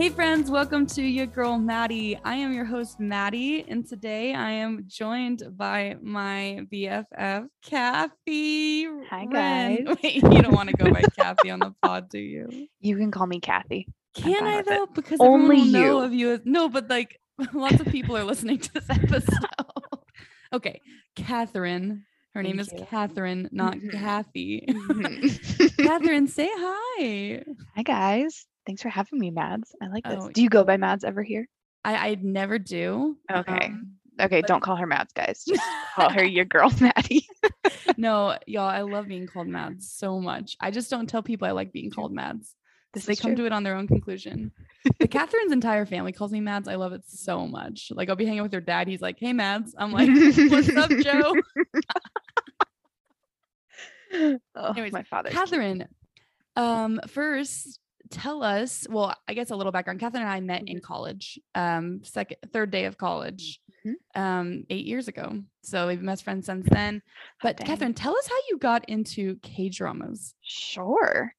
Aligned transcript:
Hey, 0.00 0.08
friends, 0.08 0.50
welcome 0.50 0.86
to 0.86 1.02
your 1.02 1.26
girl, 1.26 1.58
Maddie. 1.58 2.18
I 2.24 2.36
am 2.36 2.54
your 2.54 2.64
host, 2.64 2.98
Maddie, 2.98 3.66
and 3.68 3.86
today 3.86 4.32
I 4.34 4.50
am 4.52 4.84
joined 4.86 5.42
by 5.58 5.96
my 6.00 6.60
BFF, 6.72 7.46
Kathy. 7.62 8.84
Hi, 9.10 9.26
Wren. 9.30 9.84
guys. 9.84 9.96
Wait, 10.02 10.14
you 10.22 10.40
don't 10.42 10.54
want 10.54 10.70
to 10.70 10.76
go 10.76 10.90
by 10.90 11.02
Kathy 11.18 11.50
on 11.50 11.58
the 11.58 11.74
pod, 11.82 12.08
do 12.08 12.18
you? 12.18 12.66
You 12.80 12.96
can 12.96 13.10
call 13.10 13.26
me 13.26 13.40
Kathy. 13.40 13.88
Can 14.14 14.42
I 14.42 14.56
with 14.56 14.68
it. 14.68 14.70
though? 14.70 14.86
Because 14.86 15.18
Only 15.20 15.56
will 15.56 15.64
know 15.66 15.80
you. 15.82 15.98
of 16.00 16.14
you. 16.14 16.32
As, 16.32 16.40
no, 16.46 16.70
but 16.70 16.88
like 16.88 17.20
lots 17.52 17.78
of 17.80 17.86
people 17.88 18.16
are 18.16 18.24
listening 18.24 18.58
to 18.58 18.72
this 18.72 18.88
episode. 18.88 19.50
okay, 20.54 20.80
Catherine. 21.14 22.06
Her 22.32 22.42
name 22.42 22.56
Thank 22.58 22.80
is. 22.80 22.88
Catherine, 22.88 23.48
not 23.52 23.74
Mhm. 23.74 23.92
Kathy. 23.92 24.64
Mhm. 24.66 25.76
Catherine, 25.84 26.26
say 26.26 26.48
hi. 26.50 27.42
Hi, 27.76 27.82
guys. 27.82 28.46
Thanks 28.70 28.82
for 28.82 28.88
having 28.88 29.18
me, 29.18 29.32
Mads. 29.32 29.74
I 29.82 29.88
like 29.88 30.04
this. 30.04 30.22
Oh, 30.22 30.28
Do 30.30 30.40
you 30.40 30.48
go 30.48 30.62
by 30.62 30.76
Mads 30.76 31.02
ever 31.02 31.24
here? 31.24 31.48
I, 31.84 32.10
I 32.10 32.16
never 32.22 32.56
do. 32.56 33.16
Okay. 33.28 33.52
Um, 33.66 33.96
Okay, 34.20 34.42
but- 34.42 34.48
don't 34.48 34.62
call 34.62 34.76
her 34.76 34.86
Mads, 34.86 35.12
guys. 35.12 35.42
Just 35.44 35.60
call 35.96 36.08
her 36.10 36.22
your 36.22 36.44
girl, 36.44 36.72
Maddie. 36.80 37.26
no, 37.96 38.36
y'all, 38.46 38.68
I 38.68 38.82
love 38.82 39.08
being 39.08 39.26
called 39.26 39.48
Mads 39.48 39.90
so 39.90 40.20
much. 40.20 40.56
I 40.60 40.70
just 40.70 40.88
don't 40.88 41.08
tell 41.08 41.20
people 41.20 41.48
I 41.48 41.50
like 41.50 41.72
being 41.72 41.90
called 41.90 42.12
Mads. 42.12 42.54
This 42.92 43.06
they 43.06 43.16
come 43.16 43.34
true. 43.34 43.44
to 43.44 43.46
it 43.46 43.52
on 43.52 43.64
their 43.64 43.74
own 43.74 43.88
conclusion. 43.88 44.52
But 45.00 45.10
Catherine's 45.10 45.50
entire 45.50 45.84
family 45.84 46.12
calls 46.12 46.30
me 46.30 46.40
Mads. 46.40 46.68
I 46.68 46.76
love 46.76 46.92
it 46.92 47.02
so 47.08 47.48
much. 47.48 47.90
Like 47.90 48.08
I'll 48.08 48.14
be 48.14 48.26
hanging 48.26 48.42
with 48.42 48.52
her 48.52 48.60
dad. 48.60 48.86
He's 48.86 49.00
like, 49.00 49.16
"Hey, 49.18 49.32
Mads." 49.32 49.74
I'm 49.76 49.90
like, 49.90 50.08
"What's 50.08 50.76
up, 50.76 50.90
Joe?" 50.90 51.34
oh, 54.54 54.72
Anyways, 54.72 54.92
my 54.92 55.02
father. 55.04 55.30
Catherine, 55.30 55.88
um, 56.56 57.00
first 57.08 57.79
tell 58.10 58.42
us. 58.42 58.86
Well, 58.90 59.14
I 59.28 59.34
guess 59.34 59.50
a 59.50 59.56
little 59.56 59.72
background. 59.72 60.00
Catherine 60.00 60.22
and 60.22 60.32
I 60.32 60.40
met 60.40 60.62
in 60.66 60.80
college. 60.80 61.38
Um, 61.54 62.00
second, 62.02 62.38
third 62.52 62.70
day 62.70 62.84
of 62.84 62.98
college. 62.98 63.60
Mhm. 63.86 63.94
Um, 64.14 64.64
eight 64.68 64.84
years 64.84 65.08
ago. 65.08 65.42
So 65.62 65.86
we've 65.86 65.96
been 65.98 66.06
best 66.06 66.24
friends 66.24 66.44
since 66.46 66.68
then. 66.68 67.00
But 67.42 67.56
dang. 67.56 67.66
Catherine, 67.66 67.94
tell 67.94 68.16
us 68.16 68.28
how 68.28 68.36
you 68.50 68.58
got 68.58 68.86
into 68.88 69.36
K 69.42 69.70
dramas. 69.70 70.34
Sure. 70.42 71.34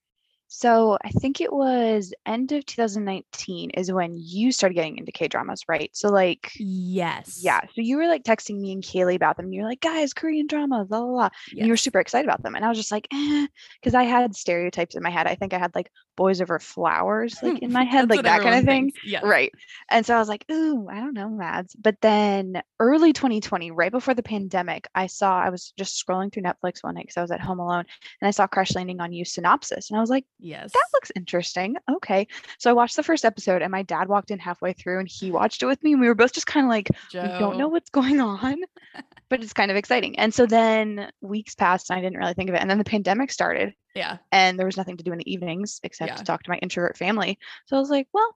So 0.53 0.97
I 1.01 1.09
think 1.11 1.39
it 1.39 1.53
was 1.53 2.13
end 2.25 2.51
of 2.51 2.65
2019 2.65 3.69
is 3.69 3.89
when 3.89 4.17
you 4.17 4.51
started 4.51 4.75
getting 4.75 4.97
into 4.97 5.13
K 5.13 5.29
dramas, 5.29 5.63
right? 5.69 5.89
So 5.93 6.09
like 6.09 6.51
Yes. 6.57 7.39
yeah, 7.41 7.61
so 7.61 7.69
you 7.75 7.95
were 7.95 8.05
like 8.07 8.23
texting 8.23 8.59
me 8.59 8.73
and 8.73 8.83
Kaylee 8.83 9.15
about 9.15 9.37
them. 9.37 9.45
And 9.45 9.53
You're 9.55 9.63
like, 9.63 9.79
guys, 9.79 10.13
Korean 10.13 10.47
dramas, 10.47 10.89
blah 10.89 10.99
blah 10.99 11.07
blah. 11.09 11.29
And 11.51 11.65
you 11.67 11.71
were 11.71 11.77
super 11.77 12.01
excited 12.01 12.27
about 12.27 12.43
them. 12.43 12.55
And 12.55 12.65
I 12.65 12.67
was 12.67 12.77
just 12.77 12.91
like, 12.91 13.07
eh, 13.13 13.47
because 13.79 13.95
I 13.95 14.03
had 14.03 14.35
stereotypes 14.35 14.95
in 14.95 15.03
my 15.03 15.09
head. 15.09 15.25
I 15.25 15.35
think 15.35 15.53
I 15.53 15.57
had 15.57 15.73
like 15.73 15.89
boys 16.17 16.41
over 16.41 16.59
flowers, 16.59 17.41
like 17.41 17.59
in 17.59 17.71
my 17.79 17.85
head, 17.85 18.09
like 18.09 18.23
that 18.23 18.41
kind 18.41 18.55
of 18.59 18.65
thing. 18.65 18.91
yeah. 19.05 19.21
Right. 19.23 19.53
And 19.89 20.05
so 20.05 20.15
I 20.15 20.19
was 20.19 20.27
like, 20.27 20.43
ooh, 20.51 20.89
I 20.91 20.95
don't 20.99 21.13
know, 21.13 21.29
Mads. 21.29 21.75
But 21.75 21.95
then 22.01 22.61
early 22.79 23.13
2020, 23.13 23.71
right 23.71 23.91
before 23.91 24.13
the 24.15 24.21
pandemic, 24.21 24.87
I 24.93 25.07
saw, 25.07 25.39
I 25.39 25.49
was 25.49 25.73
just 25.77 26.03
scrolling 26.05 26.31
through 26.33 26.43
Netflix 26.43 26.83
one 26.83 26.95
night 26.95 27.05
because 27.05 27.17
I 27.17 27.21
was 27.21 27.31
at 27.31 27.39
home 27.39 27.59
alone 27.59 27.85
and 28.19 28.27
I 28.27 28.31
saw 28.31 28.47
Crash 28.47 28.75
Landing 28.75 28.99
on 28.99 29.13
You 29.13 29.23
synopsis. 29.23 29.89
And 29.89 29.97
I 29.97 30.01
was 30.01 30.09
like, 30.09 30.25
Yes. 30.41 30.71
that 30.73 30.85
looks 30.93 31.11
interesting. 31.15 31.75
Okay. 31.89 32.27
So 32.57 32.69
I 32.69 32.73
watched 32.73 32.95
the 32.95 33.03
first 33.03 33.23
episode 33.25 33.61
and 33.61 33.71
my 33.71 33.83
dad 33.83 34.09
walked 34.09 34.31
in 34.31 34.39
halfway 34.39 34.73
through 34.73 34.99
and 34.99 35.07
he 35.07 35.31
watched 35.31 35.61
it 35.61 35.67
with 35.67 35.81
me. 35.83 35.91
And 35.93 36.01
we 36.01 36.07
were 36.07 36.15
both 36.15 36.33
just 36.33 36.47
kind 36.47 36.65
of 36.65 36.69
like, 36.69 36.89
we 37.13 37.19
don't 37.19 37.57
know 37.57 37.67
what's 37.67 37.89
going 37.91 38.19
on, 38.19 38.57
but 39.29 39.43
it's 39.43 39.53
kind 39.53 39.69
of 39.71 39.77
exciting. 39.77 40.17
And 40.19 40.33
so 40.33 40.45
then 40.45 41.09
weeks 41.21 41.55
passed 41.55 41.89
and 41.89 41.99
I 41.99 42.01
didn't 42.01 42.17
really 42.17 42.33
think 42.33 42.49
of 42.49 42.55
it. 42.55 42.61
And 42.61 42.69
then 42.69 42.79
the 42.79 42.83
pandemic 42.83 43.31
started 43.31 43.73
Yeah. 43.95 44.17
and 44.31 44.57
there 44.57 44.65
was 44.65 44.77
nothing 44.77 44.97
to 44.97 45.03
do 45.03 45.11
in 45.11 45.19
the 45.19 45.31
evenings 45.31 45.79
except 45.83 46.09
Yeah. 46.09 46.15
to 46.15 46.23
talk 46.23 46.43
to 46.43 46.49
my 46.49 46.57
introvert 46.57 46.97
family. 46.97 47.37
So 47.67 47.77
I 47.77 47.79
was 47.79 47.89
like, 47.89 48.07
well, 48.11 48.35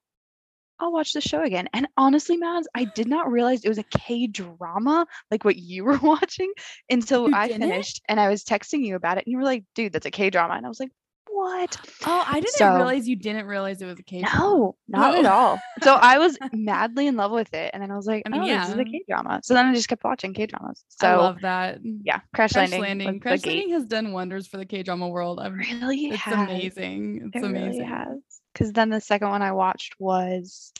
I'll 0.79 0.91
watch 0.91 1.13
the 1.13 1.21
show 1.21 1.41
again. 1.41 1.69
And 1.73 1.87
honestly, 1.95 2.35
Mads, 2.35 2.67
I 2.75 2.83
did 2.83 3.07
not 3.07 3.31
realize 3.31 3.63
it 3.63 3.69
was 3.69 3.77
a 3.77 3.83
K 3.83 4.27
drama 4.27 5.07
like 5.31 5.45
what 5.45 5.55
you 5.55 5.83
were 5.85 5.97
watching 5.97 6.51
until 6.89 7.29
You 7.29 7.35
I 7.35 7.47
finished 7.47 8.01
and 8.09 8.19
I 8.19 8.29
was 8.29 8.43
texting 8.43 8.81
you 8.85 8.95
about 8.95 9.17
it. 9.17 9.25
And 9.25 9.31
you 9.31 9.37
were 9.37 9.43
like, 9.45 9.63
dude, 9.73 9.93
that's 9.93 10.05
a 10.05 10.11
K 10.11 10.29
drama. 10.29 10.55
And 10.55 10.65
I 10.65 10.69
was 10.69 10.79
like, 10.79 10.91
what? 11.29 11.77
Oh, 12.05 12.23
I 12.27 12.35
didn't 12.39 12.53
So- 12.53 12.75
realize 12.75 13.07
you 13.07 13.15
didn't 13.15 13.45
realize 13.47 13.81
it 13.81 13.85
was 13.85 13.99
a 13.99 14.03
K 14.03 14.21
drama. 14.21 14.37
No, 14.39 14.75
not 14.87 15.15
at 15.15 15.25
all. 15.25 15.59
So 15.83 15.95
I 15.95 16.17
was 16.17 16.37
madly 16.53 17.07
in 17.07 17.15
love 17.17 17.31
with 17.31 17.53
it. 17.53 17.71
And 17.73 17.83
then 17.83 17.91
I 17.91 17.95
was 17.95 18.05
like, 18.07 18.23
I 18.25 18.29
mean, 18.29 18.41
oh, 18.43 18.59
this 18.59 18.69
is 18.69 18.75
a 18.77 18.83
K 18.85 19.03
drama. 19.07 19.41
So 19.43 19.53
then 19.53 19.65
I 19.65 19.73
just 19.73 19.87
kept 19.89 20.03
watching 20.03 20.33
K 20.33 20.45
dramas. 20.45 20.83
So 20.89 21.07
I 21.07 21.15
love 21.15 21.41
that. 21.41 21.79
yeah, 21.83 22.19
Crash, 22.33 22.53
Crash 22.53 22.71
Landing. 22.71 22.81
Landing. 22.81 23.19
Crash. 23.19 23.45
Landing 23.45 23.71
has 23.71 23.85
done 23.85 24.13
wonders 24.13 24.47
for 24.47 24.57
the 24.57 24.65
K 24.65 24.83
drama 24.83 25.09
world. 25.09 25.39
I'm, 25.39 25.55
really 25.55 26.05
it's 26.07 26.21
has. 26.21 26.33
amazing. 26.49 27.31
It's 27.33 27.43
It 27.43 27.47
amazing. 27.47 27.79
really 27.79 27.83
has. 27.85 28.17
Because 28.53 28.71
then 28.71 28.89
the 28.89 29.01
second 29.01 29.29
one 29.29 29.41
I 29.41 29.51
watched 29.51 29.95
was 29.99 30.71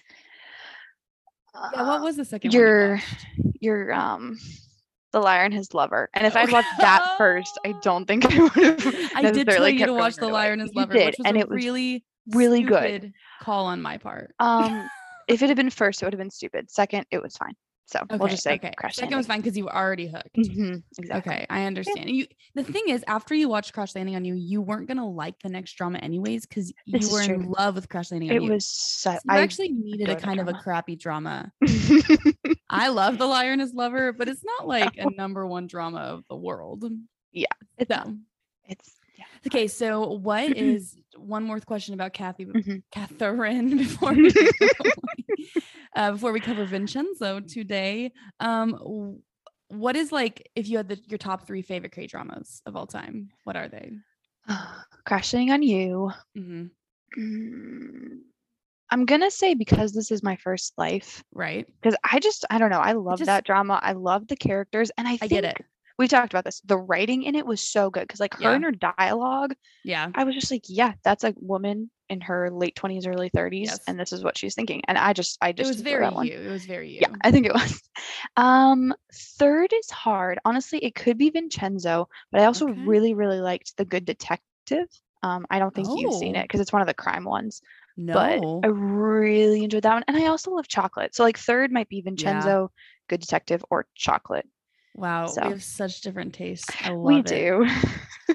Yeah, 1.53 1.83
what 1.83 2.01
uh, 2.01 2.03
was 2.03 2.15
the 2.15 2.25
second 2.25 2.49
one? 2.53 2.53
you 2.53 2.59
your 2.61 2.99
your 3.61 3.93
um 3.93 4.37
the 5.15 5.21
liar 5.21 5.43
and 5.45 5.53
his 5.53 5.73
lover. 5.73 6.09
And 6.13 6.27
if 6.27 6.35
Oh. 6.35 6.41
I'd 6.41 6.51
watched 6.51 6.67
that 6.79 7.13
first, 7.17 7.57
I 7.65 7.73
don't 7.81 8.05
think 8.05 8.25
I 8.25 8.37
would 8.43 8.51
have. 8.81 9.11
I 9.15 9.31
did 9.31 9.47
tell 9.47 9.69
you 9.69 9.85
to 9.85 9.93
watch 9.93 10.17
The 10.17 10.27
Liar 10.27 10.51
and 10.51 10.61
His 10.61 10.73
Lover, 10.75 10.91
did, 10.93 11.05
which 11.05 11.15
was 11.19 11.25
and 11.25 11.37
a 11.37 11.39
it 11.39 11.49
was 11.49 11.55
really, 11.63 12.03
really 12.31 12.63
good. 12.63 13.13
call 13.41 13.67
on 13.67 13.81
my 13.81 13.97
part. 13.97 14.35
Um, 14.39 14.89
if 15.29 15.41
it 15.41 15.47
had 15.47 15.55
been 15.55 15.69
first, 15.69 16.01
it 16.01 16.05
would 16.05 16.13
have 16.13 16.19
been 16.19 16.29
stupid. 16.31 16.69
Second, 16.69 17.05
it 17.11 17.23
was 17.23 17.37
fine. 17.37 17.53
So 17.87 18.03
we'll 18.09 18.29
just 18.29 18.43
say 18.43 18.55
okay. 18.55 18.73
Crash 18.77 18.95
Second 18.95 19.17
was 19.17 19.27
fine 19.27 19.41
because 19.41 19.55
you 19.55 19.65
were 19.65 19.75
already 19.75 20.07
hooked. 20.07 20.35
Mhm, 20.35 20.81
exactly. 20.97 21.31
Okay, 21.33 21.45
I 21.49 21.65
understand. 21.65 22.09
You 22.09 22.25
the 22.55 22.63
thing 22.63 22.83
is, 22.87 23.03
after 23.07 23.35
you 23.35 23.47
watched 23.47 23.73
Crash 23.73 23.95
Landing 23.95 24.15
on 24.15 24.25
You, 24.25 24.33
you 24.33 24.61
weren't 24.61 24.87
gonna 24.87 25.07
like 25.07 25.39
the 25.39 25.49
next 25.49 25.73
drama 25.73 25.99
anyways 25.99 26.45
because 26.45 26.73
you 26.85 27.09
were 27.09 27.21
in 27.21 27.43
love 27.43 27.75
with 27.75 27.87
Crash 27.87 28.11
Landing 28.11 28.31
on 28.31 28.35
It 28.37 28.41
You. 28.41 28.51
It 28.51 28.53
was 28.55 28.67
so. 28.67 29.13
So 29.13 29.19
I 29.29 29.39
actually 29.39 29.71
needed 29.71 30.09
a 30.09 30.15
kind 30.15 30.39
of 30.39 30.47
a 30.47 30.53
crappy 30.53 30.95
drama. 30.95 31.51
I 32.69 32.87
love 32.87 33.19
The 33.19 33.27
Liar 33.27 33.51
and 33.51 33.61
His 33.61 33.73
Lover, 33.73 34.11
but 34.13 34.27
it's 34.27 34.43
not 34.43 34.67
like 34.67 34.97
a 34.97 35.09
number 35.11 35.45
one 35.45 35.67
drama 35.67 35.99
of 35.99 36.23
the 36.27 36.35
world. 36.35 36.85
Yeah, 37.31 37.45
it's. 37.77 37.93
So 37.93 38.15
It's 38.67 38.95
yeah. 39.17 39.25
okay, 39.45 39.67
so 39.67 40.13
what 40.13 40.51
is 40.57 40.97
one 41.17 41.43
more 41.43 41.59
question 41.59 41.93
about 41.93 42.13
Kathy 42.13 42.45
Mhm. 42.45 42.83
Catherine 42.91 43.77
before 43.77 44.13
we 44.13 44.31
uh, 45.95 46.11
before 46.11 46.31
we 46.31 46.39
cover 46.39 46.65
Vincenzo 46.65 47.15
so 47.17 47.39
today? 47.39 48.11
Um, 48.39 49.19
what 49.69 49.95
is 49.95 50.11
like 50.11 50.49
if 50.55 50.67
you 50.67 50.77
had 50.77 50.89
the, 50.89 50.99
your 51.07 51.17
top 51.17 51.47
three 51.47 51.61
favorite 51.61 51.91
K 51.91 52.07
dramas 52.07 52.61
of 52.65 52.75
all 52.75 52.85
time? 52.87 53.29
What 53.43 53.55
are 53.55 53.67
they? 53.67 53.91
Crash 55.05 55.33
Landing 55.33 55.51
on 55.51 55.61
You. 55.63 56.11
Mm-hmm. 56.37 56.65
Mm, 57.19 58.17
I'm 58.91 59.05
gonna 59.05 59.31
say 59.31 59.53
because 59.53 59.93
this 59.93 60.11
is 60.11 60.21
my 60.23 60.35
first 60.37 60.73
life. 60.77 61.23
Right, 61.33 61.65
because 61.81 61.97
I 62.09 62.19
just 62.19 62.45
I 62.49 62.57
don't 62.57 62.69
know 62.69 62.79
I 62.79 62.91
love 62.93 63.19
just- 63.19 63.27
that 63.27 63.45
drama 63.45 63.79
I 63.81 63.93
love 63.93 64.27
the 64.27 64.35
characters 64.35 64.91
and 64.97 65.07
I 65.07 65.17
I 65.21 65.27
get 65.27 65.43
it. 65.45 65.57
We 65.97 66.07
talked 66.07 66.33
about 66.33 66.43
this 66.45 66.61
the 66.65 66.77
writing 66.77 67.23
in 67.23 67.35
it 67.35 67.45
was 67.45 67.61
so 67.61 67.89
good 67.89 68.01
because 68.01 68.19
like 68.19 68.33
her 68.35 68.41
Yeah. 68.43 68.55
and 68.55 68.63
her 68.63 68.71
dialogue 68.71 69.55
Yeah, 69.83 70.09
I 70.13 70.23
was 70.23 70.35
just 70.35 70.51
like 70.51 70.63
yeah 70.67 70.93
that's 71.03 71.23
a 71.23 71.33
woman 71.37 71.89
in 72.09 72.21
her 72.21 72.51
late 72.51 72.75
20s 72.75 73.07
early 73.07 73.29
30s 73.31 73.65
Yes. 73.67 73.79
and 73.87 73.99
this 73.99 74.11
is 74.13 74.23
what 74.23 74.37
she's 74.37 74.53
thinking 74.55 74.81
and 74.87 74.97
I 74.97 75.13
just 75.13 75.37
I 75.41 75.51
just, 75.51 75.67
it 75.69 75.73
was 75.75 75.81
very 75.81 76.05
you. 76.27 76.39
It 76.39 76.49
was 76.51 76.65
very 76.65 76.91
you. 76.91 76.99
yeah 77.01 77.15
I 77.21 77.31
think 77.31 77.45
it 77.47 77.53
was 77.53 77.81
um 78.37 78.93
third 79.13 79.71
is 79.73 79.89
hard 79.89 80.39
honestly 80.45 80.79
it 80.79 80.95
could 80.95 81.17
be 81.17 81.29
Vincenzo 81.29 82.07
but 82.31 82.41
I 82.41 82.45
also 82.45 82.67
Okay. 82.67 82.79
really 82.85 83.13
really 83.13 83.39
liked 83.41 83.75
the 83.77 83.85
Good 83.85 84.05
Detective 84.05 84.87
um 85.23 85.45
I 85.49 85.59
don't 85.59 85.73
think 85.73 85.87
you've 85.95 86.13
seen 86.13 86.35
Oh. 86.35 86.39
it 86.39 86.43
because 86.43 86.59
it's 86.61 86.73
one 86.73 86.81
of 86.81 86.87
the 86.87 86.93
crime 86.93 87.23
ones 87.23 87.61
no, 87.97 88.13
but 88.13 88.67
I 88.67 88.67
really 88.71 89.63
enjoyed 89.63 89.83
that 89.83 89.93
one. 89.93 90.03
And 90.09 90.17
I 90.17 90.25
also 90.27 90.51
love 90.51 90.67
chocolate. 90.67 91.15
So 91.15 91.23
like 91.23 91.37
third 91.37 91.71
might 91.71 91.87
be 91.87 92.01
Vincenzo, 92.01 92.69
Good 93.07 93.21
Detective, 93.21 93.63
or 93.71 93.87
Chocolate. 93.95 94.45
Wow, 94.95 95.27
so- 95.27 95.43
we 95.43 95.49
have 95.49 95.63
such 95.63 96.01
different 96.01 96.33
tastes. 96.33 96.67
I 96.81 96.89
love 96.89 97.05
we 97.05 97.19
it. 97.19 97.25
do. 97.25 97.67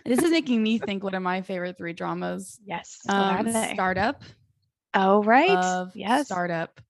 This 0.05 0.23
is 0.23 0.31
making 0.31 0.63
me 0.63 0.79
think. 0.79 1.03
What 1.03 1.15
are 1.15 1.21
my 1.21 1.43
favorite 1.43 1.77
three 1.77 1.93
dramas? 1.93 2.61
yes. 2.65 3.01
Um? 3.09 3.51
Startup. 3.75 4.23
oh 4.95 5.23
right. 5.25 5.51
Of 5.51 5.97
yes. 5.97 6.27
Startup. 6.27 6.81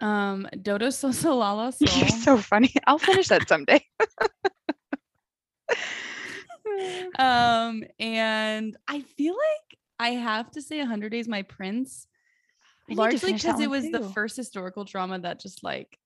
Um, 0.00 0.48
Dodo 0.60 0.88
Sosolala 0.88 1.74
You're 1.80 2.08
so 2.08 2.38
funny. 2.38 2.74
I'll 2.86 2.98
finish 2.98 3.28
that 3.28 3.48
someday. 3.48 3.84
um, 7.18 7.84
and 8.00 8.76
I 8.88 9.00
feel 9.00 9.34
like 9.34 9.78
I 9.98 10.10
have 10.10 10.50
to 10.52 10.62
say, 10.62 10.78
100 10.78 11.10
Days 11.10 11.28
My 11.28 11.42
Prince, 11.42 12.06
I 12.90 12.94
largely 12.94 13.34
because 13.34 13.60
it 13.60 13.70
was 13.70 13.90
the 13.90 14.10
first 14.12 14.36
historical 14.36 14.84
drama 14.84 15.18
that 15.20 15.38
just 15.38 15.62
like 15.62 15.98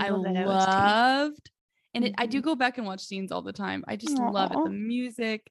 I 0.00 0.10
love 0.10 0.34
loved. 0.34 1.50
And 1.94 2.04
it, 2.04 2.14
I 2.18 2.26
do 2.26 2.40
go 2.42 2.54
back 2.54 2.78
and 2.78 2.86
watch 2.86 3.00
scenes 3.00 3.32
all 3.32 3.42
the 3.42 3.52
time. 3.52 3.84
I 3.88 3.96
just 3.96 4.16
love 4.18 4.52
it. 4.52 4.58
The 4.64 4.70
music. 4.70 5.50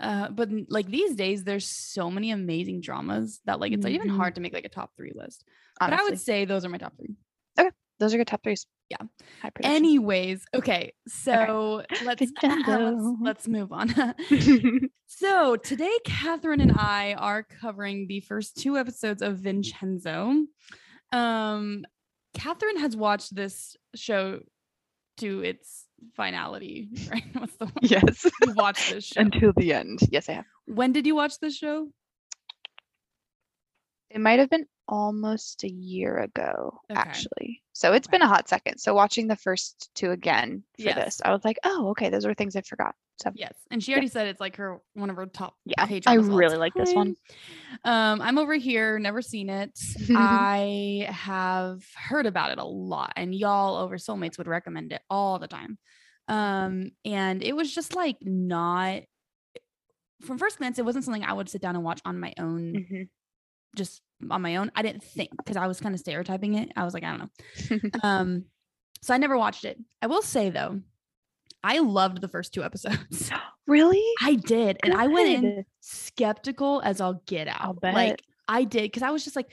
Uh, 0.00 0.28
but 0.28 0.50
like 0.68 0.86
these 0.86 1.14
days, 1.14 1.44
there's 1.44 1.66
so 1.66 2.10
many 2.10 2.30
amazing 2.30 2.80
dramas 2.80 3.40
that 3.46 3.60
like 3.60 3.72
it's 3.72 3.86
even 3.86 4.08
Mhm. 4.08 4.16
hard 4.16 4.34
to 4.34 4.40
make 4.40 4.52
like 4.52 4.64
a 4.64 4.68
top 4.68 4.90
three 4.96 5.12
list. 5.14 5.44
But 5.80 5.92
I 5.92 6.02
would 6.02 6.18
say 6.20 6.44
those 6.44 6.64
are 6.64 6.68
my 6.68 6.78
top 6.78 6.96
three. 6.96 7.14
Okay, 7.58 7.70
those 7.98 8.12
are 8.12 8.18
good 8.18 8.26
top 8.26 8.42
threes. 8.42 8.66
Yeah. 8.90 9.06
Anyways, 9.64 10.44
okay, 10.54 10.92
so 11.08 11.82
let's 12.04 12.20
let's 12.66 13.04
let's 13.20 13.48
move 13.48 13.72
on. 13.72 13.94
so 15.06 15.56
today, 15.56 15.96
Catherine 16.04 16.60
and 16.60 16.72
I 16.72 17.14
are 17.14 17.42
covering 17.42 18.06
the 18.08 18.20
first 18.20 18.56
two 18.56 18.76
episodes 18.76 19.22
of 19.22 19.38
Vincenzo. 19.38 20.44
Um, 21.12 21.84
Catherine 22.34 22.78
has 22.78 22.96
watched 22.96 23.34
this 23.34 23.76
show 23.94 24.40
to 25.22 25.40
its 25.42 25.86
finality, 26.16 26.88
right? 27.10 27.24
What's 27.38 27.56
the 27.56 27.66
word? 27.66 27.82
yes. 27.82 28.26
You 28.46 28.52
watched 28.54 28.90
this 28.90 29.06
show. 29.06 29.20
Until 29.22 29.52
the 29.56 29.72
end. 29.72 30.00
Yes, 30.10 30.28
I 30.28 30.32
have. 30.42 30.46
when 30.66 30.92
did 30.92 31.06
you 31.06 31.14
watch 31.14 31.38
this 31.40 31.56
show? 31.56 31.88
It 34.10 34.20
might 34.20 34.38
have 34.40 34.50
been 34.50 34.66
almost 34.92 35.64
a 35.64 35.70
year 35.70 36.18
ago, 36.18 36.78
Okay. 36.90 37.00
actually. 37.00 37.62
So 37.72 37.94
it's 37.94 38.06
been 38.06 38.20
a 38.20 38.28
hot 38.28 38.46
second. 38.46 38.76
So 38.78 38.92
watching 38.92 39.26
the 39.26 39.36
first 39.36 39.90
two 39.94 40.10
again 40.10 40.62
for 40.76 40.82
Yes. 40.84 40.94
this, 40.96 41.20
I 41.24 41.32
was 41.32 41.42
like, 41.46 41.58
oh, 41.64 41.88
okay, 41.92 42.10
those 42.10 42.26
are 42.26 42.34
things 42.34 42.54
I 42.56 42.60
forgot. 42.60 42.94
So 43.16 43.30
Yes, 43.34 43.54
and 43.70 43.82
she 43.82 43.92
already 43.92 44.08
said 44.08 44.26
it's 44.26 44.40
like 44.40 44.56
her 44.56 44.80
one 44.92 45.08
of 45.08 45.16
her 45.16 45.24
top. 45.24 45.54
Yeah, 45.64 45.74
I 45.78 45.98
dramas 46.00 46.26
of 46.26 46.32
all 46.32 46.38
really 46.38 46.58
like 46.58 46.74
this 46.74 46.92
one. 46.94 47.16
Um, 47.84 48.20
I'm 48.20 48.36
over 48.36 48.54
here, 48.54 48.98
never 48.98 49.22
seen 49.22 49.48
it. 49.48 49.78
I 50.10 51.06
have 51.10 51.82
heard 51.94 52.26
about 52.26 52.50
it 52.52 52.58
a 52.58 52.64
lot, 52.64 53.14
and 53.16 53.34
y'all 53.34 53.76
over 53.76 53.96
Soulmates 53.96 54.36
would 54.36 54.46
recommend 54.48 54.92
it 54.92 55.00
all 55.08 55.38
the 55.38 55.48
time. 55.48 55.78
Um, 56.28 56.90
and 57.06 57.42
it 57.42 57.56
was 57.56 57.74
just 57.74 57.94
like 57.96 58.18
not. 58.20 59.04
From 60.22 60.38
first 60.38 60.58
glance, 60.58 60.78
it 60.78 60.84
wasn't 60.84 61.04
something 61.04 61.24
I 61.24 61.32
would 61.32 61.48
sit 61.48 61.62
down 61.62 61.74
and 61.76 61.84
watch 61.84 62.00
on 62.04 62.20
my 62.20 62.32
own, 62.38 62.74
Mhm. 62.74 63.08
Just 63.76 64.02
on 64.30 64.42
my 64.42 64.56
own. 64.56 64.70
I 64.74 64.82
didn't 64.82 65.02
think 65.02 65.30
because 65.36 65.56
I 65.56 65.66
was 65.66 65.80
kind 65.80 65.94
of 65.94 66.00
stereotyping 66.00 66.54
it. 66.54 66.72
I 66.76 66.84
was 66.84 66.94
like, 66.94 67.04
I 67.04 67.16
don't 67.16 67.82
know. 67.82 67.90
um, 68.02 68.44
so 69.02 69.14
I 69.14 69.18
never 69.18 69.36
watched 69.36 69.64
it. 69.64 69.78
I 70.00 70.06
will 70.06 70.22
say 70.22 70.50
though, 70.50 70.80
I 71.64 71.78
loved 71.78 72.20
the 72.20 72.28
first 72.28 72.52
two 72.54 72.64
episodes. 72.64 73.30
really? 73.66 74.02
I 74.20 74.34
did, 74.34 74.78
and 74.82 74.94
I 74.94 75.06
went 75.06 75.28
in 75.28 75.64
skeptical 75.80 76.80
as 76.84 77.00
I'll 77.00 77.22
get 77.26 77.48
out. 77.48 77.78
Like 77.82 78.22
I 78.48 78.64
did 78.64 78.82
because 78.82 79.02
I 79.02 79.10
was 79.10 79.24
just 79.24 79.36
like, 79.36 79.50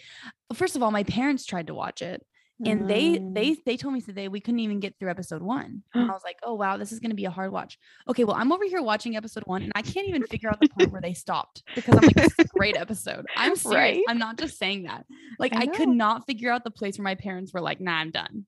first 0.53 0.75
of 0.75 0.83
all, 0.83 0.91
my 0.91 1.03
parents 1.03 1.45
tried 1.45 1.67
to 1.67 1.73
watch 1.73 2.01
it, 2.01 2.25
and 2.65 2.89
they 2.89 3.17
Mm. 3.17 3.33
they 3.33 3.55
they 3.65 3.77
told 3.77 3.93
me 3.93 4.01
today 4.01 4.27
we 4.27 4.39
couldn't 4.39 4.59
even 4.59 4.79
get 4.79 4.97
through 4.99 5.09
episode 5.09 5.41
one. 5.41 5.83
And 5.93 6.09
I 6.09 6.13
was 6.13 6.23
like, 6.23 6.37
oh 6.43 6.53
wow, 6.55 6.77
this 6.77 6.91
is 6.91 6.99
gonna 6.99 7.13
be 7.15 7.25
a 7.25 7.31
hard 7.31 7.51
watch. 7.51 7.77
Okay, 8.09 8.23
well 8.23 8.35
I'm 8.35 8.51
over 8.51 8.65
here 8.65 8.81
watching 8.81 9.15
episode 9.15 9.43
one, 9.45 9.63
and 9.63 9.71
I 9.75 9.81
can't 9.81 10.07
even 10.07 10.23
figure 10.23 10.49
out 10.49 10.59
the 10.59 10.67
point 10.69 10.91
where 10.91 11.01
they 11.01 11.13
stopped 11.13 11.63
because 11.75 11.95
I'm 11.95 12.01
like, 12.01 12.15
this 12.15 12.33
is 12.37 12.45
a 12.45 12.47
great 12.49 12.75
episode. 12.77 13.25
I'm 13.37 13.55
serious. 13.55 13.75
Right? 13.97 14.03
I'm 14.09 14.17
not 14.19 14.37
just 14.37 14.57
saying 14.57 14.83
that. 14.83 15.05
Like 15.39 15.55
I 15.55 15.61
I, 15.61 15.67
could 15.67 15.89
not 15.89 16.25
figure 16.25 16.51
out 16.51 16.63
the 16.63 16.71
place 16.71 16.97
where 16.97 17.03
my 17.03 17.15
parents 17.15 17.53
were 17.53 17.61
like, 17.61 17.79
nah, 17.79 17.93
I'm 17.93 18.11
done. 18.11 18.45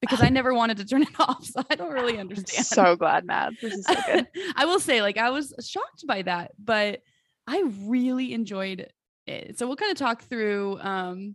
Because 0.00 0.20
I 0.22 0.28
never 0.38 0.54
wanted 0.54 0.76
to 0.76 0.84
turn 0.84 1.02
it 1.02 1.08
off, 1.18 1.44
so 1.44 1.62
I 1.70 1.74
don't 1.74 1.92
really 1.92 2.14
I'm 2.14 2.20
understand. 2.20 2.66
so 2.66 2.96
glad, 2.96 3.24
Mads. 3.24 3.56
This 3.60 3.74
is 3.74 3.84
so 3.86 3.94
good. 4.06 4.26
I 4.56 4.64
will 4.66 4.78
say, 4.80 5.02
like, 5.02 5.18
I 5.18 5.30
was 5.30 5.52
shocked 5.66 6.06
by 6.06 6.22
that, 6.22 6.52
but 6.58 7.00
I 7.46 7.64
really 7.86 8.32
enjoyed 8.34 8.88
it. 9.26 9.58
So 9.58 9.66
we'll 9.66 9.76
kind 9.76 9.90
of 9.90 9.98
talk 9.98 10.22
through. 10.22 10.78
Um, 10.80 11.34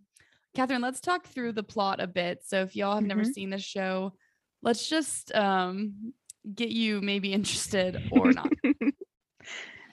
Catherine, 0.54 0.82
let's 0.82 1.00
talk 1.02 1.26
through 1.28 1.54
the 1.54 1.64
plot 1.64 2.00
a 2.00 2.08
bit. 2.08 2.44
So 2.46 2.62
if 2.62 2.76
y'all 2.76 2.96
have 2.96 3.06
never 3.06 3.24
Mhm. 3.24 3.34
seen 3.34 3.50
this 3.50 3.64
show, 3.64 4.14
let's 4.62 4.88
just 4.88 5.34
um 5.36 6.14
get 6.54 6.70
you 6.70 7.02
maybe 7.02 7.34
interested 7.34 7.98
or 8.12 8.32
not. 8.32 8.52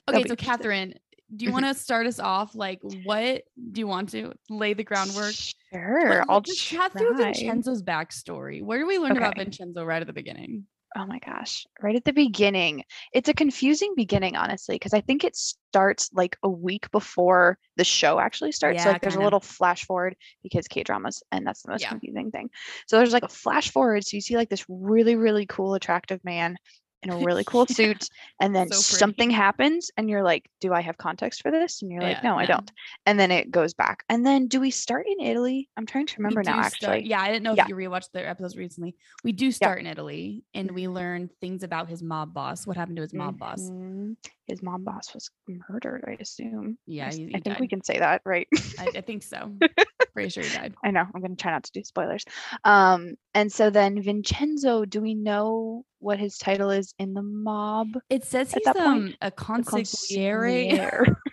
Okay, 0.07 0.25
so. 0.27 0.35
Catherine, 0.35 0.93
do 1.35 1.45
you 1.45 1.49
Mhm. 1.49 1.53
want 1.53 1.65
to 1.65 1.73
start 1.73 2.05
us 2.07 2.19
off? 2.19 2.55
Like, 2.55 2.79
what 2.81 3.43
do 3.71 3.79
you 3.79 3.87
want 3.87 4.09
to 4.09 4.33
lay 4.49 4.73
the 4.73 4.83
groundwork? 4.83 5.33
Sure, 5.71 6.25
I'll 6.27 6.41
just 6.41 6.59
chat 6.59 6.91
through. 6.93 7.17
Vincenzo's 7.17 7.81
backstory. 7.83 8.61
Where 8.61 8.79
do 8.79 8.85
we 8.87 8.99
learn 8.99 9.15
about 9.17 9.37
Vincenzo 9.37 9.83
right 9.85 10.01
at 10.01 10.07
the 10.07 10.13
beginning? 10.13 10.65
Oh 10.97 11.05
my 11.05 11.19
gosh, 11.19 11.65
right 11.81 11.95
at 11.95 12.03
the 12.03 12.11
beginning. 12.11 12.83
It's 13.13 13.29
a 13.29 13.33
confusing 13.33 13.93
beginning, 13.95 14.35
honestly, 14.35 14.75
because 14.75 14.93
I 14.93 14.99
think 14.99 15.23
it 15.23 15.37
starts 15.37 16.09
like 16.13 16.37
a 16.43 16.49
week 16.49 16.91
before 16.91 17.57
the 17.77 17.85
show 17.85 18.19
actually 18.19 18.51
starts. 18.51 18.83
So, 18.83 18.89
Yeah, 18.89 18.91
like 18.91 19.01
there's 19.01 19.15
a 19.15 19.21
little 19.21 19.39
flash 19.39 19.85
forward 19.85 20.17
because 20.43 20.67
K 20.67 20.83
dramas, 20.83 21.23
and 21.31 21.47
that's 21.47 21.61
the 21.61 21.71
most 21.71 21.83
Yeah. 21.83 21.89
confusing 21.89 22.29
thing. 22.31 22.49
So 22.87 22.97
there's 22.97 23.13
like 23.13 23.23
a 23.23 23.29
flash 23.29 23.71
forward. 23.71 24.05
So 24.05 24.17
you 24.17 24.21
see 24.21 24.35
like 24.35 24.49
this 24.49 24.65
really, 24.67 25.15
really 25.15 25.45
cool, 25.45 25.75
attractive 25.75 26.21
man 26.25 26.57
in 27.03 27.09
a 27.09 27.17
really 27.17 27.43
cool 27.43 27.65
Yeah. 27.69 27.75
suit, 27.75 28.09
and 28.41 28.55
then 28.55 28.69
So 28.69 28.75
something 28.97 29.29
happens, 29.29 29.89
and 29.97 30.09
you're 30.09 30.23
like, 30.23 30.49
Do 30.59 30.73
I 30.73 30.81
have 30.81 30.97
context 30.97 31.41
for 31.41 31.51
this? 31.51 31.81
And 31.81 31.91
you're 31.91 32.01
like, 32.01 32.17
Yeah, 32.23 32.29
No, 32.29 32.37
I 32.37 32.45
don't. 32.45 32.71
And 33.05 33.19
then 33.19 33.31
it 33.31 33.49
goes 33.51 33.73
back. 33.73 34.03
And 34.09 34.25
then 34.25 34.47
do 34.47 34.59
we 34.59 34.71
start 34.71 35.07
in 35.07 35.25
Italy? 35.25 35.69
I'm 35.77 35.85
trying 35.85 36.05
to 36.07 36.15
remember 36.17 36.43
now, 36.43 36.59
actually. 36.59 36.77
start- 36.85 37.03
yeah, 37.05 37.21
I 37.21 37.27
didn't 37.27 37.43
know 37.43 37.55
Yeah. 37.55 37.63
if 37.63 37.69
you 37.69 37.75
rewatched 37.75 38.11
their 38.13 38.27
episodes 38.27 38.55
recently. 38.55 38.95
We 39.23 39.31
do 39.31 39.51
start 39.51 39.79
in 39.79 39.87
Italy 39.87 40.43
and 40.53 40.71
we 40.71 40.87
learn 40.87 41.29
things 41.41 41.63
about 41.63 41.89
his 41.89 42.03
mob 42.03 42.33
boss. 42.33 42.67
What 42.67 42.77
happened 42.77 42.97
to 42.97 43.01
his 43.03 43.13
mob 43.13 43.37
boss? 43.39 43.61
Mhm. 43.61 44.15
His 44.45 44.61
mob 44.61 44.83
boss 44.83 45.13
was 45.13 45.29
murdered, 45.69 46.03
I 46.07 46.17
assume. 46.19 46.77
Yeah, 46.85 47.05
Yes, 47.05 47.15
he, 47.15 47.27
he 47.27 47.35
I 47.35 47.39
think 47.39 47.59
we 47.59 47.67
can 47.67 47.83
say 47.83 47.99
that, 47.99 48.21
right? 48.25 48.47
I, 48.79 48.89
I 48.97 49.01
think 49.01 49.23
so. 49.23 49.51
Pretty 50.13 50.29
sure 50.29 50.43
he 50.43 50.49
died. 50.55 50.73
I 50.83 50.91
know. 50.91 51.05
I'm 51.15 51.21
going 51.21 51.35
to 51.35 51.41
try 51.41 51.51
not 51.51 51.63
to 51.63 51.71
do 51.71 51.83
spoilers. 51.85 52.25
Um, 52.65 53.15
and 53.33 53.51
so 53.51 53.69
then 53.69 54.01
Vincenzo, 54.01 54.83
do 54.83 54.99
we 55.01 55.13
know 55.13 55.85
what 56.01 56.19
his 56.19 56.37
title 56.37 56.69
is 56.69 56.93
in 56.99 57.13
the 57.13 57.21
mob? 57.21 57.89
It 58.09 58.25
says 58.25 58.53
he's 58.53 58.67
um 58.75 59.13
a 59.21 59.31
consigliere. 59.31 61.15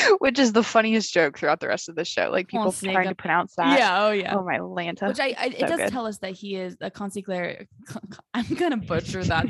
Which 0.18 0.38
is 0.38 0.52
the 0.52 0.62
funniest 0.62 1.12
joke 1.12 1.38
throughout 1.38 1.60
the 1.60 1.68
rest 1.68 1.88
of 1.88 1.96
the 1.96 2.04
show. 2.04 2.30
Like 2.30 2.48
people 2.48 2.72
trying 2.72 3.08
to 3.08 3.14
pronounce 3.14 3.54
that. 3.56 3.78
Yeah, 3.78 4.06
oh 4.06 4.10
yeah. 4.10 4.36
Oh 4.36 4.44
my 4.44 4.58
Lanta. 4.58 5.08
Which 5.08 5.20
I, 5.20 5.34
I 5.38 5.46
it 5.46 5.60
so 5.60 5.66
does 5.66 5.76
good. 5.78 5.90
tell 5.90 6.06
us 6.06 6.18
that 6.18 6.32
he 6.32 6.56
is 6.56 6.76
a 6.80 6.90
consigliere. 6.90 7.66
I'm 8.34 8.46
gonna 8.54 8.76
butcher 8.76 9.22
that. 9.24 9.46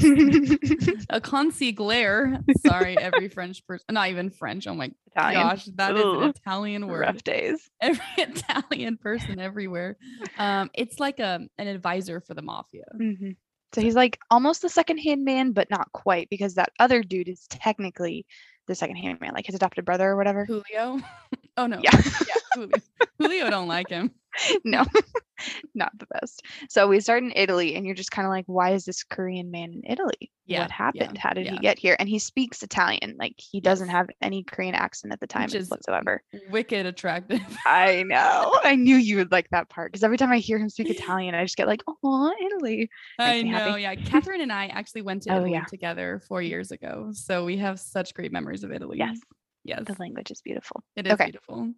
a 1.11 1.21
consigliere. 1.21 2.43
Sorry, 2.67 2.99
every 2.99 3.29
French 3.29 3.65
person. 3.67 3.87
Not 3.91 4.09
even 4.09 4.31
French. 4.31 4.67
Oh 4.67 4.75
my 4.75 4.91
Italian. 5.15 5.43
gosh, 5.43 5.65
that 5.77 5.97
is 5.97 6.05
an 6.05 6.23
Italian 6.23 6.87
word. 6.89 7.01
Rough 7.01 7.23
days. 7.23 7.71
every 7.81 8.03
Italian 8.19 8.97
person 8.97 9.39
everywhere. 9.39 9.97
Um, 10.39 10.71
it's 10.75 10.99
like 10.99 11.21
a 11.21 11.41
an 11.59 11.67
advisor 11.69 12.21
for 12.21 12.35
the 12.35 12.43
mafia. 12.43 12.85
Mhm. 13.01 13.37
So 13.75 13.81
he's 13.81 13.95
like 13.95 14.19
almost 14.31 14.63
the 14.63 14.69
second 14.69 14.99
hand 14.99 15.25
man, 15.25 15.53
but 15.53 15.71
not 15.71 15.91
quite 15.93 16.29
because 16.29 16.55
that 16.55 16.73
other 16.79 17.03
dude 17.03 17.29
is 17.29 17.47
technically 17.49 18.27
the 18.67 18.75
second 18.75 18.97
hand 18.97 19.21
man, 19.21 19.33
like 19.35 19.47
his 19.47 19.55
adopted 19.55 19.85
brother 19.85 20.11
or 20.11 20.17
whatever. 20.17 20.45
Julio. 20.45 21.01
Oh 21.59 21.67
no. 21.67 21.79
Yeah. 21.83 21.91
yeah 22.27 22.35
Julio. 22.55 22.71
Julio 23.19 23.51
don't 23.51 23.69
like 23.69 23.91
him. 23.91 24.11
no, 24.65 24.85
not 25.75 25.93
the 25.99 26.07
best. 26.07 26.43
So 26.69 26.89
we 26.89 27.01
start 27.01 27.23
in 27.23 27.33
Italy, 27.35 27.75
and 27.75 27.85
you're 27.87 27.95
just 27.95 28.11
kind 28.11 28.27
of 28.27 28.31
like, 28.31 28.45
why 28.47 28.71
is 28.71 28.85
this 28.85 29.03
Korean 29.03 29.51
man 29.51 29.73
in 29.73 29.83
Italy? 29.85 30.31
Yeah, 30.47 30.61
what 30.61 30.71
yeah, 30.71 30.75
happened? 30.75 31.19
How 31.19 31.31
did 31.31 31.47
yeah. 31.47 31.53
he 31.53 31.59
get 31.59 31.79
here? 31.79 31.97
And 31.99 32.09
he 32.09 32.19
speaks 32.19 32.63
Italian. 32.63 33.17
Like 33.19 33.35
he 33.39 33.61
doesn't 33.61 33.89
have 33.89 34.09
any 34.21 34.43
Korean 34.43 34.75
accent 34.75 35.13
at 35.13 35.21
the 35.21 35.27
time 35.27 35.49
whatsoever. 35.69 36.23
Wicked 36.51 36.85
attractive. 36.85 37.41
I 37.65 38.03
know. 38.03 38.59
I 38.65 38.75
knew 38.75 38.97
you 38.97 39.17
would 39.19 39.31
like 39.31 39.49
that 39.51 39.69
part 39.69 39.93
because 39.93 40.03
every 40.03 40.17
time 40.17 40.33
I 40.33 40.39
hear 40.39 40.59
him 40.59 40.69
speak 40.69 40.91
Italian, 40.91 41.35
I 41.35 41.45
just 41.45 41.57
get 41.57 41.69
like, 41.69 41.83
oh, 41.87 42.33
Italy. 42.45 42.91
I 43.19 43.43
know. 43.43 43.77
Yeah. 43.77 43.95
Catherine 43.95 44.41
and 44.41 44.53
I 44.53 44.67
actually 44.67 45.03
went 45.03 45.23
to 45.23 45.33
Oh, 45.33 45.37
Italy 45.37 45.53
yeah. 45.53 45.65
together 45.65 46.21
four 46.27 46.43
years 46.43 46.73
ago. 46.73 47.11
So 47.13 47.45
we 47.45 47.57
have 47.59 47.79
such 47.79 48.13
great 48.13 48.33
memories 48.33 48.65
of 48.65 48.73
Italy. 48.73 48.99
Yes, 48.99 49.19
Yes. 49.65 49.85
the 49.87 49.95
language 49.99 50.31
is 50.31 50.41
beautiful. 50.43 50.83
It 50.97 51.07
is 51.07 51.13
Okay. 51.15 51.27
beautiful. 51.27 51.73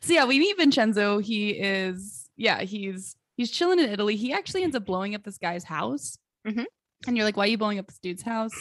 So 0.00 0.12
yeah, 0.14 0.24
we 0.24 0.38
meet 0.38 0.56
Vincenzo. 0.56 1.18
He 1.18 1.50
is, 1.50 2.28
yeah, 2.36 2.62
he's 2.62 3.16
he's 3.36 3.50
chilling 3.50 3.78
in 3.78 3.90
Italy. 3.90 4.16
He 4.16 4.32
actually 4.32 4.62
ends 4.62 4.74
up 4.76 4.86
blowing 4.86 5.14
up 5.14 5.22
this 5.22 5.36
guy's 5.38 5.64
house. 5.64 6.16
Mhm. 6.46 6.64
And 7.06 7.16
you're 7.16 7.24
like, 7.26 7.36
why 7.36 7.44
are 7.44 7.48
you 7.48 7.58
blowing 7.58 7.78
up 7.78 7.86
this 7.86 7.98
dude's 7.98 8.22
house? 8.22 8.54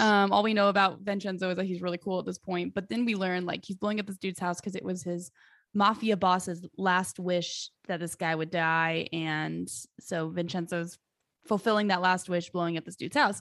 Um, 0.00 0.32
all 0.32 0.42
we 0.42 0.54
know 0.54 0.68
about 0.68 1.00
Vincenzo 1.00 1.50
is 1.50 1.56
that 1.56 1.64
he's 1.66 1.82
really 1.82 1.98
cool 1.98 2.18
at 2.18 2.24
this 2.26 2.38
point. 2.38 2.74
But 2.74 2.88
then 2.88 3.04
we 3.04 3.14
learn 3.14 3.44
like 3.46 3.64
he's 3.64 3.76
blowing 3.76 4.00
up 4.00 4.06
this 4.06 4.18
dude's 4.18 4.38
house 4.38 4.60
because 4.60 4.74
it 4.74 4.84
was 4.84 5.02
his 5.02 5.30
mafia 5.74 6.16
boss's 6.16 6.64
last 6.78 7.18
wish 7.18 7.70
that 7.86 8.00
this 8.00 8.14
guy 8.14 8.34
would 8.34 8.50
die. 8.50 9.08
And 9.12 9.68
so 10.00 10.28
Vincenzo's 10.30 10.98
fulfilling 11.46 11.86
that 11.88 12.00
last 12.02 12.28
wish, 12.28 12.50
blowing 12.50 12.76
up 12.78 12.84
this 12.84 12.96
dude's 12.96 13.16
house. 13.16 13.40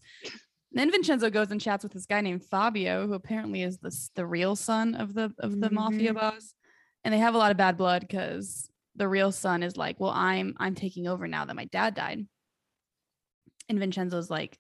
Then 0.71 0.91
Vincenzo 0.91 1.29
goes 1.29 1.49
and 1.51 1.61
chats 1.61 1.83
with 1.83 1.93
this 1.93 2.05
guy 2.05 2.21
named 2.21 2.43
Fabio, 2.43 3.07
who 3.07 3.13
apparently 3.13 3.61
is 3.63 3.79
the 3.79 4.09
the 4.15 4.25
real 4.25 4.55
son 4.55 4.95
of 4.95 5.13
the 5.13 5.33
of 5.39 5.59
the 5.59 5.69
mafia 5.69 6.13
Mhm. 6.13 6.13
boss, 6.13 6.55
and 7.03 7.13
they 7.13 7.19
have 7.19 7.35
a 7.35 7.37
lot 7.37 7.51
of 7.51 7.57
bad 7.57 7.77
blood 7.77 8.01
because 8.01 8.69
the 8.95 9.07
real 9.07 9.31
son 9.31 9.63
is 9.63 9.77
like, 9.77 9.99
"Well, 9.99 10.11
I'm 10.11 10.55
I'm 10.59 10.75
taking 10.75 11.07
over 11.07 11.27
now 11.27 11.45
that 11.45 11.55
my 11.55 11.65
dad 11.65 11.93
died," 11.95 12.27
and 13.69 13.79
Vincenzo's 13.79 14.29
like, 14.29 14.59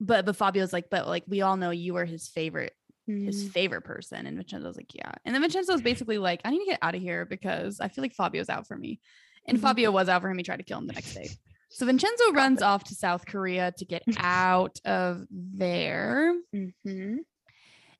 "But 0.00 0.26
but 0.26 0.36
Fabio's 0.36 0.72
like, 0.72 0.90
but 0.90 1.06
like 1.06 1.24
we 1.28 1.42
all 1.42 1.56
know 1.56 1.70
you 1.70 1.94
were 1.94 2.04
his 2.06 2.28
favorite 2.28 2.74
his 3.22 3.42
Mm, 3.42 3.54
favorite 3.54 3.82
person," 3.82 4.26
and 4.26 4.36
Vincenzo's 4.38 4.76
like, 4.76 4.94
"Yeah," 4.94 5.12
and 5.24 5.34
then 5.34 5.42
Vincenzo's 5.42 5.82
basically 5.82 6.18
like, 6.18 6.40
"I 6.44 6.50
need 6.50 6.60
to 6.60 6.66
get 6.72 6.80
out 6.82 6.94
of 6.96 7.02
here 7.02 7.26
because 7.26 7.80
I 7.80 7.88
feel 7.88 8.02
like 8.02 8.14
Fabio's 8.14 8.50
out 8.50 8.66
for 8.68 8.76
me," 8.78 9.00
and 9.46 9.60
Mhm. 9.60 9.60
Fabio 9.60 9.90
was 9.92 10.08
out 10.08 10.22
for 10.22 10.30
him. 10.30 10.38
He 10.38 10.44
tried 10.44 10.58
to 10.58 10.64
kill 10.64 10.78
him 10.78 10.86
the 10.88 10.94
next 10.94 11.14
day. 11.14 11.34
So 11.70 11.86
Vincenzo 11.86 12.32
runs 12.32 12.62
off 12.62 12.84
to 12.84 12.94
South 12.94 13.24
Korea 13.26 13.72
to 13.78 13.84
get 13.84 14.02
out 14.18 14.78
of 14.84 15.26
there. 15.30 16.34
mhm. 16.54 17.18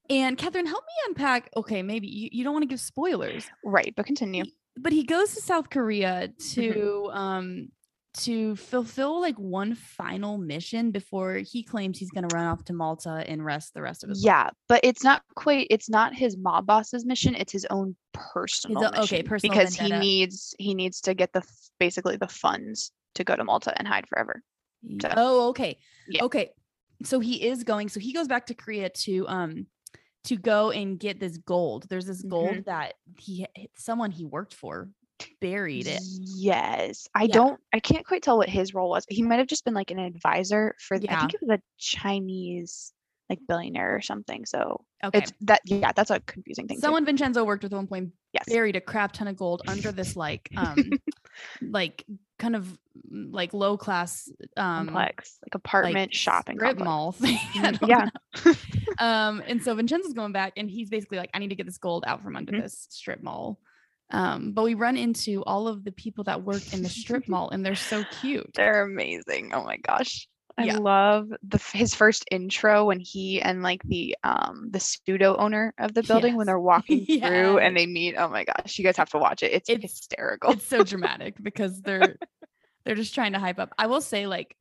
And 0.08 0.36
Catherine, 0.36 0.66
help 0.66 0.82
me 0.84 0.92
unpack. 1.08 1.50
Okay, 1.56 1.82
maybe 1.82 2.08
you, 2.08 2.28
you 2.32 2.42
don't 2.44 2.52
want 2.52 2.64
to 2.64 2.68
give 2.68 2.80
spoilers, 2.80 3.48
Right, 3.64 3.94
but 3.96 4.06
continue. 4.06 4.44
but 4.76 4.92
he 4.92 5.04
goes 5.04 5.34
to 5.34 5.40
South 5.40 5.70
Korea 5.70 6.30
Mm-hmm. 6.38 6.60
to 6.60 7.10
um 7.12 7.68
to 8.12 8.56
fulfill 8.56 9.20
like 9.20 9.36
one 9.36 9.76
final 9.76 10.36
mission 10.36 10.90
before 10.90 11.34
he 11.34 11.62
claims 11.62 11.96
he's 11.96 12.10
going 12.10 12.28
to 12.28 12.34
run 12.34 12.44
off 12.46 12.64
to 12.64 12.72
Malta 12.72 13.22
and 13.28 13.44
rest 13.44 13.72
the 13.72 13.80
rest 13.82 14.02
of 14.02 14.08
his 14.10 14.24
life. 14.24 14.26
Yeah, 14.26 14.50
but 14.68 14.80
it's 14.82 15.04
not 15.04 15.22
quite. 15.36 15.68
It's 15.70 15.88
not 15.88 16.12
his 16.12 16.36
mob 16.36 16.66
boss's 16.66 17.04
mission. 17.06 17.36
It's 17.36 17.52
his 17.52 17.66
own 17.70 17.94
personal 18.12 18.84
o- 18.96 19.02
okay, 19.04 19.22
personal 19.22 19.56
because 19.56 19.74
he 19.76 19.92
needs 19.92 20.56
he 20.58 20.74
needs 20.74 21.00
to 21.02 21.14
get 21.14 21.32
the 21.32 21.42
basically 21.78 22.16
the 22.16 22.26
funds 22.26 22.90
to 23.14 23.24
go 23.24 23.34
to 23.36 23.44
Malta 23.44 23.72
and 23.76 23.86
hide 23.88 24.06
forever. 24.08 24.42
So- 25.02 25.12
Oh, 25.16 25.48
okay. 25.50 25.78
Yeah. 26.08 26.24
Okay. 26.24 26.50
So 27.04 27.20
he 27.20 27.46
is 27.46 27.64
going. 27.64 27.88
So 27.88 28.00
he 28.00 28.12
goes 28.12 28.28
back 28.28 28.46
to 28.46 28.54
Korea 28.54 28.88
to 28.90 29.26
um 29.28 29.66
to 30.24 30.36
go 30.36 30.70
and 30.70 30.98
get 31.00 31.18
this 31.18 31.38
gold. 31.38 31.86
There's 31.88 32.04
this 32.06 32.22
gold 32.22 32.50
Mhm. 32.56 32.64
that 32.66 32.94
he 33.18 33.46
someone 33.76 34.10
he 34.10 34.24
worked 34.26 34.54
for 34.54 34.90
buried 35.40 35.86
it. 35.86 36.00
Yes, 36.02 37.06
I 37.14 37.24
Yeah. 37.24 37.32
don't. 37.34 37.60
I 37.74 37.80
can't 37.80 38.06
quite 38.06 38.22
tell 38.22 38.38
what 38.38 38.48
his 38.48 38.72
role 38.74 38.88
was. 38.90 39.04
He 39.08 39.22
might 39.22 39.38
have 39.38 39.46
just 39.48 39.64
been 39.64 39.74
like 39.74 39.90
an 39.90 39.98
advisor 39.98 40.74
for. 40.78 40.98
the- 40.98 41.10
I 41.10 41.20
think 41.20 41.34
it 41.34 41.40
was 41.42 41.58
a 41.58 41.62
Chinese 41.78 42.92
like 43.30 43.38
billionaire 43.46 43.94
or 43.94 44.00
something. 44.00 44.44
So 44.44 44.84
Okay. 45.04 45.18
it's 45.18 45.32
that. 45.42 45.60
Yeah, 45.64 45.92
that's 45.92 46.10
a 46.10 46.20
confusing 46.20 46.66
thing. 46.68 46.78
too. 46.78 46.80
Someone 46.82 47.04
Vincenzo 47.06 47.44
worked 47.44 47.62
with 47.62 47.72
at 47.72 47.76
one 47.76 47.86
point 47.86 48.12
Yes. 48.32 48.44
buried 48.48 48.76
a 48.76 48.80
crap 48.80 49.12
ton 49.12 49.28
of 49.28 49.36
gold 49.36 49.62
under 49.68 49.92
this 49.92 50.16
like 50.16 50.48
um 50.56 50.76
like 51.62 52.04
kind 52.40 52.56
of 52.56 52.64
mm, 53.12 53.32
like 53.32 53.54
low 53.54 53.76
class 53.76 54.28
um 54.56 54.86
complex, 54.86 55.38
like 55.44 55.54
apartment 55.54 56.12
shopping 56.14 56.56
strip 56.56 56.78
complex. 56.78 56.84
mall 56.84 57.12
thing. 57.22 57.38
Don't 57.62 57.88
yeah. 57.88 58.08
um, 58.98 59.42
and 59.46 59.62
so 59.62 59.74
Vincenzo's 59.76 60.14
going 60.14 60.32
back 60.32 60.54
and 60.56 60.68
he's 60.68 60.90
basically 60.90 61.18
like, 61.18 61.30
I 61.32 61.38
need 61.38 61.50
to 61.50 61.54
get 61.54 61.66
this 61.66 61.78
gold 61.78 62.02
out 62.06 62.22
from 62.22 62.34
under 62.36 62.52
Mhm. 62.52 62.62
this 62.62 62.86
strip 62.90 63.22
mall. 63.22 63.60
Um, 64.12 64.50
but 64.52 64.64
we 64.64 64.74
run 64.74 64.96
into 64.96 65.44
all 65.44 65.68
of 65.68 65.84
the 65.84 65.92
people 65.92 66.24
that 66.24 66.42
work 66.42 66.72
in 66.72 66.82
the 66.82 66.88
strip 66.88 67.28
mall 67.28 67.50
and 67.50 67.64
they're 67.64 67.76
so 67.76 68.02
cute. 68.20 68.50
They're 68.54 68.82
amazing. 68.82 69.52
Oh 69.54 69.62
my 69.64 69.76
gosh. 69.76 70.26
I 70.60 70.64
Yeah. 70.64 70.78
love 70.78 71.28
the 71.42 71.58
his 71.72 71.94
first 71.94 72.24
intro 72.30 72.84
when 72.86 73.00
he 73.00 73.40
and 73.40 73.62
like 73.62 73.82
the 73.84 74.16
um 74.24 74.68
the 74.70 74.80
pseudo 74.80 75.36
owner 75.36 75.72
of 75.78 75.94
the 75.94 76.02
building 76.02 76.36
when 76.36 76.46
they're 76.46 76.58
walking 76.74 77.06
through 77.06 77.58
and 77.58 77.76
they 77.76 77.86
meet. 77.86 78.14
Oh 78.16 78.28
my 78.28 78.44
gosh, 78.44 78.78
you 78.78 78.84
guys 78.84 78.96
have 78.98 79.10
to 79.10 79.18
watch 79.18 79.42
it. 79.42 79.52
It's, 79.52 79.68
It's- 79.70 79.82
hysterical. 79.90 80.52
It's 80.52 80.66
so 80.66 80.82
dramatic 80.84 81.42
because 81.42 81.80
they're 81.86 82.16
they're 82.84 82.94
just 82.94 83.14
trying 83.14 83.32
to 83.32 83.38
hype 83.38 83.58
up. 83.58 83.72
I 83.78 83.86
will 83.86 84.00
say, 84.00 84.26
like, 84.26 84.56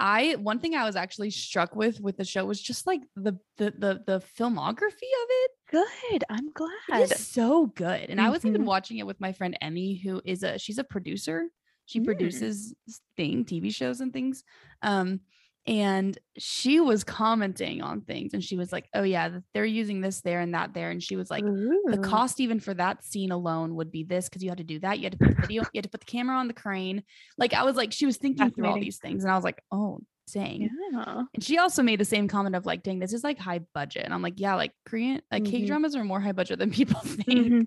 I 0.00 0.36
one 0.36 0.60
thing 0.60 0.74
I 0.76 0.84
was 0.84 0.94
actually 0.96 1.30
struck 1.30 1.74
with 1.74 2.00
with 2.00 2.16
the 2.16 2.24
show 2.24 2.44
was 2.44 2.60
just 2.60 2.86
like 2.86 3.00
the 3.16 3.38
the 3.56 3.72
the, 3.76 4.02
the 4.06 4.22
filmography 4.38 5.10
of 5.22 5.28
it. 5.28 5.50
Good. 5.70 6.24
I'm 6.30 6.50
glad. 6.52 6.70
It 7.02 7.10
is 7.12 7.26
so 7.26 7.66
good. 7.66 8.08
And 8.10 8.20
I 8.20 8.30
was 8.30 8.44
even 8.44 8.62
Mhm. 8.62 8.66
watching 8.66 8.98
it 8.98 9.06
with 9.06 9.20
my 9.20 9.32
friend 9.32 9.56
Emmy, 9.60 9.96
who 9.96 10.22
is 10.24 10.42
a 10.42 10.58
she's 10.58 10.78
a 10.78 10.84
producer. 10.84 11.48
She 11.88 12.00
Mm. 12.00 12.04
produces 12.04 12.74
thing, 13.16 13.44
TV 13.46 13.74
shows 13.74 14.00
and 14.02 14.12
things. 14.12 14.44
Um, 14.82 15.20
and 15.66 16.18
she 16.38 16.80
was 16.80 17.02
commenting 17.02 17.80
on 17.82 18.02
things 18.02 18.32
and 18.34 18.44
she 18.44 18.56
was 18.56 18.72
like, 18.72 18.88
Oh 18.94 19.02
yeah, 19.02 19.40
they're 19.52 19.64
using 19.64 20.00
this 20.02 20.20
there 20.20 20.40
and 20.40 20.52
that 20.54 20.72
there. 20.74 20.90
And 20.90 21.02
she 21.02 21.16
was 21.16 21.30
like, 21.30 21.44
the 21.44 21.98
cost 22.02 22.40
even 22.40 22.60
for 22.60 22.74
that 22.74 23.04
scene 23.04 23.32
alone 23.32 23.74
would 23.76 23.90
be 23.90 24.02
this 24.04 24.28
because 24.28 24.42
you 24.42 24.50
had 24.50 24.58
to 24.58 24.64
do 24.64 24.78
that. 24.80 24.98
You 24.98 25.04
had 25.04 25.12
to 25.12 25.18
put 25.18 25.28
the 25.36 25.42
video, 25.42 25.62
you 25.72 25.78
had 25.78 25.84
to 25.84 25.90
put 25.90 26.00
the 26.00 26.06
camera 26.06 26.36
on 26.36 26.46
the 26.48 26.54
crane. 26.54 27.02
Like 27.38 27.54
I 27.54 27.64
was 27.64 27.74
like, 27.76 27.92
she 27.92 28.04
was 28.06 28.18
thinking 28.18 28.50
through 28.50 28.66
all 28.66 28.78
these 28.80 28.98
things, 28.98 29.24
and 29.24 29.30
I 29.32 29.34
was 29.34 29.44
like, 29.44 29.62
oh, 29.72 30.00
dang. 30.32 30.70
Yeah. 30.92 31.22
And 31.34 31.42
she 31.44 31.56
also 31.58 31.82
made 31.82 32.00
the 32.00 32.04
same 32.04 32.28
comment 32.28 32.54
of 32.54 32.64
like, 32.66 32.82
dang, 32.82 32.98
this 32.98 33.12
is 33.14 33.24
like 33.24 33.38
high 33.38 33.60
budget. 33.74 34.04
And 34.04 34.12
I'm 34.14 34.22
like, 34.22 34.40
yeah, 34.40 34.54
like 34.56 34.72
Korean, 34.86 35.20
like 35.32 35.44
K 35.46 35.62
Mhm. 35.62 35.66
dramas 35.66 35.94
are 35.96 36.04
more 36.04 36.20
high 36.20 36.32
budget 36.32 36.58
than 36.58 36.70
people 36.70 37.00
think. 37.04 37.46
Mhm. 37.52 37.66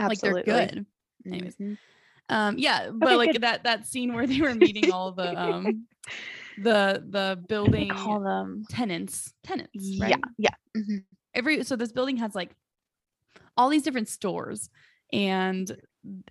Like 0.00 0.18
they're 0.20 0.42
good. 0.44 0.86
Anyways. 1.26 1.56
Mhm. 1.56 1.78
Um, 2.28 2.56
yeah, 2.58 2.90
but 2.90 3.08
Okay, 3.08 3.16
like 3.16 3.32
good. 3.32 3.42
that 3.42 3.64
that 3.64 3.86
scene 3.86 4.14
where 4.14 4.26
they 4.26 4.40
were 4.40 4.54
meeting 4.54 4.90
all 4.90 5.12
the 5.12 5.38
um 5.40 5.86
the 6.58 7.04
the 7.08 7.42
building 7.48 7.90
call 7.90 8.20
them. 8.20 8.64
tenants, 8.70 9.32
tenants, 9.42 9.70
Yeah. 9.74 10.06
right? 10.06 10.24
Yeah. 10.38 10.54
mhm. 10.76 11.04
every 11.34 11.64
so 11.64 11.76
this 11.76 11.92
building 11.92 12.16
has 12.18 12.34
like 12.34 12.54
all 13.56 13.68
these 13.68 13.82
different 13.82 14.08
stores 14.08 14.70
and 15.12 15.76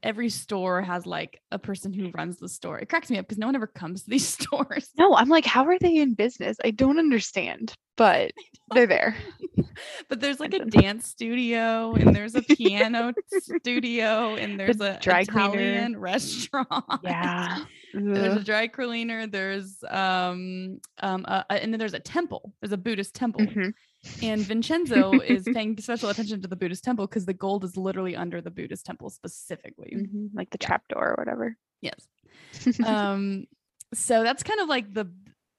every 0.03 0.30
store 0.30 0.82
has 0.82 1.06
like 1.06 1.42
a 1.51 1.58
person 1.60 1.92
who 1.94 2.12
runs 2.12 2.38
the 2.38 2.48
store 2.50 2.77
it 2.80 2.89
cracks 2.89 3.10
me 3.10 3.18
up 3.18 3.25
because 3.25 3.38
no 3.39 3.48
one 3.48 3.56
ever 3.56 3.68
comes 3.68 4.03
to 4.03 4.10
these 4.10 4.27
stores 4.39 4.89
No, 4.98 5.15
I'm 5.15 5.30
like, 5.30 5.46
how 5.46 5.65
are 5.65 5.80
they 5.80 5.98
in 5.98 6.13
business? 6.13 6.58
I 6.63 6.72
don't 6.72 7.00
understand, 7.00 7.74
but 7.98 8.32
they're 8.74 8.88
there. 8.88 9.15
but 10.10 10.20
there's 10.20 10.39
like 10.39 10.53
a 10.53 10.65
dance 10.65 11.08
studio 11.08 11.94
and 11.96 12.15
there's 12.15 12.36
a 12.36 12.42
piano 12.44 13.13
studio 13.27 14.36
and 14.36 14.60
there's 14.60 14.80
a 14.82 15.00
dry 15.01 15.25
cleaner. 15.25 15.98
Restaurant 15.98 16.86
Yeah. 17.03 17.58
there's 17.94 18.36
a 18.36 18.44
dry 18.44 18.68
cleaner 18.68 19.27
there's 19.27 19.84
um 19.89 20.80
um 21.01 21.25
uh, 21.27 21.44
and 21.50 21.72
then 21.72 21.80
there's 21.80 21.94
a 21.94 22.00
temple 22.00 22.53
there's 22.62 22.72
a 22.72 22.77
buddhist 22.77 23.13
temple 23.13 23.42
Mhm. 23.46 23.74
And 24.22 24.41
Vincenzo 24.41 25.12
is 25.19 25.43
paying 25.53 25.77
special 25.79 26.10
attention 26.10 26.41
to 26.41 26.48
the 26.48 26.55
Buddhist 26.55 26.83
temple 26.83 27.07
because 27.07 27.25
the 27.25 27.33
gold 27.33 27.63
is 27.63 27.77
literally 27.77 28.15
under 28.15 28.41
the 28.41 28.51
Buddhist 28.51 28.86
temple 28.86 29.10
specifically. 29.10 29.93
Mhm, 29.95 30.29
Like 30.33 30.50
the 30.50 30.57
Yeah. 30.62 30.67
trapdoor 30.67 31.12
or 31.12 31.15
whatever. 31.17 31.57
Yes. 31.81 32.07
um, 32.86 33.45
so 33.93 34.24
that's 34.24 34.43
kind 34.43 34.60
of 34.60 34.67
like 34.69 34.93
the 34.93 35.05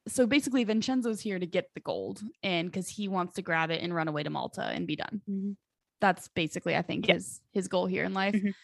so 0.06 0.26
basically 0.26 0.64
Vincenzo's 0.64 1.20
here 1.22 1.38
to 1.38 1.46
get 1.46 1.70
the 1.74 1.80
gold 1.80 2.20
and 2.42 2.70
because 2.70 2.88
he 2.88 3.08
wants 3.08 3.34
to 3.36 3.42
grab 3.42 3.70
it 3.70 3.80
and 3.82 3.94
run 3.94 4.06
away 4.08 4.22
to 4.22 4.28
Malta 4.28 4.62
and 4.64 4.86
be 4.86 4.96
done. 4.96 5.22
Mhm. 5.28 5.56
That's 6.02 6.28
basically 6.28 6.76
I 6.76 6.82
think 6.82 7.08
Yeah. 7.08 7.14
his 7.14 7.40
his 7.52 7.68
goal 7.68 7.86
here 7.86 8.04
in 8.04 8.12
life. 8.12 8.34
Mhm. 8.34 8.54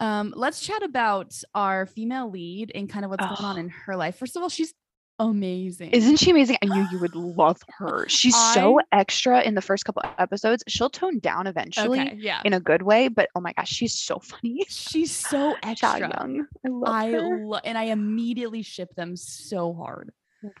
Um, 0.00 0.34
let's 0.36 0.60
chat 0.60 0.82
about 0.82 1.34
our 1.54 1.86
female 1.86 2.30
lead 2.30 2.72
and 2.74 2.88
kind 2.90 3.04
of 3.04 3.10
what's 3.10 3.24
going 3.24 3.36
on 3.44 3.56
Oh. 3.56 3.60
in 3.60 3.68
her 3.70 3.96
life. 3.96 4.16
First 4.16 4.36
of 4.36 4.42
all, 4.42 4.48
she's 4.50 4.74
amazing. 5.20 5.90
Isn't 5.90 6.16
she 6.16 6.30
amazing? 6.30 6.56
I 6.62 6.66
knew 6.66 6.86
you 6.90 6.98
would 6.98 7.14
love 7.14 7.62
her. 7.78 8.08
She's 8.08 8.34
so 8.54 8.80
extra 8.90 9.42
in 9.42 9.54
the 9.54 9.62
first 9.62 9.84
couple 9.84 10.02
episodes. 10.18 10.64
She'll 10.66 10.90
tone 10.90 11.18
down 11.18 11.46
eventually 11.46 12.00
okay? 12.00 12.16
Yeah, 12.18 12.40
in 12.44 12.54
a 12.54 12.60
good 12.60 12.82
way, 12.82 13.08
but 13.08 13.28
oh 13.36 13.40
my 13.40 13.52
gosh, 13.52 13.68
she's 13.68 13.94
so 13.94 14.18
funny. 14.18 14.64
she's 14.68 15.14
so 15.14 15.54
extra. 15.62 16.00
Young. 16.00 16.46
I 16.64 16.68
love 16.68 16.94
I 16.94 17.10
her. 17.12 17.44
lo- 17.44 17.60
and 17.62 17.78
I 17.78 17.84
immediately 17.84 18.62
ship 18.62 18.94
them 18.96 19.16
so 19.16 19.72
hard. 19.74 20.10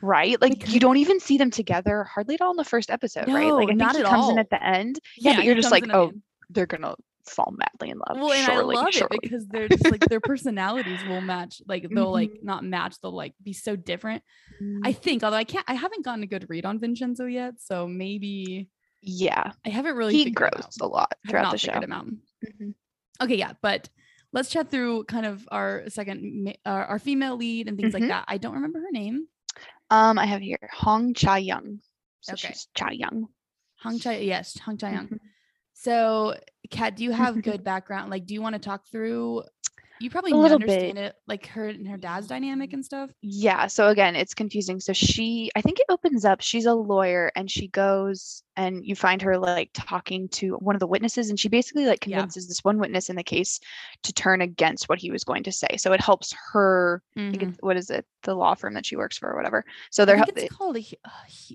Right? 0.02 0.40
Like 0.40 0.58
because- 0.58 0.74
you 0.74 0.80
don't 0.80 0.98
even 0.98 1.20
see 1.20 1.38
them 1.38 1.50
together 1.50 2.04
hardly 2.04 2.34
at 2.34 2.42
all 2.42 2.50
in 2.50 2.56
the 2.56 2.64
first 2.64 2.90
episode, 2.90 3.28
right? 3.28 3.50
Like 3.50 3.64
I 3.64 3.66
think 3.68 3.78
not 3.78 3.96
he 3.96 4.02
comes 4.02 4.28
in 4.28 4.38
at 4.38 4.50
the 4.50 4.62
end. 4.62 5.00
Yeah, 5.16 5.36
but 5.36 5.44
you're 5.44 5.54
just 5.54 5.70
like, 5.70 5.84
in 5.84 5.90
at 5.90 5.94
the 5.94 5.98
oh, 5.98 6.08
end. 6.08 6.22
they're 6.50 6.66
gonna 6.66 6.94
fall 7.26 7.54
madly 7.56 7.90
in 7.90 7.98
love. 7.98 8.18
well, 8.18 8.32
and 8.32 8.44
surely, 8.44 8.76
I 8.76 8.80
love 8.82 8.92
surely. 8.92 9.16
it 9.16 9.22
because 9.22 9.46
they're 9.48 9.68
just 9.68 9.90
like 9.90 10.00
their 10.06 10.20
personalities 10.20 11.00
will 11.08 11.20
match. 11.20 11.60
Like 11.66 11.88
they'll 11.88 12.10
like 12.12 12.30
Mhm. 12.32 12.44
not 12.44 12.64
match. 12.64 12.96
They'll 13.02 13.14
like 13.14 13.34
be 13.42 13.52
so 13.52 13.76
different. 13.76 14.22
Mm, 14.62 14.80
I 14.84 14.92
think, 14.92 15.22
although 15.24 15.36
I 15.36 15.44
can't, 15.44 15.64
I 15.68 15.74
haven't 15.74 16.04
gotten 16.04 16.22
a 16.22 16.26
good 16.26 16.46
read 16.48 16.64
on 16.66 16.78
Vincenzo 16.78 17.26
yet, 17.26 17.54
so 17.58 17.86
maybe 17.86 18.68
yeah, 19.02 19.52
I 19.64 19.68
haven't 19.70 19.96
really. 19.96 20.14
he 20.14 20.30
grows 20.30 20.76
a 20.80 20.86
lot 20.86 21.12
throughout 21.28 21.52
the 21.52 21.58
show. 21.58 21.68
figured 21.72 21.84
him 21.84 21.92
out. 21.92 22.06
Mhm. 22.06 22.74
Okay, 23.22 23.36
yeah, 23.36 23.52
but 23.62 23.88
let's 24.32 24.48
chat 24.50 24.70
through 24.70 25.04
kind 25.04 25.26
of 25.26 25.46
our 25.50 25.84
second, 25.88 26.44
ma- 26.44 26.52
our, 26.64 26.98
female 26.98 27.36
lead 27.36 27.68
and 27.68 27.76
things 27.78 27.92
like 27.94 28.06
that. 28.08 28.24
I 28.28 28.38
don't 28.38 28.54
remember 28.54 28.80
her 28.80 28.90
name. 28.92 29.26
Um, 29.90 30.18
I 30.18 30.26
have 30.26 30.40
here 30.40 30.58
Hong 30.72 31.14
Cha 31.14 31.34
Young. 31.36 31.80
So 32.20 32.32
Okay. 32.34 32.48
she's 32.48 32.68
Cha 32.74 32.90
Young. 32.90 33.26
Hong 33.82 33.98
Cha, 33.98 34.10
yes, 34.10 34.58
Hong 34.60 34.76
Cha 34.78 34.88
Young. 34.90 35.18
So, 35.82 36.34
Kat, 36.70 36.94
do 36.96 37.04
you 37.04 37.12
have 37.12 37.42
good 37.42 37.64
background? 37.64 38.10
Like, 38.10 38.26
do 38.26 38.34
you 38.34 38.42
want 38.42 38.54
to 38.54 38.58
talk 38.60 38.86
through? 38.86 39.44
You 39.98 40.08
probably 40.08 40.32
understand 40.32 40.96
it, 40.98 41.14
like 41.26 41.46
her 41.48 41.68
and 41.68 41.86
her 41.86 41.98
dad's 41.98 42.26
dynamic 42.26 42.72
and 42.72 42.82
stuff. 42.82 43.10
Yeah, 43.20 43.66
so 43.66 43.88
again, 43.88 44.16
it's 44.16 44.32
confusing. 44.32 44.80
So 44.80 44.94
she, 44.94 45.50
I 45.54 45.60
think 45.60 45.78
it 45.78 45.84
opens 45.90 46.24
up, 46.24 46.40
she's 46.40 46.64
a 46.64 46.72
lawyer 46.72 47.30
and 47.36 47.50
she 47.50 47.68
goes 47.68 48.42
and 48.56 48.82
you 48.82 48.96
find 48.96 49.20
her 49.20 49.36
like 49.36 49.68
talking 49.74 50.30
to 50.30 50.54
one 50.54 50.74
of 50.74 50.80
the 50.80 50.86
witnesses 50.86 51.28
and 51.28 51.38
she 51.38 51.50
basically 51.50 51.84
like 51.84 52.06
Yeah. 52.06 52.16
convinces 52.16 52.48
this 52.48 52.64
one 52.64 52.78
witness 52.78 53.10
in 53.10 53.16
the 53.16 53.22
case 53.22 53.60
to 54.04 54.12
turn 54.14 54.40
against 54.40 54.88
what 54.88 54.98
he 54.98 55.10
was 55.10 55.22
going 55.22 55.42
to 55.42 55.52
say. 55.52 55.76
So 55.76 55.92
it 55.92 56.00
helps 56.00 56.34
her, 56.54 57.02
I 57.14 57.20
think 57.30 57.42
Mhm. 57.42 57.48
it's, 57.50 57.58
what 57.60 57.76
is 57.76 57.90
it, 57.90 58.06
the 58.22 58.34
law 58.34 58.54
firm 58.54 58.72
that 58.74 58.86
she 58.86 58.96
works 58.96 59.18
for 59.18 59.30
or 59.30 59.36
whatever. 59.36 59.66
So 59.90 60.06
they're, 60.06 60.16
think 60.16 60.34
hel- 60.34 60.44
it's 60.46 60.56
called 60.56 60.78
a. 60.78 60.86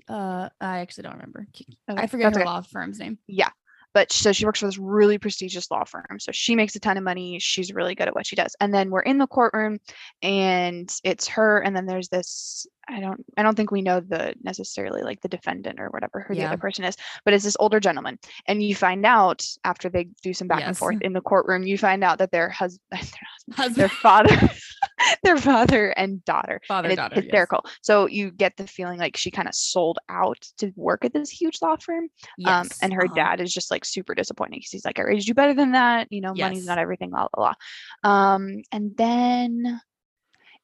Uh, 0.08 0.12
uh, 0.12 0.48
I 0.60 0.78
actually 0.82 1.02
don't 1.02 1.14
remember. 1.14 1.48
K- 1.52 1.66
I 1.88 1.92
okay, 1.94 2.06
forget 2.06 2.32
her 2.32 2.40
okay. 2.42 2.46
law 2.48 2.60
firm's 2.60 3.00
name. 3.00 3.18
Yeah. 3.26 3.50
But 3.96 4.12
so 4.12 4.30
she 4.30 4.44
works 4.44 4.60
for 4.60 4.66
this 4.66 4.76
really 4.76 5.16
prestigious 5.16 5.70
law 5.70 5.84
firm. 5.84 6.18
So 6.18 6.30
she 6.30 6.54
makes 6.54 6.76
a 6.76 6.80
ton 6.80 6.98
of 6.98 7.02
money. 7.02 7.38
She's 7.38 7.72
really 7.72 7.94
good 7.94 8.08
at 8.08 8.14
what 8.14 8.26
she 8.26 8.36
does. 8.36 8.54
And 8.60 8.74
then 8.74 8.90
we're 8.90 9.00
in 9.00 9.16
the 9.16 9.26
courtroom 9.26 9.78
and 10.20 10.94
it's 11.02 11.26
her. 11.28 11.60
And 11.60 11.74
then 11.74 11.86
there's 11.86 12.10
this, 12.10 12.66
I 12.88 13.00
don't 13.00 13.24
I 13.36 13.42
don't 13.42 13.56
think 13.56 13.70
we 13.70 13.82
know 13.82 14.00
the 14.00 14.34
necessarily 14.42 15.02
like 15.02 15.20
the 15.20 15.28
defendant 15.28 15.80
or 15.80 15.88
whatever 15.88 16.24
who 16.26 16.34
the 16.34 16.44
other 16.44 16.56
person 16.56 16.84
is, 16.84 16.96
but 17.24 17.34
it's 17.34 17.44
this 17.44 17.56
older 17.58 17.80
gentleman. 17.80 18.18
And 18.46 18.62
you 18.62 18.74
find 18.74 19.04
out 19.04 19.44
after 19.64 19.88
they 19.88 20.08
do 20.22 20.32
some 20.32 20.48
back 20.48 20.62
and 20.62 20.76
forth 20.76 21.00
in 21.00 21.12
the 21.12 21.20
courtroom, 21.20 21.64
you 21.64 21.78
find 21.78 22.04
out 22.04 22.18
that 22.18 22.30
their 22.30 22.48
husband 22.48 22.80
their, 22.90 23.00
husband, 23.00 23.56
Husband, 23.56 23.76
their 23.76 23.88
father 23.88 24.50
their 25.22 25.36
father 25.36 25.90
and 25.90 26.24
daughter 26.24 26.60
father, 26.68 26.86
and 26.86 26.92
it's 26.92 27.00
daughter. 27.00 27.14
yes. 27.16 27.24
hysterical. 27.24 27.64
So 27.82 28.06
you 28.06 28.30
get 28.30 28.56
the 28.56 28.66
feeling 28.66 28.98
like 28.98 29.16
she 29.16 29.30
kind 29.30 29.48
of 29.48 29.54
sold 29.54 29.98
out 30.08 30.40
to 30.58 30.72
work 30.76 31.04
at 31.04 31.12
this 31.12 31.30
huge 31.30 31.58
law 31.62 31.76
firm. 31.76 32.08
Um, 32.44 32.68
and 32.82 32.92
her 32.92 33.06
uh-huh. 33.06 33.14
dad 33.14 33.40
is 33.40 33.52
just 33.52 33.70
like 33.70 33.84
super 33.84 34.14
disappointing 34.14 34.58
because 34.60 34.70
he's 34.70 34.84
like, 34.84 34.98
I 34.98 35.02
raised 35.02 35.28
you 35.28 35.34
better 35.34 35.54
than 35.54 35.72
that. 35.72 36.08
You 36.10 36.20
know, 36.20 36.34
money's 36.34 36.66
not 36.66 36.78
everything, 36.78 37.10
blah, 37.10 37.28
blah, 37.34 37.54
blah. 38.02 38.10
Um, 38.10 38.62
and 38.72 38.96
then 38.96 39.80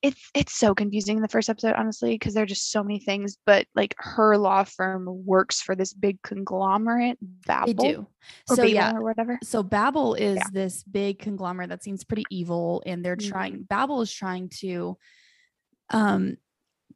it's 0.03 0.31
it's 0.35 0.53
so 0.55 0.75
confusing 0.75 1.17
in 1.17 1.23
the 1.23 1.29
first 1.29 1.49
episode, 1.49 1.75
honestly, 1.77 2.11
because 2.15 2.35
there 2.35 2.43
are 2.43 2.47
just 2.47 2.71
so 2.71 2.83
many 2.83 2.99
things. 2.99 3.37
But 3.47 3.67
like 3.75 3.95
her 3.99 4.37
law 4.37 4.65
firm 4.65 5.07
works 5.25 5.61
for 5.63 5.75
this 5.77 5.93
big 5.93 6.21
conglomerate, 6.23 7.19
Babel. 7.21 7.67
They 7.67 7.93
do. 7.93 8.07
So 8.49 8.57
Babel 8.57 8.71
yeah, 8.71 8.97
or 8.97 9.03
whatever. 9.03 9.39
so 9.45 9.63
Babel 9.63 10.15
is 10.15 10.37
Yeah. 10.37 10.49
this 10.53 10.83
big 10.83 11.19
conglomerate 11.21 11.69
that 11.71 11.85
seems 11.85 12.03
pretty 12.05 12.25
evil, 12.31 12.83
and 12.85 13.05
they're 13.05 13.17
Mhm. 13.17 13.29
trying. 13.31 13.63
Babel 13.63 14.01
is 14.03 14.13
trying 14.13 14.49
to, 14.61 14.99
um, 15.91 16.37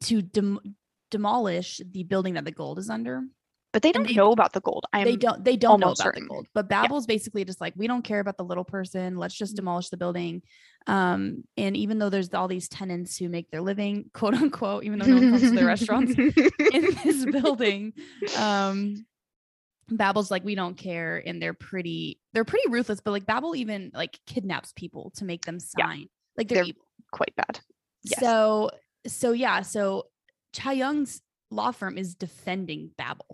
to 0.00 0.22
dem- 0.22 0.76
demolish 1.10 1.80
the 1.88 2.02
building 2.04 2.34
that 2.34 2.44
the 2.44 2.50
gold 2.52 2.78
is 2.78 2.90
under. 2.90 3.22
But 3.72 3.82
they 3.82 3.92
don't 3.92 4.06
they- 4.08 4.14
know 4.14 4.32
about 4.32 4.52
the 4.54 4.60
gold. 4.60 4.86
I'm 4.92 5.04
they 5.04 5.16
don't. 5.16 5.44
They 5.44 5.56
don't 5.56 5.80
know 5.80 5.88
about 5.88 5.98
certain. 5.98 6.22
the 6.24 6.28
gold. 6.28 6.46
But 6.54 6.68
Babel's 6.68 7.06
basically 7.06 7.44
just 7.44 7.60
like 7.60 7.74
we 7.76 7.86
don't 7.86 8.02
care 8.02 8.20
about 8.20 8.38
the 8.38 8.44
little 8.44 8.64
person. 8.64 9.16
Let's 9.16 9.34
just 9.34 9.52
Mhm. 9.52 9.56
demolish 9.56 9.90
the 9.90 9.96
building. 9.98 10.42
Um, 10.88 11.44
and 11.56 11.76
even 11.76 11.98
though 11.98 12.10
there's 12.10 12.32
all 12.32 12.46
these 12.48 12.68
tenants 12.68 13.16
who 13.16 13.28
make 13.28 13.50
their 13.50 13.60
living, 13.60 14.08
quote 14.14 14.34
unquote, 14.34 14.84
even 14.84 14.98
though 15.00 15.06
no 15.06 15.14
one 15.16 15.30
comes 15.30 15.42
to 15.42 15.50
their 15.50 15.66
restaurants 15.66 16.12
in 16.18 16.96
this 17.04 17.24
building 17.24 17.92
um 18.38 19.04
Babel's 19.88 20.30
like 20.32 20.44
we 20.44 20.54
don't 20.56 20.76
care 20.76 21.22
and 21.24 21.40
they're 21.40 21.54
pretty 21.54 22.20
they're 22.32 22.44
pretty 22.44 22.68
ruthless 22.68 23.00
but 23.00 23.12
like 23.12 23.24
Babel 23.26 23.54
even 23.54 23.90
like 23.94 24.18
kidnaps 24.26 24.72
people 24.74 25.10
to 25.16 25.24
make 25.24 25.44
them 25.44 25.58
Yeah. 25.78 25.86
sign 25.88 26.08
like 26.36 26.48
they're, 26.48 26.56
They're- 26.58 26.64
evil. 26.70 26.82
Quite 27.12 27.34
bad. 27.36 27.60
Yes. 28.02 28.20
So 28.20 28.70
so 29.06 29.30
yeah 29.32 29.62
so 29.62 30.06
Cha 30.52 30.70
Young's 30.72 31.22
law 31.52 31.70
firm 31.70 31.98
is 31.98 32.14
defending 32.16 32.90
Babel 32.98 33.26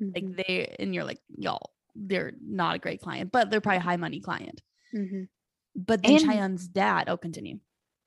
like 0.00 0.24
Mhm, 0.24 0.36
they 0.36 0.74
and 0.80 0.92
you're 0.94 1.04
like 1.04 1.20
y'all 1.36 1.70
they're 1.94 2.32
not 2.44 2.74
a 2.76 2.78
great 2.80 3.00
client 3.00 3.30
but 3.30 3.50
they're 3.50 3.60
probably 3.60 3.78
high 3.80 3.96
money 3.96 4.18
client 4.20 4.60
mhm. 4.94 5.28
But 5.74 6.02
then 6.02 6.16
And- 6.16 6.24
Cha 6.24 6.32
Young's 6.32 6.68
dad 6.68 7.08
oh 7.08 7.16
continue 7.16 7.58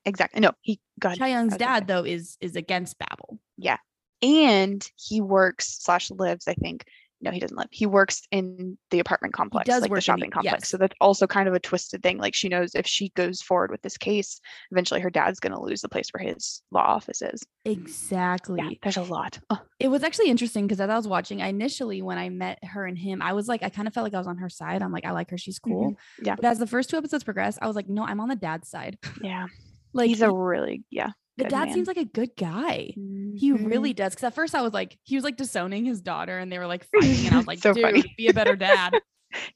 Exactly. 0.04 0.40
No, 0.40 0.52
he 0.60 0.80
got 1.00 1.16
Cha 1.16 1.26
Young's 1.26 1.54
was 1.54 1.58
gonna 1.58 1.80
dad 1.80 1.88
though 1.88 2.04
is 2.04 2.36
is 2.40 2.54
against 2.54 2.96
Babel 2.98 3.40
Yeah, 3.56 3.78
and 4.22 4.88
he 4.96 5.20
works 5.20 5.78
slash 5.80 6.10
lives, 6.10 6.46
I 6.46 6.54
think. 6.54 6.84
No, 7.26 7.32
he 7.32 7.40
doesn't 7.40 7.56
live. 7.56 7.68
He 7.70 7.86
works 7.86 8.22
in 8.30 8.78
the 8.90 8.98
apartment 8.98 9.34
complex, 9.34 9.68
like 9.68 9.80
the 9.80 9.86
in 9.86 9.94
the- 9.94 10.00
shopping 10.00 10.30
complex. 10.30 10.62
yes. 10.62 10.68
So 10.68 10.76
that's 10.78 10.94
also 11.00 11.26
kind 11.26 11.48
of 11.48 11.54
a 11.54 11.60
twisted 11.60 12.02
thing. 12.02 12.18
Like 12.18 12.34
she 12.34 12.48
knows 12.48 12.74
if 12.74 12.86
she 12.86 13.10
goes 13.10 13.42
forward 13.42 13.70
with 13.70 13.82
this 13.82 13.96
case, 13.98 14.40
eventually 14.70 15.00
her 15.00 15.10
dad's 15.10 15.40
gonna 15.40 15.60
lose 15.60 15.80
the 15.80 15.88
place 15.88 16.08
where 16.12 16.26
his 16.26 16.62
law 16.70 16.82
office 16.86 17.22
is. 17.22 17.42
exactly 17.64 18.60
Yeah, 18.62 18.70
there's 18.82 18.96
a 18.96 19.02
lot. 19.02 19.38
Oh, 19.50 19.60
it 19.78 19.88
was 19.88 20.02
actually 20.02 20.30
interesting 20.30 20.66
because 20.66 20.80
as 20.80 20.90
I 20.90 20.96
was 20.96 21.08
watching, 21.08 21.42
I 21.42 21.48
initially 21.48 22.02
when 22.02 22.18
I 22.18 22.28
met 22.28 22.58
her 22.64 22.84
and 22.86 22.96
him, 22.98 23.22
I 23.22 23.32
was 23.32 23.48
like, 23.48 23.62
I 23.62 23.68
kind 23.68 23.88
of 23.88 23.94
felt 23.94 24.04
like 24.04 24.14
I 24.14 24.18
was 24.18 24.26
on 24.26 24.38
her 24.38 24.48
side. 24.48 24.82
I'm 24.82 24.92
like, 24.92 25.04
I 25.04 25.10
like 25.12 25.30
her, 25.30 25.38
she's 25.38 25.58
cool. 25.58 25.90
Mm-hmm. 25.90 26.24
Yeah. 26.24 26.36
But 26.36 26.44
as 26.46 26.58
the 26.58 26.66
first 26.66 26.90
two 26.90 26.96
episodes 26.96 27.24
progressed, 27.24 27.58
I 27.62 27.66
was 27.66 27.76
like, 27.76 27.88
no, 27.88 28.04
I'm 28.04 28.20
on 28.20 28.28
the 28.28 28.36
dad's 28.36 28.68
side. 28.68 28.98
yeah. 29.22 29.46
like 29.92 30.08
He's 30.08 30.22
a 30.22 30.30
really 30.30 30.84
yeah. 30.90 31.10
The 31.36 31.44
dad 31.44 31.66
man. 31.66 31.74
seems 31.74 31.86
like 31.88 31.96
a 31.98 32.04
good 32.04 32.30
guy. 32.36 32.92
He 32.94 33.52
Mhm. 33.52 33.66
really 33.66 33.92
does. 33.92 34.12
Because 34.14 34.24
at 34.24 34.34
first 34.34 34.54
I 34.54 34.62
was 34.62 34.72
like, 34.72 34.98
he 35.02 35.16
was 35.16 35.24
like 35.24 35.36
disowning 35.36 35.84
his 35.84 36.00
daughter, 36.00 36.38
and 36.38 36.50
they 36.50 36.58
were 36.58 36.66
like 36.66 36.84
fighting, 36.92 37.26
and 37.26 37.34
I 37.34 37.36
was 37.38 37.46
like, 37.46 37.58
So 37.58 37.72
dude, 37.74 37.82
funny. 37.82 38.14
be 38.16 38.28
a 38.28 38.32
better 38.34 38.56
dad. 38.56 38.94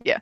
Yeah. 0.05 0.19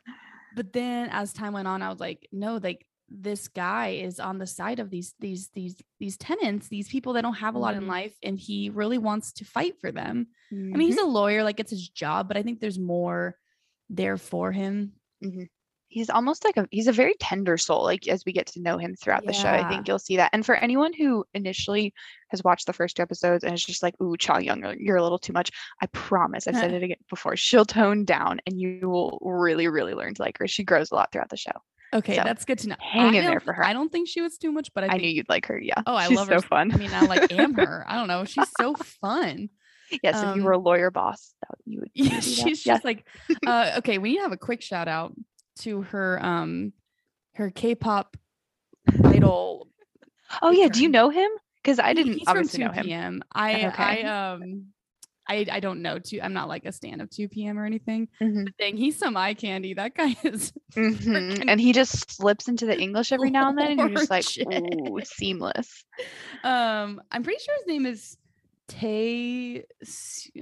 But 0.55 0.71
then 0.71 1.09
as 1.11 1.33
time 1.33 1.51
went 1.53 1.67
on, 1.67 1.81
I 1.81 1.89
was 1.89 1.99
like, 1.99 2.27
no, 2.31 2.57
like 2.57 2.85
this 3.09 3.47
guy 3.49 3.87
is 3.89 4.19
on 4.19 4.37
the 4.37 4.45
side 4.47 4.79
of 4.79 4.89
these 4.89 5.15
these 5.19 5.49
these 5.53 5.75
these 5.99 6.15
tenants, 6.17 6.69
these 6.69 6.87
people 6.87 7.13
that 7.13 7.23
don't 7.23 7.33
have 7.33 7.55
a 7.55 7.59
lot 7.59 7.75
in 7.75 7.83
Mhm. 7.83 7.87
life, 7.87 8.15
and 8.23 8.37
he 8.37 8.69
really 8.69 8.97
wants 8.99 9.33
to 9.33 9.45
fight 9.45 9.79
for 9.81 9.91
them. 9.91 10.27
I 10.51 10.55
Mhm. 10.55 10.77
mean, 10.77 10.87
he's 10.87 10.97
a 10.97 11.05
lawyer, 11.05 11.43
like 11.43 11.59
it's 11.59 11.71
his 11.71 11.89
job, 11.89 12.27
but 12.29 12.37
I 12.37 12.43
think 12.43 12.59
there's 12.61 12.79
more 12.79 13.37
there 13.89 14.17
for 14.17 14.51
him. 14.53 14.93
He's 15.89 16.09
almost 16.09 16.45
like 16.45 16.55
a 16.55 16.67
he's 16.71 16.87
a 16.87 16.91
very 16.91 17.13
tender 17.19 17.57
soul 17.57 17.83
like 17.83 18.07
as 18.07 18.23
we 18.25 18.31
get 18.31 18.45
to 18.45 18.61
know 18.61 18.77
him 18.77 18.95
throughout 18.95 19.25
the 19.25 19.33
show 19.33 19.49
i 19.49 19.67
think 19.67 19.87
you'll 19.87 19.99
see 19.99 20.17
that 20.17 20.29
and 20.33 20.45
for 20.45 20.55
anyone 20.55 20.93
who 20.93 21.25
initially 21.33 21.93
has 22.29 22.43
watched 22.43 22.67
the 22.67 22.73
first 22.73 22.95
two 22.95 23.01
episodes 23.01 23.43
and 23.43 23.53
is 23.53 23.63
just 23.65 23.81
like 23.83 23.95
ooh 24.01 24.15
cha 24.15 24.37
young 24.37 24.61
you're- 24.79 24.99
a 24.99 25.03
little 25.03 25.17
too 25.19 25.33
much 25.33 25.51
i 25.81 25.85
promise 25.87 26.47
i've 26.47 26.55
said 26.55 26.71
it 26.75 26.83
again 26.83 26.97
before 27.09 27.35
she'll 27.35 27.65
tone 27.65 28.05
down 28.05 28.39
and 28.45 28.59
you 28.59 28.87
will 28.87 29.19
really 29.21 29.67
really 29.67 29.93
learn 29.93 30.13
to 30.13 30.21
like 30.21 30.37
her 30.37 30.47
she 30.47 30.63
grows 30.63 30.91
a 30.91 30.95
lot 30.95 31.11
throughout 31.11 31.29
the 31.29 31.37
show 31.37 31.51
Okay, 31.91 32.17
So, 32.17 32.21
that's 32.23 32.45
good 32.45 32.59
to 32.59 32.69
know. 32.69 32.75
hang 32.79 33.15
I 33.15 33.17
in 33.17 33.25
there 33.25 33.39
for 33.39 33.51
her. 33.51 33.65
I 33.65 33.73
don't 33.73 33.91
think 33.91 34.07
she 34.07 34.21
was 34.21 34.37
too 34.37 34.51
much, 34.51 34.71
but 34.75 34.83
I, 34.83 34.93
i, 34.93 34.97
knew 34.97 35.09
you'd 35.09 35.27
like 35.27 35.47
her 35.47 35.59
yeah 35.59 35.81
Oh, 35.87 35.95
I 35.95 36.07
she's 36.07 36.17
love 36.17 36.27
so 36.27 36.35
her. 36.35 36.41
fun 36.41 36.71
I 36.71 36.77
mean, 36.77 36.93
I 36.93 37.07
like 37.07 37.25
am 37.31 37.55
her. 37.55 37.83
I 37.87 37.95
don't 37.95 38.07
know. 38.07 38.25
She's 38.25 38.47
so 38.55 38.75
fun. 38.75 39.49
yes 40.03 40.21
if 40.21 40.23
um, 40.29 40.35
you 40.37 40.43
were 40.43 40.51
a 40.51 40.59
lawyer 40.59 40.91
boss 40.91 41.33
that 41.41 41.57
you 41.65 41.79
would, 41.79 41.89
Yeah, 41.95 42.09
that. 42.11 42.23
she's 42.23 42.43
yes 42.43 42.63
just 42.63 42.85
like 42.85 43.07
uh 43.43 43.73
okay, 43.79 43.97
we 43.97 44.09
need 44.11 44.17
to 44.17 44.21
have 44.21 44.31
a 44.31 44.37
quick 44.37 44.61
shout 44.61 44.87
out 44.87 45.13
to 45.59 45.81
her 45.83 46.23
um 46.23 46.73
her 47.35 47.49
K-pop 47.49 48.17
idol. 49.05 49.67
oh 50.41 50.51
yeah 50.51 50.67
do 50.67 50.81
you 50.81 50.89
know 50.89 51.09
him 51.09 51.29
because 51.61 51.79
i 51.79 51.93
didn't 51.93 52.13
he's 52.13 52.23
from 52.27 52.37
obviously 52.37 52.59
2 52.59 52.65
know 52.65 52.71
him 52.71 52.85
PM. 52.85 53.23
I 53.33 53.65
Okay. 53.67 53.83
I 53.83 54.33
um 54.33 54.65
I, 55.27 55.45
I 55.51 55.59
don't 55.59 55.83
know 55.83 55.99
too. 55.99 56.19
I'm 56.23 56.33
not 56.33 56.47
like 56.47 56.65
a 56.65 56.71
stan 56.71 57.01
of 57.01 57.09
2PM 57.11 57.59
or 57.59 57.63
anything. 57.63 58.07
Mhm. 58.19 58.45
But 58.45 58.57
dang, 58.57 58.77
he's 58.77 58.97
some 58.97 59.15
eye 59.15 59.35
candy. 59.35 59.75
That 59.75 59.93
guy 59.93 60.15
is 60.23 60.51
Mhm. 60.75 61.45
and 61.47 61.61
he 61.61 61.71
just 61.71 62.11
slips 62.11 62.47
into 62.47 62.65
the 62.65 62.79
english 62.79 63.11
every 63.11 63.29
now 63.31 63.49
and 63.49 63.57
then 63.57 63.71
and 63.71 63.79
you're 63.79 63.89
just 63.89 64.09
like 64.09 64.25
ooh 64.53 64.99
seamless 65.03 65.83
um 66.43 67.01
I'm 67.11 67.23
pretty 67.23 67.39
sure 67.43 67.55
his 67.57 67.67
name 67.67 67.85
is 67.85 68.17
Tay 68.67 69.65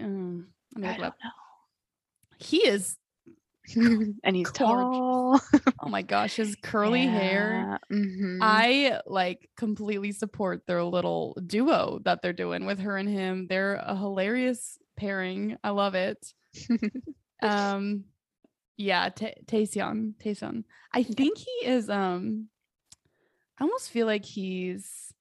um, 0.02 0.48
I 0.76 0.82
don't 0.82 1.04
up. 1.04 1.16
He 2.40 2.58
is 2.68 2.98
and 4.24 4.36
he's 4.36 4.52
tall. 4.52 5.42
oh 5.84 5.90
my 5.90 6.02
gosh, 6.02 6.36
his 6.36 6.56
curly 6.62 7.06
hair. 7.08 7.78
Yeah, 7.92 7.98
mhm. 7.98 8.40
I 8.42 9.02
like 9.06 9.50
completely 9.58 10.12
support 10.12 10.66
their 10.68 10.84
little 10.84 11.38
duo 11.46 12.00
that 12.06 12.22
they're 12.22 12.34
doing 12.34 12.66
with 12.66 12.80
her 12.80 12.98
and 12.98 13.10
him. 13.10 13.48
They're 13.48 13.76
a 13.76 13.96
hilarious 13.96 14.78
pairing. 14.96 15.58
I 15.64 15.70
love 15.72 15.96
it. 15.96 16.34
um 17.42 18.06
yeah, 18.78 19.10
Ta- 19.10 19.40
Taecyeon, 19.46 20.14
Taecyeon. 20.18 20.64
I 20.94 21.04
think 21.04 21.38
he 21.38 21.68
is 21.68 21.90
um 21.90 22.50
I 23.60 23.64
almost 23.64 23.90
feel 23.90 24.06
like 24.06 24.26
he's 24.26 25.14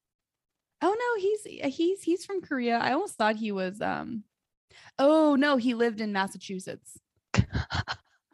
Oh 0.83 0.95
no, 0.95 1.23
he's 1.23 1.75
he's 1.75 2.03
he's 2.03 2.25
from 2.25 2.43
Korea. 2.43 2.79
I 2.79 2.93
almost 2.93 3.17
thought 3.17 3.37
he 3.37 3.51
was 3.53 3.81
um 3.81 4.25
Oh 4.99 5.37
no, 5.37 5.57
he 5.57 5.75
lived 5.75 6.01
in 6.01 6.13
Massachusetts. 6.13 6.99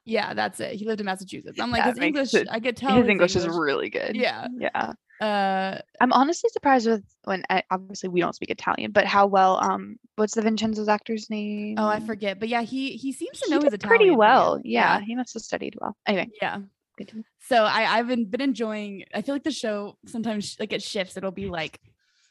Yeah, 0.05 0.35
that's 0.35 0.59
it. 0.61 0.73
He 0.75 0.85
lived 0.87 1.01
in 1.01 1.07
Massachusetts. 1.07 1.59
I'm 1.61 1.71
like 1.71 1.85
That 1.85 1.97
his 1.97 2.05
English. 2.05 2.35
it- 2.35 2.49
I 2.51 2.61
could 2.61 2.77
tell 2.77 2.97
his 2.97 3.09
English 3.09 3.37
is 3.37 3.47
really 3.49 3.91
good. 3.91 4.17
Yeah. 4.17 4.47
Yeah. 4.59 4.93
Uh, 5.21 5.79
I'm 6.01 6.12
honestly 6.12 6.51
surprised 6.51 6.88
with 6.88 7.05
when 7.25 7.45
I, 7.49 7.62
obviously 7.71 8.09
we 8.09 8.21
don't 8.21 8.35
speak 8.35 8.51
Italian, 8.51 8.91
but 8.91 9.05
how 9.07 9.27
well 9.29 9.62
um 9.62 9.97
what's 10.17 10.35
the 10.35 10.43
Vincenzo's 10.43 10.88
actor's 10.88 11.31
name? 11.31 11.77
oh, 11.79 11.87
I 11.87 12.01
forget, 12.01 12.41
but 12.41 12.49
yeah, 12.49 12.62
he 12.62 12.93
he 12.97 13.12
seems 13.12 13.38
to 13.38 13.45
He 13.47 13.53
know 13.53 13.61
his 13.61 13.73
Italian 13.73 13.99
pretty 13.99 14.11
well. 14.11 14.57
good. 14.57 14.67
Yeah, 14.67 15.01
he 15.01 15.15
must 15.15 15.35
have 15.35 15.43
studied 15.45 15.77
well. 15.81 15.97
Anyway, 16.07 16.29
yeah. 16.41 16.59
good 16.99 17.09
to. 17.09 17.25
So 17.49 17.62
I 17.62 17.99
I've 17.99 18.09
been 18.09 18.25
been 18.25 18.41
enjoying. 18.41 19.05
I 19.15 19.23
feel 19.23 19.35
like 19.37 19.45
the 19.45 19.53
show 19.53 19.97
sometimes 20.07 20.57
like 20.59 20.73
it 20.73 20.83
shifts. 20.83 21.17
It'll 21.17 21.31
be 21.31 21.47
like, 21.49 21.79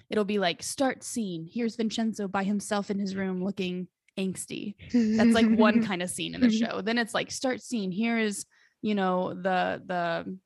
it'll 0.09 0.25
be 0.25 0.39
like 0.39 0.61
start 0.61 1.01
scene. 1.01 1.47
Here's 1.49 1.77
Vincenzo 1.77 2.27
by 2.27 2.43
himself 2.43 2.91
in 2.91 2.99
his 2.99 3.15
room 3.15 3.41
looking 3.41 3.87
angsty. 4.19 4.75
That's 4.93 5.33
like 5.33 5.49
one 5.49 5.83
kind 5.85 6.01
of 6.01 6.09
scene 6.09 6.35
in 6.35 6.41
the 6.41 6.51
show. 6.51 6.81
Then 6.81 6.97
it's 6.97 7.13
like 7.13 7.31
start 7.31 7.61
scene. 7.61 7.91
Here 7.91 8.17
is 8.17 8.45
you 8.81 8.95
know 8.95 9.33
the 9.33 9.81
the 9.85 10.37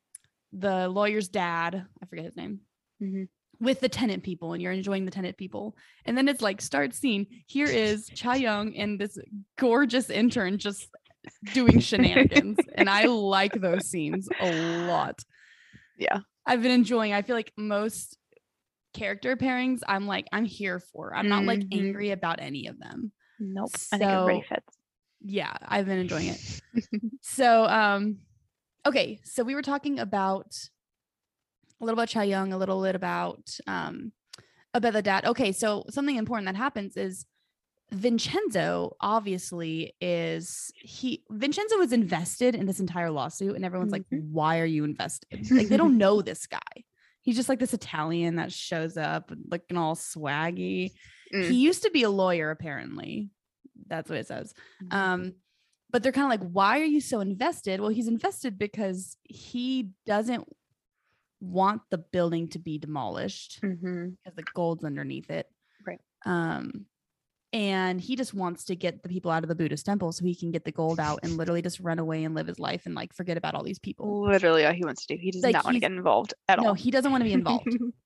the 0.53 0.87
lawyer's 0.87 1.27
dad. 1.27 1.85
I 2.01 2.05
forget 2.05 2.25
his 2.25 2.35
name. 2.35 2.59
Mhm. 3.01 3.27
With 3.59 3.79
the 3.79 3.87
tenant 3.89 4.23
people, 4.23 4.51
and 4.53 4.61
you're 4.61 4.73
enjoying 4.73 5.05
the 5.05 5.11
tenant 5.11 5.37
people, 5.37 5.77
and 6.05 6.17
then 6.17 6.27
it's 6.27 6.41
like 6.41 6.61
start 6.61 6.93
scene. 6.93 7.25
Here 7.47 7.67
is 7.67 8.07
Cha 8.13 8.33
Young 8.33 8.75
and 8.75 8.99
this 8.99 9.17
gorgeous 9.57 10.09
intern 10.09 10.57
just 10.57 10.89
doing 11.53 11.79
shenanigans, 11.79 12.57
and 12.75 12.89
I 12.89 13.05
like 13.05 13.53
those 13.53 13.87
scenes 13.89 14.27
a 14.41 14.85
lot. 14.87 15.21
Yeah. 15.97 16.19
I've 16.45 16.61
been 16.61 16.71
enjoying. 16.71 17.13
I 17.13 17.21
feel 17.21 17.35
like 17.35 17.53
most 17.57 18.17
character 18.93 19.35
pairings, 19.37 19.79
I'm 19.87 20.05
like 20.05 20.27
I'm 20.33 20.45
here 20.45 20.79
for. 20.79 21.15
I'm 21.15 21.27
not 21.29 21.45
like 21.45 21.61
Mhm. 21.61 21.77
angry 21.79 22.11
about 22.11 22.39
any 22.41 22.67
of 22.67 22.77
them 22.77 23.11
Nope. 23.39 23.69
I 23.91 23.97
think 23.97 24.11
So- 24.11 24.41
fits. 24.49 24.77
yeah 25.27 25.53
i've 25.67 25.85
been 25.87 25.97
enjoying 25.99 26.27
it 26.27 26.61
so 27.21 27.65
um 27.65 28.17
okay 28.85 29.19
so 29.23 29.43
we 29.43 29.55
were 29.55 29.61
talking 29.63 29.99
about 29.99 30.55
a 31.81 31.85
little 31.85 31.99
about 31.99 32.07
Cha 32.09 32.21
Young, 32.21 32.53
a 32.53 32.57
little 32.57 32.81
bit 32.81 32.95
about 32.95 33.41
um 33.67 34.11
about 34.73 34.93
the 34.93 35.01
dad. 35.01 35.25
Okay, 35.25 35.51
so 35.51 35.83
something 35.89 36.15
important 36.15 36.45
that 36.47 36.55
happens 36.55 36.95
is 36.97 37.25
Vincenzo 37.91 38.95
obviously 38.99 39.93
is 40.01 40.71
he 40.75 41.23
Vincenzo 41.29 41.77
was 41.77 41.91
invested 41.93 42.55
in 42.55 42.65
this 42.65 42.79
entire 42.79 43.09
lawsuit 43.11 43.55
and 43.55 43.63
everyone's 43.65 43.91
like 43.91 44.03
Mhm. 44.13 44.29
why 44.31 44.59
are 44.59 44.65
you 44.65 44.83
invested? 44.83 45.49
Like 45.51 45.67
they 45.67 45.77
don't 45.77 45.97
know 46.03 46.21
this 46.21 46.45
guy. 46.47 46.59
He's 47.21 47.35
just 47.35 47.49
like 47.49 47.59
this 47.59 47.73
Italian 47.73 48.35
that 48.35 48.51
shows 48.51 48.97
up 48.97 49.31
looking 49.49 49.77
all 49.77 49.95
swaggy. 49.95 50.91
Mm. 51.33 51.49
He 51.49 51.55
used 51.55 51.83
to 51.83 51.91
be 51.91 52.03
a 52.03 52.09
lawyer 52.09 52.51
apparently. 52.51 53.29
That's 53.87 54.09
what 54.09 54.19
it 54.19 54.27
says. 54.27 54.53
Mm-hmm. 54.83 54.97
Um, 54.97 55.33
but 55.91 56.03
they're 56.03 56.11
kind 56.11 56.25
of 56.25 56.41
like, 56.41 56.49
why 56.51 56.79
are 56.79 56.85
you 56.85 57.01
so 57.01 57.19
invested? 57.19 57.79
Well, 57.79 57.89
he's 57.89 58.07
invested 58.07 58.57
because 58.57 59.17
he 59.23 59.91
doesn't 60.05 60.47
want 61.39 61.81
the 61.91 61.97
building 61.97 62.47
to 62.49 62.59
be 62.59 62.77
demolished 62.77 63.59
hmm 63.61 64.09
because 64.23 64.35
the 64.35 64.43
gold's 64.53 64.83
underneath 64.83 65.29
it. 65.29 65.47
Right. 65.85 65.99
Um, 66.25 66.85
and 67.53 68.01
he 68.01 68.15
just 68.17 68.33
wants 68.33 68.65
to 68.65 68.75
get 68.75 69.01
the 69.03 69.07
people 69.09 69.31
out 69.31 69.43
of 69.43 69.47
the 69.49 69.55
Buddhist 69.55 69.85
temple 69.85 70.11
so 70.11 70.25
he 70.25 70.35
can 70.35 70.51
get 70.51 70.65
the 70.65 70.71
gold 70.71 70.99
out 70.99 71.19
and 71.23 71.37
literally 71.37 71.61
just 71.61 71.79
run 71.79 71.99
away 71.99 72.23
and 72.25 72.35
live 72.35 72.47
his 72.47 72.59
life 72.59 72.85
and 72.85 72.95
like 72.95 73.13
forget 73.13 73.37
about 73.37 73.53
all 73.55 73.63
these 73.63 73.79
people. 73.79 74.23
Literally 74.23 74.65
all 74.65 74.73
he 74.73 74.83
wants 74.83 75.05
to 75.05 75.15
do. 75.15 75.21
He 75.21 75.31
does 75.31 75.43
Like, 75.43 75.53
not 75.53 75.63
want 75.63 75.75
to 75.75 75.79
get 75.79 75.91
involved 75.91 76.33
at 76.49 76.57
No, 76.57 76.63
all. 76.63 76.69
No, 76.69 76.73
he 76.73 76.91
doesn't 76.91 77.11
want 77.11 77.21
to 77.21 77.25
be 77.25 77.33
involved. 77.33 77.67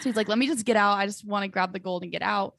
So 0.00 0.04
he's 0.04 0.16
like, 0.16 0.28
let 0.28 0.38
me 0.38 0.46
just 0.46 0.64
get 0.64 0.76
out. 0.76 0.98
I 0.98 1.06
just 1.06 1.24
want 1.24 1.42
to 1.44 1.48
grab 1.48 1.72
the 1.72 1.78
gold 1.78 2.02
and 2.02 2.12
get 2.12 2.22
out. 2.22 2.54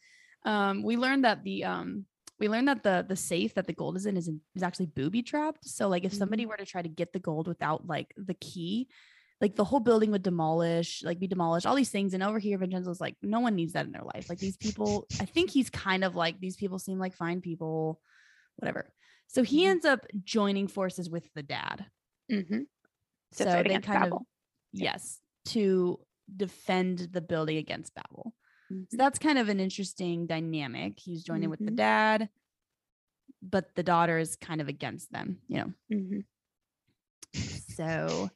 Um, 0.45 0.83
we 0.83 0.97
learned 0.97 1.25
that 1.25 1.43
the 1.43 1.65
um 1.65 2.05
we 2.39 2.47
learned 2.47 2.67
that 2.69 2.83
the 2.83 3.05
the 3.07 3.15
safe 3.15 3.53
that 3.55 3.67
the 3.67 3.73
gold 3.73 3.97
is 3.97 4.05
in 4.05 4.15
is 4.17 4.27
in, 4.27 4.41
is 4.55 4.63
actually 4.63 4.85
booby 4.87 5.21
trapped. 5.21 5.67
So 5.67 5.87
like 5.89 6.05
if 6.05 6.13
somebody 6.13 6.45
were 6.45 6.57
to 6.57 6.65
try 6.65 6.81
to 6.81 6.89
get 6.89 7.11
the 7.13 7.19
gold 7.19 7.47
without 7.47 7.85
like 7.87 8.13
the 8.17 8.33
key, 8.35 8.87
like 9.41 9.55
the 9.55 9.63
whole 9.65 9.79
building 9.81 10.11
would 10.11 10.23
demolish, 10.23 11.03
like 11.03 11.19
be 11.19 11.27
demolished, 11.27 11.65
all 11.65 11.75
these 11.75 11.89
things. 11.91 12.13
And 12.13 12.23
over 12.23 12.39
here, 12.39 12.57
Vincenzo's 12.57 13.01
like, 13.01 13.15
no 13.21 13.41
one 13.41 13.55
needs 13.55 13.73
that 13.73 13.85
in 13.85 13.91
their 13.91 14.03
life. 14.03 14.27
Like 14.29 14.39
these 14.39 14.57
people, 14.57 15.07
I 15.19 15.25
think 15.25 15.49
he's 15.49 15.69
kind 15.69 16.03
of 16.03 16.15
like 16.15 16.39
these 16.39 16.55
people 16.55 16.79
seem 16.79 16.99
like 16.99 17.13
fine 17.13 17.41
people, 17.41 17.99
whatever. 18.57 18.93
So 19.27 19.43
he 19.43 19.63
Mhm. 19.65 19.71
ends 19.71 19.85
up 19.85 20.05
joining 20.23 20.67
forces 20.67 21.09
with 21.09 21.29
the 21.35 21.43
dad. 21.43 21.85
hmm 22.29 22.61
So 23.33 23.43
they 23.43 23.79
kind 23.79 24.03
of 24.03 24.09
Babel. 24.09 24.25
Yeah. 24.71 24.93
yes 24.93 25.19
to 25.45 25.99
defend 26.37 27.09
the 27.11 27.21
building 27.21 27.57
against 27.57 27.93
Babel. 27.95 28.33
So 28.69 28.75
Mhm. 28.75 28.87
that's 28.91 29.17
kind 29.19 29.37
of 29.39 29.49
an 29.49 29.59
interesting 29.59 30.27
dynamic. 30.27 30.99
He's 30.99 31.23
joining 31.23 31.49
with 31.49 31.59
the 31.59 31.71
Mhm. 31.71 31.75
dad, 31.77 32.29
but 33.41 33.73
the 33.75 33.83
daughter 33.83 34.17
is 34.19 34.35
kind 34.35 34.61
of 34.61 34.67
against 34.67 35.11
them, 35.11 35.41
you 35.47 35.57
know. 35.57 35.73
Mhm. 35.91 36.25
So 37.75 38.29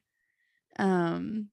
um 0.79 1.49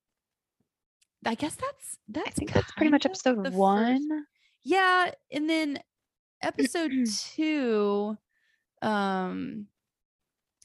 I 1.27 1.35
guess 1.35 1.55
that's 1.57 1.99
that's 2.09 2.29
I 2.29 2.31
think 2.31 2.53
that's 2.53 2.73
pretty 2.73 2.91
much 2.91 3.03
kind 3.03 3.15
of 3.15 3.23
the 3.23 3.31
episode 3.31 3.45
first- 3.47 3.57
one. 3.57 4.27
Yeah, 4.63 5.13
and 5.31 5.49
then 5.51 5.83
episode 6.43 6.91
2 7.35 8.17
um 8.83 9.67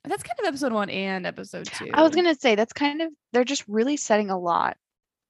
that's 0.05 0.23
kind 0.23 0.39
of 0.39 0.45
episode 0.45 0.71
1 0.71 0.89
and 0.89 1.25
episode 1.25 1.65
2. 1.65 1.89
I 1.93 2.01
was 2.03 2.15
gonna 2.15 2.35
say 2.35 2.55
that's 2.55 2.71
kind 2.73 3.01
of 3.01 3.11
they're 3.33 3.43
just 3.43 3.67
really 3.67 3.97
setting 3.97 4.29
a 4.29 4.37
lot 4.39 4.77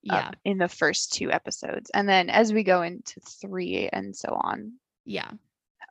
Yeah. 0.06 0.16
up 0.30 0.36
in 0.46 0.58
the 0.60 0.68
first 0.70 1.14
two 1.14 1.32
episodes, 1.32 1.90
and 1.94 2.08
then 2.08 2.30
as 2.30 2.54
we 2.54 2.64
go 2.64 2.82
into 2.84 3.20
three 3.22 3.90
and 3.92 4.16
so 4.16 4.30
on. 4.30 4.74
Yeah. 5.06 5.32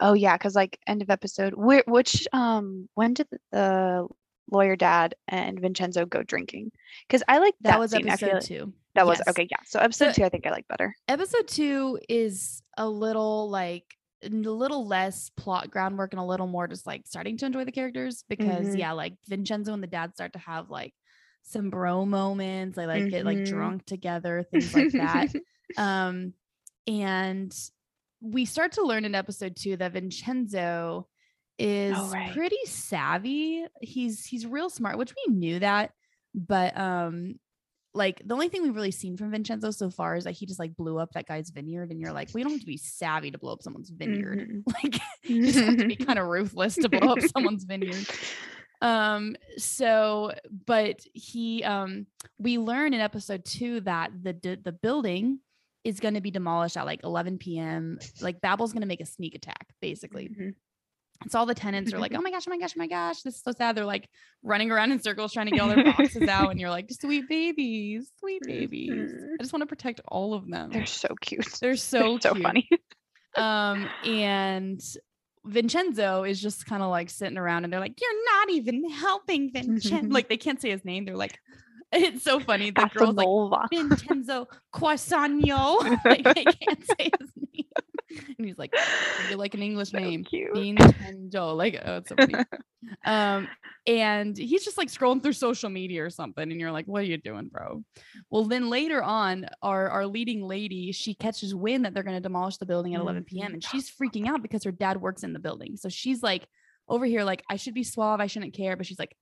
Oh 0.00 0.12
yeah, 0.14 0.36
because 0.36 0.54
like 0.54 0.78
end 0.86 1.02
of 1.02 1.10
episode, 1.10 1.54
where 1.54 1.82
which 1.86 2.26
um 2.32 2.88
when 2.94 3.14
did 3.14 3.28
the 3.52 4.06
lawyer 4.50 4.76
dad 4.76 5.14
and 5.28 5.58
Vincenzo 5.60 6.04
go 6.06 6.22
drinking? 6.22 6.70
Because 7.06 7.22
I 7.28 7.38
like 7.38 7.54
That, 7.62 7.70
that, 7.72 7.78
was 7.80 7.90
scene. 7.92 8.08
Episode 8.08 8.32
like 8.34 8.42
2. 8.44 8.72
that 8.94 9.06
was 9.06 9.18
Yes. 9.18 9.28
okay. 9.28 9.48
Yeah, 9.50 9.56
so 9.66 9.78
episode 9.80 10.06
So- 10.08 10.12
two 10.12 10.24
I 10.24 10.28
think 10.28 10.46
I 10.46 10.50
like 10.50 10.68
better. 10.68 10.94
episode 11.08 11.48
two 11.48 11.98
is 12.08 12.62
a 12.76 12.88
little 12.88 13.50
like 13.50 13.84
a 14.22 14.28
little 14.28 14.86
less 14.86 15.30
plot 15.36 15.70
groundwork 15.70 16.12
and 16.12 16.20
a 16.20 16.24
little 16.24 16.46
more 16.46 16.66
just 16.66 16.86
like 16.86 17.06
starting 17.06 17.36
to 17.38 17.46
enjoy 17.46 17.64
the 17.64 17.72
characters 17.72 18.24
because 18.28 18.68
Mhm. 18.68 18.78
yeah 18.78 18.92
like 18.92 19.14
vincenzo 19.28 19.74
and 19.74 19.82
the 19.82 19.86
dad 19.86 20.14
start 20.14 20.32
to 20.32 20.38
have 20.38 20.70
like 20.70 20.94
some 21.46 21.68
bro 21.70 22.04
moments 22.06 22.74
they 22.76 22.86
like 22.86 23.08
get 23.10 23.24
like 23.24 23.38
Mhm. 23.38 23.46
drunk 23.50 23.84
together 23.86 24.44
things 24.50 24.74
like 24.74 24.90
that 24.92 25.28
um 25.76 26.32
and 26.86 27.54
we 28.20 28.44
start 28.46 28.72
to 28.72 28.82
learn 28.82 29.04
in 29.04 29.14
episode 29.14 29.54
two 29.56 29.76
that 29.76 29.92
vincenzo 29.92 31.06
is 31.58 31.96
Oh, 31.96 32.10
right. 32.10 32.32
pretty 32.32 32.56
savvy 32.66 33.64
he's 33.80 34.24
he's 34.24 34.46
real 34.46 34.70
smart 34.70 34.98
which 34.98 35.12
we 35.14 35.34
knew 35.34 35.58
that 35.58 35.92
but 36.34 36.76
um 36.78 37.38
like 37.96 38.20
the 38.26 38.34
only 38.34 38.48
thing 38.48 38.62
we've 38.64 38.74
really 38.74 38.90
seen 38.90 39.16
from 39.16 39.30
Vincenzo 39.30 39.70
so 39.70 39.88
far 39.88 40.16
is 40.16 40.24
that 40.24 40.32
he 40.32 40.46
just 40.46 40.58
like 40.58 40.74
blew 40.74 40.98
up 40.98 41.12
that 41.12 41.28
guy's 41.28 41.50
vineyard, 41.50 41.92
and 41.92 42.00
you're 42.00 42.10
like, 42.12 42.28
we 42.34 42.42
don't 42.42 42.50
have 42.50 42.58
to 42.60 42.66
be 42.66 42.76
savvy 42.76 43.30
to 43.30 43.38
blow 43.38 43.52
up 43.52 43.62
someone's 43.62 43.90
vineyard. 43.90 44.48
Mhm. 44.50 44.62
Like 44.82 45.00
you 45.22 45.46
just 45.46 45.60
have 45.60 45.76
to 45.76 45.86
be 45.86 45.94
kind 45.94 46.18
of 46.18 46.26
ruthless 46.26 46.74
to 46.74 46.88
blow 46.88 47.12
up 47.12 47.20
someone's 47.20 47.62
vineyard. 47.62 48.04
Um, 48.82 49.36
so 49.56 50.32
but 50.66 51.00
he 51.14 51.62
um 51.64 52.06
we 52.38 52.58
learn 52.58 52.92
in 52.94 53.00
episode 53.00 53.44
two 53.44 53.80
that 53.80 54.10
the 54.22 54.58
the, 54.62 54.72
building 54.72 55.38
is 55.84 56.00
going 56.00 56.14
to 56.14 56.20
be 56.20 56.30
demolished 56.30 56.76
at 56.76 56.86
like 56.86 57.00
11 57.04 57.38
p.m. 57.38 57.98
Like 58.20 58.40
Babel's 58.40 58.72
going 58.72 58.82
to 58.82 58.86
make 58.88 59.00
a 59.00 59.06
sneak 59.06 59.34
attack, 59.34 59.68
basically. 59.80 60.28
Mhm. 60.28 60.54
So 61.28 61.38
all 61.38 61.46
the 61.46 61.54
tenants 61.54 61.92
are 61.92 61.98
like, 61.98 62.12
oh 62.16 62.20
my 62.20 62.30
gosh, 62.30 62.44
oh 62.46 62.50
my 62.50 62.58
gosh, 62.58 62.72
oh 62.76 62.78
my 62.78 62.86
gosh, 62.86 63.22
this 63.22 63.36
is 63.36 63.42
so 63.42 63.52
sad. 63.52 63.76
They're 63.76 63.84
like 63.84 64.08
running 64.42 64.70
around 64.70 64.92
in 64.92 65.00
circles 65.00 65.32
trying 65.32 65.46
to 65.46 65.52
get 65.52 65.60
all 65.60 65.68
their 65.68 65.84
boxes 65.84 66.28
out. 66.28 66.50
And 66.50 66.58
you're 66.60 66.70
like, 66.70 66.90
sweet 66.90 67.28
babies, 67.28 68.10
sweet 68.18 68.42
babies. 68.44 68.90
Mhm. 69.12 69.34
I 69.38 69.42
just 69.42 69.52
want 69.52 69.62
to 69.62 69.66
protect 69.66 70.00
all 70.08 70.34
of 70.34 70.48
them. 70.50 70.70
They're 70.70 70.86
so 70.86 71.14
cute. 71.20 71.46
They're 71.60 71.76
so 71.76 72.18
so 72.18 72.32
cute. 72.32 72.42
funny. 72.42 72.68
Um, 73.36 73.88
and 74.04 74.80
Vincenzo 75.46 76.24
is 76.24 76.40
just 76.40 76.66
kind 76.66 76.82
of 76.82 76.90
like 76.90 77.10
sitting 77.10 77.38
around 77.38 77.64
and 77.64 77.72
they're 77.72 77.80
like, 77.80 78.00
You're 78.00 78.24
not 78.26 78.50
even 78.50 78.88
helping 78.90 79.52
Vincenzo. 79.52 80.08
like 80.08 80.28
they 80.28 80.36
can't 80.36 80.60
say 80.60 80.70
his 80.70 80.84
name. 80.84 81.04
They're 81.04 81.16
like, 81.16 81.38
it's 81.92 82.24
so 82.24 82.40
funny. 82.40 82.70
The 82.70 82.90
girl's 82.94 83.14
like 83.14 83.70
Vincenzo 83.70 84.48
Quasano. 84.74 85.80
like 86.04 86.24
they 86.24 86.44
can't 86.44 86.84
say 86.86 87.10
his 87.20 87.30
name. 87.36 87.53
And 88.38 88.46
he's 88.46 88.58
like, 88.58 88.72
you're 89.28 89.38
like 89.38 89.54
an 89.54 89.62
English 89.70 89.90
So 89.90 89.98
name. 89.98 90.24
cute. 90.24 90.52
Vincenzo. 90.54 91.54
Like, 91.54 91.80
oh, 91.84 91.96
it's 91.98 92.08
so 92.08 92.16
funny. 92.16 92.34
um, 93.04 93.48
and 93.86 94.36
he's 94.36 94.64
just 94.64 94.78
like 94.78 94.88
scrolling 94.88 95.22
through 95.22 95.32
social 95.34 95.68
media 95.70 96.04
or 96.04 96.10
something, 96.10 96.50
and 96.50 96.58
you're 96.60 96.72
like, 96.72 96.86
what 96.86 97.02
are 97.02 97.06
you 97.06 97.18
doing, 97.18 97.48
bro? 97.48 97.84
Well, 98.30 98.44
then 98.44 98.70
later 98.70 99.02
on, 99.02 99.46
our 99.62 99.88
our 99.90 100.06
leading 100.06 100.42
lady, 100.42 100.92
she 100.92 101.14
catches 101.14 101.54
wind 101.54 101.84
that 101.84 101.94
they're 101.94 102.02
gonna 102.02 102.20
demolish 102.20 102.56
the 102.56 102.66
building 102.66 102.94
at 102.94 103.00
11 103.00 103.24
p.m. 103.24 103.52
And 103.54 103.64
she's 103.64 103.90
freaking 103.90 104.26
out 104.26 104.42
because 104.42 104.64
her 104.64 104.72
dad 104.72 105.00
works 105.00 105.22
in 105.22 105.32
the 105.32 105.38
building. 105.38 105.76
So 105.76 105.88
she's 105.88 106.22
like 106.22 106.46
over 106.88 107.04
here, 107.06 107.24
like, 107.24 107.42
I 107.50 107.56
should 107.56 107.74
be 107.74 107.84
suave, 107.84 108.20
I 108.20 108.26
shouldn't 108.26 108.54
care, 108.54 108.76
but 108.76 108.86
she's 108.86 108.98
like, 108.98 109.16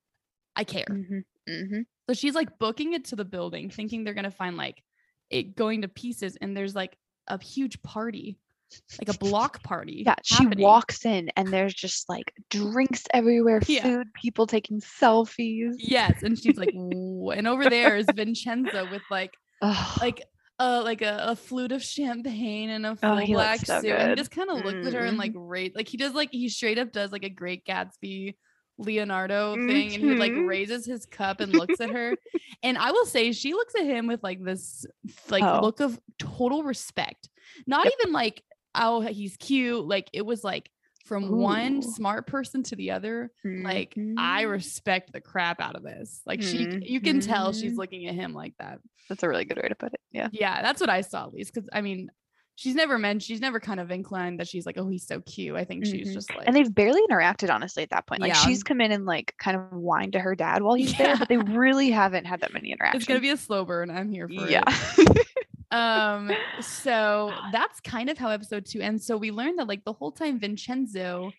I 0.56 0.64
care. 0.64 0.86
Mhm. 0.90 1.24
Mhm. 1.48 1.84
So 2.08 2.14
she's 2.14 2.34
like 2.34 2.58
booking 2.58 2.92
it 2.94 3.06
to 3.06 3.16
the 3.16 3.24
building, 3.24 3.70
thinking 3.70 4.04
they're 4.04 4.14
gonna 4.14 4.30
find 4.30 4.56
like 4.56 4.82
it 5.30 5.56
going 5.56 5.82
to 5.82 5.88
pieces, 5.88 6.36
and 6.40 6.56
there's 6.56 6.74
like 6.74 6.96
a 7.28 7.40
huge 7.42 7.80
party, 7.82 8.38
like 9.00 9.14
a 9.14 9.18
block 9.18 9.62
party. 9.62 10.02
Yeah, 10.06 10.14
she 10.22 10.46
walks 10.46 11.04
in 11.04 11.30
and 11.36 11.48
there's 11.48 11.74
just 11.74 12.08
like 12.08 12.32
drinks 12.50 13.04
everywhere, 13.12 13.60
Yeah. 13.66 13.82
food, 13.82 14.08
people 14.14 14.46
taking 14.46 14.80
selfies. 14.80 15.74
Yes, 15.78 16.22
and 16.22 16.38
she's 16.38 16.56
like, 16.56 16.70
and 16.74 17.46
over 17.48 17.68
there 17.68 17.96
is 17.96 18.06
Vincenzo 18.14 18.88
with 18.90 19.02
like 19.10 19.32
like 20.00 20.22
uh 20.58 20.82
like 20.84 21.02
a, 21.02 21.18
a 21.28 21.36
flute 21.36 21.72
of 21.72 21.82
champagne 21.82 22.70
and 22.70 22.84
a 22.86 22.90
Oh, 22.90 22.94
full 22.96 23.16
looks 23.16 23.30
black 23.30 23.58
so 23.66 23.80
suit. 23.80 23.90
And 23.92 24.10
he 24.10 24.16
just 24.16 24.30
kind 24.30 24.50
of 24.50 24.64
looks 24.64 24.86
at 24.86 24.92
her 24.92 25.04
and 25.04 25.16
like 25.18 25.32
rate 25.34 25.74
like 25.76 25.88
he 25.88 25.96
does 25.96 26.14
like 26.14 26.30
he 26.32 26.48
straight 26.48 26.78
up 26.78 26.92
does 26.92 27.10
like 27.12 27.24
a 27.24 27.30
great 27.30 27.64
Gatsby 27.64 28.34
Leonardo 28.78 29.54
thing 29.54 29.94
and 29.94 30.02
he 30.04 30.14
like 30.14 30.32
Mhm. 30.32 30.48
raises 30.48 30.84
his 30.86 31.06
cup 31.06 31.40
and 31.40 31.52
looks 31.52 31.80
at 31.80 31.90
her. 31.90 32.16
And 32.64 32.78
I 32.78 32.92
will 32.92 33.06
say 33.06 33.32
she 33.32 33.54
looks 33.54 33.74
at 33.74 33.84
him 33.84 34.06
with 34.06 34.22
like 34.22 34.40
this 34.42 34.86
like 35.30 35.42
Oh. 35.42 35.60
look 35.62 35.80
of 35.80 35.98
total 36.18 36.62
respect. 36.62 37.28
Not 37.66 37.84
Yep. 37.86 37.94
even 38.00 38.12
like 38.12 38.42
oh 38.74 39.00
he's 39.00 39.36
cute. 39.36 39.86
Like 39.86 40.08
it 40.12 40.24
was 40.24 40.42
like 40.44 40.70
from 41.04 41.30
one 41.32 41.82
smart 41.82 42.28
person 42.28 42.62
to 42.62 42.76
the 42.76 42.92
other 42.92 43.32
like 43.44 43.92
I 44.16 44.44
Mhm. 44.44 44.50
respect 44.50 45.12
the 45.12 45.20
crap 45.20 45.60
out 45.60 45.74
of 45.74 45.82
this. 45.82 46.22
Like 46.26 46.42
she 46.42 46.68
you 46.82 47.00
can 47.00 47.20
tell 47.20 47.52
she's 47.52 47.72
Mhm. 47.72 47.78
looking 47.78 48.06
at 48.06 48.14
him 48.14 48.32
like 48.34 48.54
that. 48.58 48.78
That's 49.08 49.22
a 49.24 49.28
really 49.28 49.44
good 49.44 49.56
way 49.60 49.68
to 49.68 49.74
put 49.74 49.92
it. 49.94 50.00
Yeah. 50.12 50.28
Yeah, 50.32 50.62
that's 50.62 50.80
what 50.80 50.90
I 50.90 51.00
saw 51.00 51.24
at 51.26 51.34
least. 51.34 51.52
Cause 51.54 51.68
I 51.72 51.80
mean, 51.80 52.08
she's 52.54 52.76
never 52.76 52.98
meant 52.98 53.20
she's 53.22 53.40
never 53.40 53.58
kind 53.58 53.80
of 53.80 53.90
inclined 53.90 54.38
that 54.38 54.46
she's 54.46 54.64
like, 54.64 54.78
oh, 54.78 54.86
he's 54.88 55.04
so 55.06 55.20
cute. 55.22 55.56
I 55.56 55.64
think 55.64 55.84
she's 55.86 56.10
Mhm. 56.10 56.12
just 56.14 56.30
like 56.36 56.46
And 56.46 56.54
they've 56.54 56.72
barely 56.72 57.00
interacted 57.10 57.50
honestly 57.52 57.82
at 57.82 57.90
that 57.90 58.06
point. 58.06 58.20
Like 58.20 58.28
Yeah. 58.34 58.38
she's 58.44 58.62
come 58.62 58.80
in 58.80 58.92
and 58.92 59.04
like 59.04 59.34
kind 59.38 59.56
of 59.56 59.62
whined 59.72 60.12
to 60.12 60.20
her 60.20 60.36
dad 60.36 60.62
while 60.62 60.74
he's 60.74 60.96
there, 60.96 61.16
but 61.16 61.28
they 61.28 61.36
really 61.38 61.90
haven't 61.90 62.26
had 62.26 62.40
that 62.42 62.52
many 62.54 62.70
interactions. 62.70 63.02
it's 63.02 63.08
gonna 63.08 63.20
be 63.20 63.30
a 63.30 63.36
slow 63.36 63.64
burn. 63.64 63.90
I'm 63.90 64.08
here 64.08 64.28
for 64.28 64.46
it. 64.46 64.50
yeah. 64.52 64.62
Um, 65.72 66.30
so 66.60 67.32
that's 67.50 67.80
kind 67.80 68.10
of 68.10 68.18
how 68.18 68.28
episode 68.28 68.66
two 68.66 68.80
ends. 68.80 69.06
So 69.06 69.16
we 69.16 69.30
learned 69.30 69.58
that 69.58 69.66
like 69.68 69.84
the 69.84 69.92
whole 69.92 70.12
time 70.12 70.38
Vincenzo, 70.38 71.32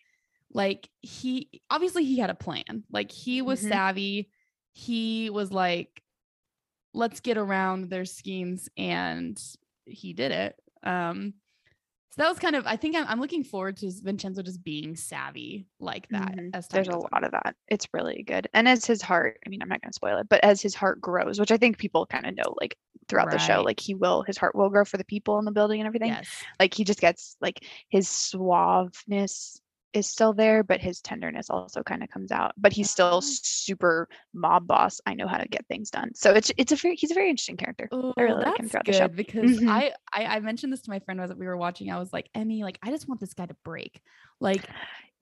like 0.52 0.88
he 1.00 1.48
obviously 1.70 2.04
he 2.04 2.18
had 2.18 2.30
a 2.30 2.34
plan. 2.34 2.84
Like 2.90 3.10
he 3.10 3.42
was 3.42 3.62
Mhm. 3.62 3.68
savvy. 3.68 4.30
He 4.72 5.30
was 5.30 5.52
like, 5.52 6.02
let's 6.92 7.20
get 7.20 7.36
around 7.36 7.90
their 7.90 8.04
schemes, 8.04 8.68
and 8.76 9.40
he 9.86 10.12
did 10.12 10.32
it. 10.32 10.56
Um, 10.82 11.34
so 12.14 12.22
that 12.22 12.28
was 12.28 12.38
kind 12.38 12.54
of 12.54 12.64
I 12.64 12.76
think 12.76 12.94
I'm, 12.94 13.06
I'm 13.08 13.20
looking 13.20 13.42
forward 13.42 13.76
to 13.78 13.90
Vincenzo 14.02 14.40
just 14.40 14.62
being 14.62 14.94
savvy 14.94 15.66
like 15.80 16.08
that. 16.10 16.36
Mhm. 16.36 16.50
As 16.54 16.68
There's 16.68 16.86
a 16.86 16.92
on. 16.92 17.00
lot 17.12 17.24
of 17.24 17.32
that. 17.32 17.56
It's 17.66 17.88
really 17.92 18.22
good. 18.22 18.48
And 18.54 18.68
as 18.68 18.84
his 18.84 19.02
heart, 19.02 19.38
I 19.44 19.48
mean, 19.48 19.60
I'm 19.62 19.68
not 19.68 19.82
going 19.82 19.90
to 19.90 19.96
spoil 19.96 20.18
it, 20.18 20.28
but 20.28 20.44
as 20.44 20.62
his 20.62 20.76
heart 20.76 21.00
grows, 21.00 21.40
which 21.40 21.50
I 21.50 21.56
think 21.56 21.76
people 21.76 22.06
kind 22.06 22.24
of 22.24 22.36
know 22.36 22.54
like 22.60 22.76
throughout 23.08 23.32
the 23.32 23.38
show, 23.38 23.62
like 23.62 23.80
he 23.80 23.94
will, 23.94 24.22
his 24.22 24.38
heart 24.38 24.54
will 24.54 24.70
grow 24.70 24.84
for 24.84 24.96
the 24.96 25.04
people 25.04 25.40
in 25.40 25.44
the 25.44 25.50
building 25.50 25.80
and 25.80 25.88
everything. 25.88 26.10
Yes. 26.10 26.28
Like 26.60 26.72
he 26.72 26.84
just 26.84 27.00
gets 27.00 27.36
like 27.40 27.66
his 27.88 28.06
suaveness 28.08 29.58
is 29.94 30.06
still 30.08 30.32
there, 30.32 30.62
but 30.62 30.80
his 30.80 31.00
tenderness 31.00 31.48
also 31.48 31.82
kind 31.82 32.02
of 32.02 32.10
comes 32.10 32.30
out. 32.32 32.52
But 32.58 32.72
he's 32.72 32.90
still 32.90 33.18
Ah. 33.18 33.20
super 33.22 34.08
mob 34.34 34.66
boss. 34.66 35.00
I 35.06 35.14
know 35.14 35.26
how 35.28 35.38
to 35.38 35.48
get 35.48 35.66
things 35.68 35.88
done. 35.90 36.10
So 36.14 36.32
it's 36.32 36.50
it's 36.58 36.72
a 36.72 36.76
very 36.76 36.96
he's 36.96 37.10
a 37.12 37.14
very 37.14 37.30
interesting 37.30 37.56
character. 37.56 37.88
Oh, 37.92 38.12
I 38.16 38.22
really 38.22 38.42
like 38.44 38.58
him 38.58 38.68
throughout 38.68 38.84
the 38.84 38.92
good 38.92 38.98
show. 38.98 39.08
because 39.08 39.58
Mhm. 39.60 39.68
I, 39.70 39.92
I 40.12 40.36
I 40.36 40.40
mentioned 40.40 40.72
this 40.72 40.82
to 40.82 40.90
my 40.90 40.98
friend 40.98 41.20
as 41.20 41.32
we 41.34 41.46
were 41.46 41.56
watching. 41.56 41.90
I 41.90 41.98
was 41.98 42.12
like, 42.12 42.28
Emmy, 42.34 42.62
like 42.64 42.78
I 42.82 42.90
just 42.90 43.08
want 43.08 43.20
this 43.20 43.32
guy 43.34 43.46
to 43.46 43.56
break. 43.64 44.00
Like 44.40 44.68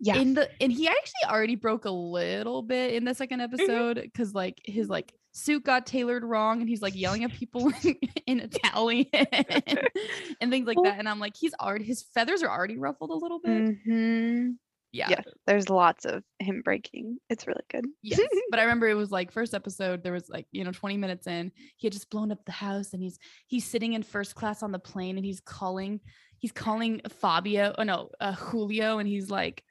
Yeah. 0.01 0.17
in 0.17 0.35
the 0.35 0.49
and 0.61 0.73
he 0.73 0.89
actually 0.89 1.25
already 1.29 1.55
broke 1.57 1.85
a 1.85 1.91
little 1.91 2.63
bit 2.63 2.95
in 2.95 3.05
the 3.05 3.15
second 3.15 3.41
Mm-hmm. 3.41 3.55
episode 3.55 4.01
because 4.03 4.35
like 4.35 4.61
his 4.65 4.89
like 4.89 5.13
suit 5.33 5.65
got 5.65 5.87
tailored 5.87 6.25
wrong 6.25 6.61
and 6.61 6.69
he's 6.69 6.83
like 6.83 6.95
yelling 6.95 7.25
at 7.25 7.33
people 7.33 7.73
in, 8.27 8.41
Italian 8.41 9.07
and 10.41 10.51
things 10.51 10.67
like 10.67 10.77
that. 10.85 10.99
And 10.99 11.09
I'm 11.09 11.19
like, 11.19 11.35
he's 11.37 11.55
already 11.61 11.85
his 11.85 12.03
feathers 12.03 12.43
are 12.43 12.51
already 12.51 12.79
ruffled 12.79 13.11
a 13.11 13.15
little 13.15 13.41
bit. 13.41 13.77
hmm 13.85 14.51
Yeah. 14.93 15.09
Yes, 15.09 15.25
there's 15.47 15.71
lots 15.71 16.05
of 16.05 16.23
him 16.39 16.61
breaking. 16.63 17.19
It's 17.31 17.47
really 17.47 17.65
good. 17.71 17.87
Yes. 18.03 18.21
But 18.51 18.61
I 18.61 18.65
remember 18.65 18.89
it 18.89 18.95
was 18.95 19.11
like 19.11 19.33
first 19.33 19.55
episode, 19.55 20.03
there 20.03 20.13
was 20.13 20.29
like, 20.29 20.47
you 20.53 20.65
know, 20.65 20.73
20 20.73 20.99
minutes 20.99 21.27
in, 21.27 21.51
he 21.77 21.87
had 21.87 21.93
just 21.93 22.11
blown 22.11 22.31
up 22.31 22.45
the 22.45 22.53
house 22.53 22.93
and 22.93 23.03
he's 23.03 23.19
he's 23.47 23.65
sitting 23.65 23.95
in 23.95 24.03
first 24.03 24.35
class 24.35 24.63
on 24.63 24.73
the 24.73 24.79
plane 24.79 25.17
and 25.17 25.25
he's 25.25 25.41
calling, 25.41 26.01
he's 26.39 26.53
calling 26.53 27.01
Fabio, 27.09 27.75
oh 27.79 27.83
no, 27.85 28.11
uh, 28.21 28.33
Julio, 28.33 28.99
and 28.99 29.09
he's 29.09 29.31
like 29.31 29.65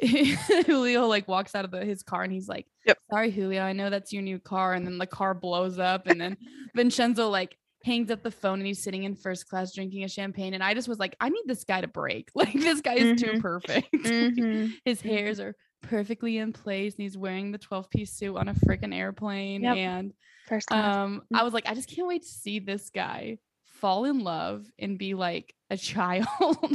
Julio 0.66 1.06
like 1.06 1.28
walks 1.28 1.54
out 1.54 1.64
of 1.64 1.70
the, 1.70 1.84
his 1.84 2.02
car 2.02 2.22
and 2.22 2.32
he's 2.32 2.48
like, 2.48 2.66
Yep. 2.86 2.98
sorry, 3.10 3.30
Julio, 3.30 3.62
I 3.62 3.72
know 3.72 3.90
that's 3.90 4.12
your 4.12 4.22
new 4.22 4.38
car. 4.38 4.74
And 4.74 4.86
then 4.86 4.98
the 4.98 5.06
car 5.06 5.34
blows 5.34 5.78
up 5.78 6.06
and 6.06 6.20
then 6.20 6.36
Vincenzo 6.74 7.28
like 7.28 7.56
hangs 7.84 8.10
up 8.10 8.22
the 8.22 8.30
phone 8.30 8.58
and 8.60 8.66
he's 8.66 8.82
sitting 8.82 9.04
in 9.04 9.14
first 9.14 9.48
class 9.48 9.74
drinking 9.74 10.04
a 10.04 10.08
champagne. 10.08 10.54
And 10.54 10.62
I 10.62 10.74
just 10.74 10.88
was 10.88 10.98
like, 10.98 11.16
I 11.20 11.28
need 11.28 11.44
this 11.46 11.64
guy 11.64 11.80
to 11.80 11.88
break. 11.88 12.30
Like 12.34 12.52
this 12.52 12.80
guy 12.80 12.94
is 12.94 13.20
too 13.20 13.32
Mhm. 13.32 13.40
perfect. 13.40 13.92
Mhm. 13.94 14.72
His 14.84 15.00
hairs 15.00 15.40
are 15.40 15.54
perfectly 15.82 16.38
in 16.38 16.52
place 16.52 16.94
and 16.94 17.02
he's 17.02 17.16
wearing 17.16 17.52
the 17.52 17.58
12 17.58 17.90
piece 17.90 18.12
suit 18.12 18.36
on 18.36 18.48
a 18.48 18.54
freaking 18.54 18.94
airplane. 18.94 19.62
Yep. 19.62 19.76
And 19.76 20.12
First 20.48 20.66
class. 20.68 20.96
um, 20.96 21.22
I 21.32 21.42
was 21.42 21.52
like, 21.54 21.66
I 21.68 21.74
just 21.74 21.88
can't 21.94 22.08
wait 22.08 22.22
to 22.22 22.28
see 22.28 22.58
this 22.58 22.90
guy 22.90 23.38
fall 23.64 24.04
in 24.06 24.20
love 24.20 24.64
and 24.78 24.98
be 24.98 25.14
like 25.14 25.54
a 25.70 25.76
child. 25.76 26.26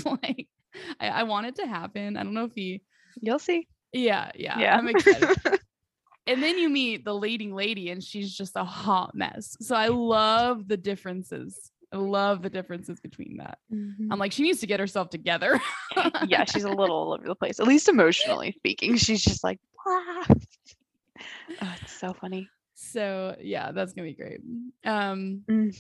like 0.06 0.48
I, 1.00 1.08
I 1.10 1.24
want 1.24 1.48
it 1.48 1.56
to 1.58 1.66
happen. 1.68 2.18
I 2.18 2.24
don't 2.24 2.34
know 2.36 2.46
if 2.46 2.54
he 2.54 2.82
You'll 3.22 3.40
see. 3.40 3.68
yeah, 3.94 4.32
yeah, 4.36 4.60
Yeah. 4.60 4.78
I'm 4.78 4.88
excited. 4.88 5.38
and 6.28 6.44
then 6.44 6.58
you 6.58 6.70
meet 6.70 7.06
the 7.06 7.14
leading 7.16 7.54
lady 7.56 7.90
and 7.90 8.04
she's 8.04 8.36
just 8.36 8.56
a 8.56 8.64
hot 8.64 9.16
mess. 9.16 9.58
So 9.62 9.76
I 9.76 9.88
love 9.88 10.68
the 10.68 10.78
differences. 10.78 11.72
I 11.92 11.98
love 11.98 12.44
the 12.44 12.50
differences 12.52 13.00
between 13.00 13.38
that. 13.38 13.58
Mhm. 13.74 14.10
I'm 14.12 14.20
like, 14.20 14.32
she 14.32 14.44
needs 14.44 14.60
to 14.60 14.68
get 14.68 14.80
herself 14.80 15.10
together. 15.10 15.60
yeah, 16.28 16.46
she's 16.46 16.64
a 16.66 16.70
little 16.70 16.96
all 16.96 17.14
over 17.14 17.26
the 17.28 17.34
place. 17.36 17.60
At 17.60 17.66
least 17.68 17.90
emotionally 17.90 18.52
speaking, 18.52 18.96
she's 18.98 19.24
just 19.24 19.44
like, 19.44 19.60
"Wah." 19.86 20.24
oh, 21.62 21.76
it's 21.82 21.94
so 22.00 22.14
funny. 22.14 22.48
So 22.76 23.36
yeah, 23.42 23.72
that's 23.72 23.94
gonna 23.94 24.08
be 24.08 24.14
great. 24.14 24.40
Um 24.86 25.42
Mm. 25.50 25.76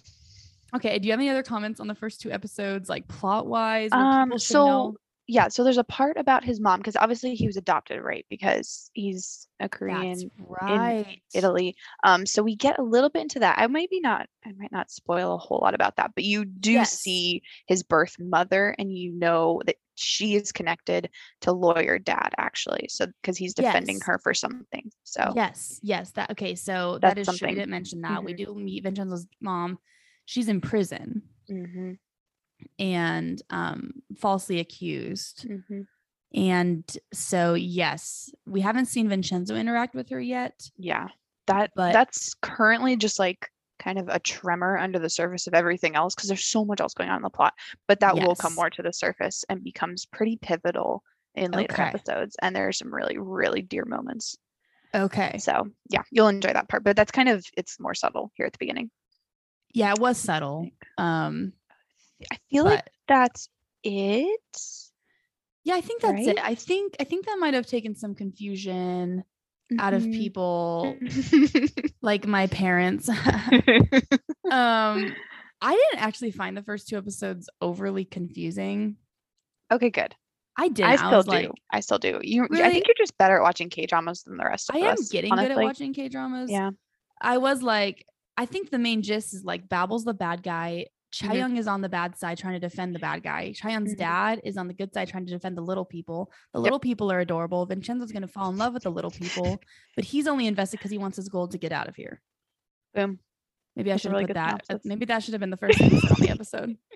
okay, 0.76 0.98
do 1.00 1.08
you 1.08 1.12
have 1.13 1.20
any 1.20 1.30
other 1.30 1.44
comments 1.44 1.80
on 1.80 1.86
the 1.88 1.96
first 1.96 2.22
two 2.22 2.32
episodes, 2.32 2.89
like 2.89 3.08
plot 3.08 3.46
wise? 3.46 3.92
Um, 3.94 4.38
so 4.39 4.96
yeah, 5.30 5.48
so 5.48 5.63
there's 5.63 5.78
a 5.78 5.84
part 5.84 6.18
about 6.18 6.44
his 6.44 6.60
mom 6.60 6.80
because 6.80 6.96
obviously 6.96 7.36
he 7.36 7.48
was 7.48 7.58
adopted, 7.58 8.02
right? 8.02 8.26
Because 8.30 8.89
he's 8.94 9.48
a 9.60 9.70
Korean 9.70 10.20
that's 10.22 10.26
right. 10.39 11.22
Italy. 11.34 11.76
Um, 12.04 12.26
so 12.26 12.42
we 12.44 12.56
get 12.56 12.80
a 12.80 12.84
little 12.84 13.10
bit 13.10 13.22
into 13.24 13.39
that. 13.39 13.60
I 13.60 13.68
maybe 13.68 14.00
not, 14.00 14.28
I 14.46 14.52
might 14.54 14.72
not 14.72 14.92
spoil 14.92 15.34
a 15.36 15.38
whole 15.38 15.60
lot 15.62 15.76
about 15.76 15.98
that, 15.98 16.12
but 16.15 16.24
you 16.24 16.46
do 16.46 16.72
Yes. 16.74 16.92
see 17.02 17.44
his 17.68 17.84
birth 17.84 18.15
mother, 18.20 18.76
and 18.80 18.92
you 18.96 19.12
know 19.13 19.62
that 19.68 19.76
she 19.96 20.36
is 20.36 20.52
connected 20.52 21.10
to 21.42 21.52
lawyer 21.52 22.00
dad 22.00 22.34
actually. 22.38 22.88
So 22.89 23.06
because 23.22 23.38
he's 23.38 23.54
defending 23.54 23.98
Yes. 23.98 24.06
her 24.06 24.18
for 24.20 24.34
something. 24.34 24.92
So 25.04 25.36
Yes, 25.36 25.80
yes. 25.84 26.12
That 26.12 26.32
okay. 26.32 26.56
So 26.56 27.00
that 27.02 27.18
That's 27.18 27.20
is 27.20 27.36
true. 27.36 27.48
We 27.50 27.56
something. 27.56 27.56
didn't 27.56 27.70
mention 27.72 28.02
that. 28.02 28.24
We 28.24 28.34
Mhm. 28.34 28.38
do 28.38 28.54
meet 28.56 28.84
Vincenzo's 28.84 29.28
mom. 29.42 29.80
She's 30.26 30.48
in 30.50 30.62
prison 30.62 31.24
Mhm, 31.50 31.98
and 32.78 33.41
um 33.50 33.91
falsely 34.17 34.60
accused. 34.60 35.48
mhm. 35.48 35.86
And 36.34 36.86
so 37.12 37.56
yes, 37.56 38.30
we 38.45 38.62
haven't 38.62 38.86
seen 38.86 39.10
Vincenzo 39.10 39.56
interact 39.56 39.95
with 39.95 40.10
her 40.10 40.19
yet. 40.22 40.69
yeah, 40.78 41.08
that 41.48 41.72
But- 41.76 41.93
that's 41.93 42.34
currently 42.36 42.95
just 42.98 43.17
like 43.19 43.50
kind 43.80 43.98
of 43.98 44.10
a 44.10 44.19
tremor 44.19 44.78
under 44.78 45.00
the 45.00 45.10
surface 45.10 45.48
of 45.48 45.54
everything 45.54 45.95
else 45.95 46.13
because 46.13 46.28
there's 46.28 46.45
so 46.45 46.65
much 46.65 46.82
else 46.82 46.93
going 46.93 47.10
on 47.10 47.15
in 47.15 47.22
the 47.24 47.30
plot. 47.30 47.54
But 47.88 48.02
that 48.02 48.13
will 48.15 48.36
come 48.36 48.54
more 48.54 48.69
to 48.69 48.82
the 48.84 48.91
surface 48.93 49.45
and 49.50 49.63
becomes 49.63 50.06
pretty 50.06 50.36
pivotal 50.36 51.02
in 51.36 51.52
later 51.52 51.74
Okay. 51.74 51.84
episodes. 51.84 52.36
And 52.41 52.54
there 52.56 52.67
are 52.67 52.74
some 52.74 52.93
really, 52.93 53.17
really 53.17 53.62
dear 53.62 53.86
moments. 53.86 54.38
Okay. 54.93 55.38
So 55.38 55.69
yeah, 55.89 56.02
you'll 56.12 56.28
enjoy 56.28 56.52
that 56.52 56.67
part. 56.67 56.84
But 56.84 56.95
that's 56.98 57.12
kind 57.12 57.30
of 57.30 57.45
it's 57.56 57.80
more 57.80 57.93
subtle 57.95 58.32
here 58.36 58.45
at 58.45 58.52
the 58.52 58.58
beginning. 58.60 58.91
Yeah, 59.74 59.93
it 59.93 60.00
was 60.00 60.17
subtle. 60.17 60.67
Um 60.98 61.54
I 62.32 62.38
feel 62.50 62.66
like 62.66 62.86
that's 63.08 63.50
it. 63.84 64.40
yeah, 65.64 65.76
I 65.76 65.82
think 65.82 66.02
that's 66.02 66.28
it. 66.28 66.38
I 66.44 66.56
think 66.56 66.96
I 67.00 67.04
think 67.04 67.26
that 67.26 67.38
might 67.40 67.54
have 67.54 67.66
taken 67.68 67.96
some 67.96 68.16
confusion 68.16 69.24
out 69.78 69.94
of 69.94 70.02
Mhm. 70.04 70.14
people 70.14 70.98
like 72.02 72.26
my 72.28 72.48
parents. 72.48 73.08
um 74.52 75.14
I 75.62 75.76
didn't 75.76 76.02
actually 76.04 76.32
find 76.32 76.56
the 76.56 76.64
first 76.64 76.88
two 76.88 76.98
episodes 76.98 77.50
overly 77.62 78.06
confusing. 78.06 78.96
okay, 79.72 79.90
good. 79.90 80.16
I 80.58 80.70
did. 80.70 80.86
I 80.86 80.94
I, 80.94 80.96
still 80.96 81.10
was 81.18 81.26
do. 81.26 81.32
like, 81.32 81.52
I 81.72 81.80
still 81.82 82.00
do. 82.00 82.20
You, 82.22 82.44
I 82.52 82.70
think 82.72 82.86
you're 82.88 82.96
just 82.98 83.18
better 83.18 83.38
at 83.38 83.42
watching 83.44 83.70
K 83.70 83.86
dramas 83.86 84.24
than 84.24 84.36
the 84.38 84.44
rest 84.46 84.70
of 84.70 84.76
us. 84.76 84.82
I 84.82 84.86
am 84.88 84.96
getting 85.10 85.34
good 85.34 85.52
at 85.52 85.58
watching 85.58 85.94
K 85.94 86.10
dramas. 86.10 86.50
Yeah. 86.52 86.72
I 87.22 87.38
was 87.38 87.62
like, 87.62 88.06
I 88.38 88.46
think 88.46 88.70
the 88.70 88.80
main 88.80 89.02
gist 89.02 89.34
is 89.34 89.44
like 89.46 89.70
Babel's 89.70 90.04
the 90.06 90.14
bad 90.14 90.44
guy. 90.44 90.88
Cha 91.12 91.28
Mhm. 91.30 91.58
Is 91.58 91.67
on 91.67 91.82
the 91.82 91.89
bad 91.89 92.15
side 92.17 92.38
trying 92.38 92.54
to 92.54 92.60
defend 92.60 92.93
the 92.93 93.00
bad 93.00 93.24
guy. 93.24 93.52
Cha 93.54 93.69
Young's 93.69 93.93
Mhm. 93.95 93.98
dad 93.98 94.41
is 94.43 94.58
on 94.58 94.67
the 94.67 94.74
good 94.76 94.93
side 94.93 95.08
trying 95.08 95.26
to 95.26 95.32
defend 95.32 95.58
the 95.58 95.62
little 95.62 95.86
people. 95.86 96.32
The 96.54 96.60
Yep. 96.60 96.63
little 96.63 96.80
people 96.80 97.12
are 97.12 97.19
adorable. 97.19 97.65
Vincenzo's 97.65 98.12
going 98.12 98.22
to 98.22 98.28
fall 98.28 98.50
in 98.52 98.58
love 98.58 98.74
with 98.74 98.84
the 98.84 98.91
little 98.91 99.10
people, 99.12 99.60
but 99.95 100.06
he's 100.06 100.28
only 100.28 100.45
invested 100.45 100.78
because 100.78 100.91
he 100.91 100.98
wants 101.00 101.17
his 101.17 101.28
gold 101.30 101.52
to 101.52 101.58
get 101.58 101.72
out 101.72 101.88
of 101.88 101.95
here. 101.95 102.22
Boom. 102.93 103.19
Maybe 103.76 103.91
I 103.91 103.93
That's 103.93 104.02
a 104.02 104.04
should 104.04 104.12
have 104.12 104.17
really 104.19 104.28
put 104.28 104.34
that. 104.36 104.54
uh, 104.54 104.58
synopsis. 104.67 104.86
Maybe 104.86 105.06
that 105.06 105.24
should 105.24 105.34
have 105.34 105.41
been 105.41 105.50
the 105.52 105.58
first 105.58 105.82
episode 105.82 106.12
on 106.12 106.17
the 106.22 106.30
episode. 106.30 106.78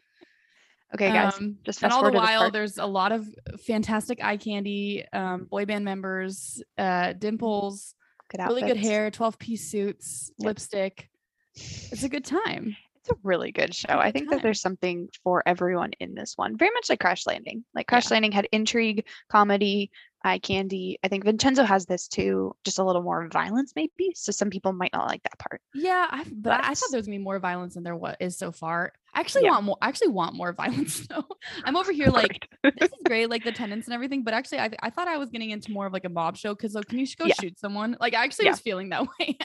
Okay, 0.94 1.08
guys. 1.12 1.36
Um, 1.40 1.58
just 1.64 1.82
and 1.82 1.92
all 1.92 2.04
the 2.04 2.12
forward 2.12 2.20
to 2.20 2.22
this 2.22 2.30
while, 2.30 2.40
part. 2.42 2.54
there's 2.54 2.78
a 2.78 2.86
lot 2.86 3.12
of 3.12 3.28
fantastic 3.66 4.24
eye 4.24 4.38
candy, 4.38 5.04
um, 5.12 5.46
boy 5.46 5.66
band 5.66 5.84
members, 5.86 6.62
uh, 6.78 7.14
dimples, 7.14 7.96
good 8.30 8.42
really 8.44 8.62
good 8.62 8.78
hair, 8.78 9.10
12 9.10 9.40
piece 9.40 9.72
suits, 9.72 10.30
Yep. 10.38 10.46
lipstick. 10.46 11.10
It's 11.56 12.04
a 12.04 12.10
good 12.10 12.24
time. 12.26 12.76
It's 13.04 13.12
a 13.12 13.20
really 13.22 13.52
good 13.52 13.76
show. 13.76 13.98
I 14.00 14.12
think 14.14 14.30
that 14.30 14.42
there's 14.42 14.62
something 14.62 15.10
for 15.26 15.44
everyone 15.46 15.92
in 16.00 16.16
this 16.16 16.34
one. 16.38 16.58
Very 16.58 16.72
much 16.74 16.90
like 16.90 17.02
Crash 17.02 17.26
Landing. 17.28 17.66
Like 17.76 17.86
Crash 17.86 18.06
Yeah. 18.10 18.16
Landing 18.16 18.32
had 18.32 18.48
intrigue, 18.54 19.06
comedy, 19.30 19.92
eye 20.24 20.40
candy. 20.40 21.00
I 21.04 21.10
think 21.10 21.26
Vincenzo 21.26 21.66
has 21.66 21.86
this 21.86 22.08
too, 22.08 22.56
just 22.64 22.80
a 22.80 22.84
little 22.86 23.02
more 23.02 23.28
violence 23.28 23.74
maybe. 23.76 24.14
So 24.16 24.32
some 24.32 24.50
people 24.50 24.72
might 24.72 24.94
not 24.94 25.08
like 25.08 25.22
that 25.24 25.38
part. 25.38 25.60
Yeah, 25.74 26.08
I, 26.10 26.24
but 26.34 26.54
I, 26.64 26.70
I 26.70 26.74
thought 26.76 26.92
there 26.92 26.98
was 26.98 27.08
gonna 27.08 27.18
be 27.18 27.24
more 27.24 27.40
violence 27.40 27.74
than 27.74 27.84
there 27.84 27.94
what 27.98 28.16
is 28.22 28.38
so 28.38 28.54
far. 28.54 28.94
I 29.14 29.20
actually 29.20 29.44
Yeah. 29.44 29.52
want 29.52 29.66
more. 29.66 29.78
I 29.82 29.90
actually 29.90 30.08
want 30.08 30.36
more 30.36 30.54
violence 30.64 31.06
though. 31.08 31.26
I'm 31.66 31.76
over 31.76 31.92
here 31.92 32.08
like 32.08 32.48
this 32.64 32.90
is 32.90 33.00
great, 33.04 33.30
like 33.30 33.44
the 33.44 33.52
tenants 33.52 33.88
and 33.88 33.94
everything. 33.94 34.24
But 34.24 34.34
actually, 34.34 34.60
I, 34.60 34.70
I 34.82 34.90
thought 34.92 35.10
I 35.10 35.18
was 35.18 35.30
getting 35.30 35.50
into 35.50 35.74
more 35.74 35.86
of 35.88 35.92
like 35.92 36.06
a 36.06 36.10
mob 36.10 36.38
show 36.38 36.56
because 36.56 36.74
like, 36.74 36.88
can 36.88 37.00
you 37.00 37.08
go 37.18 37.26
Yeah. 37.26 37.34
shoot 37.42 37.60
someone? 37.60 37.98
Like 38.00 38.14
I 38.14 38.24
actually 38.24 38.48
was 38.48 38.62
feeling 38.62 38.90
that 38.92 39.06
way. 39.20 39.38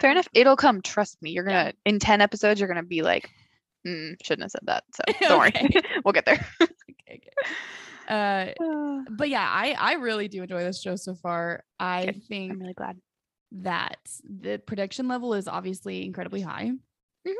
Fair 0.00 0.10
enough. 0.12 0.28
It'll 0.34 0.56
come. 0.56 0.80
Trust 0.82 1.20
me. 1.22 1.30
You're 1.30 1.44
gonna 1.44 1.72
in 1.84 1.98
ten 1.98 2.20
episodes. 2.20 2.58
You're 2.60 2.68
gonna 2.68 2.82
be 2.82 3.02
like, 3.02 3.30
mm, 3.86 4.14
shouldn't 4.22 4.42
have 4.44 4.50
said 4.52 4.62
that. 4.64 4.84
So 4.94 5.02
don't 5.20 5.46
Okay. 5.46 5.68
worry. 5.74 5.84
we'll 6.04 6.12
get 6.12 6.24
there. 6.26 6.44
okay, 6.62 6.70
okay. 7.10 7.30
Uh, 8.08 9.02
but 9.10 9.28
yeah, 9.28 9.46
I 9.48 9.72
I 9.78 9.92
really 9.94 10.28
do 10.28 10.42
enjoy 10.42 10.62
this 10.64 10.80
show 10.80 10.96
so 10.96 11.14
far. 11.14 11.64
I 11.78 12.06
Good. 12.06 12.22
think 12.28 12.52
I'm 12.52 12.60
really 12.60 12.74
glad. 12.74 12.98
that 13.52 13.98
the 14.24 14.58
production 14.58 15.08
level 15.08 15.34
is 15.34 15.46
obviously 15.48 16.04
incredibly 16.04 16.40
high. 16.40 16.70
Mhm. 17.26 17.34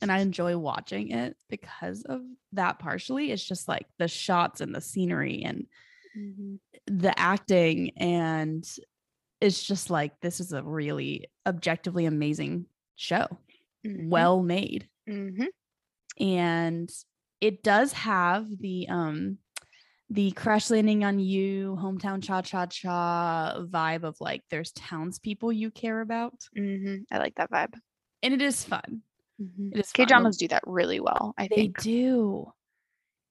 And 0.00 0.12
I 0.12 0.18
enjoy 0.18 0.56
watching 0.58 1.10
it 1.10 1.36
because 1.48 2.02
of 2.04 2.20
that 2.52 2.78
partially. 2.78 3.30
It's 3.32 3.44
just 3.44 3.68
like 3.68 3.86
the 3.98 4.06
shots 4.08 4.60
and 4.60 4.74
the 4.74 4.80
scenery 4.80 5.42
and 5.44 5.66
Mhm. 6.16 6.58
the 6.86 7.18
acting 7.18 7.90
and 7.96 8.64
it's 9.42 9.62
just 9.62 9.90
like 9.90 10.18
this 10.20 10.40
is 10.40 10.52
a 10.52 10.62
really 10.62 11.26
objectively 11.46 12.06
amazing 12.06 12.66
show. 12.96 13.26
Mhm. 13.84 14.08
Well 14.08 14.42
made. 14.42 14.88
Mhm. 15.08 15.48
And 16.20 16.90
it 17.40 17.62
does 17.62 17.92
have 17.92 18.46
the 18.58 18.88
um 18.88 19.38
the 20.10 20.30
crash 20.32 20.70
landing 20.70 21.04
on 21.04 21.18
you 21.18 21.76
hometown 21.80 22.22
cha 22.22 22.42
cha 22.42 22.66
cha 22.66 23.56
vibe 23.66 24.04
of 24.04 24.20
like 24.20 24.42
there's 24.50 24.70
townspeople 24.72 25.52
you 25.52 25.70
care 25.70 26.00
about 26.02 26.34
Mhm. 26.56 27.04
I 27.10 27.18
like 27.18 27.34
that 27.36 27.50
vibe. 27.50 27.74
and 28.22 28.34
it 28.34 28.42
is 28.42 28.62
fun 28.62 29.02
Mhm. 29.40 29.72
it 29.74 29.78
is 29.80 29.90
K 29.92 30.02
fun. 30.02 30.08
dramas 30.08 30.36
do 30.36 30.48
that 30.48 30.62
really 30.66 31.00
well. 31.00 31.34
I 31.38 31.48
they 31.48 31.56
think. 31.56 31.78
They 31.78 31.82
do 31.90 32.52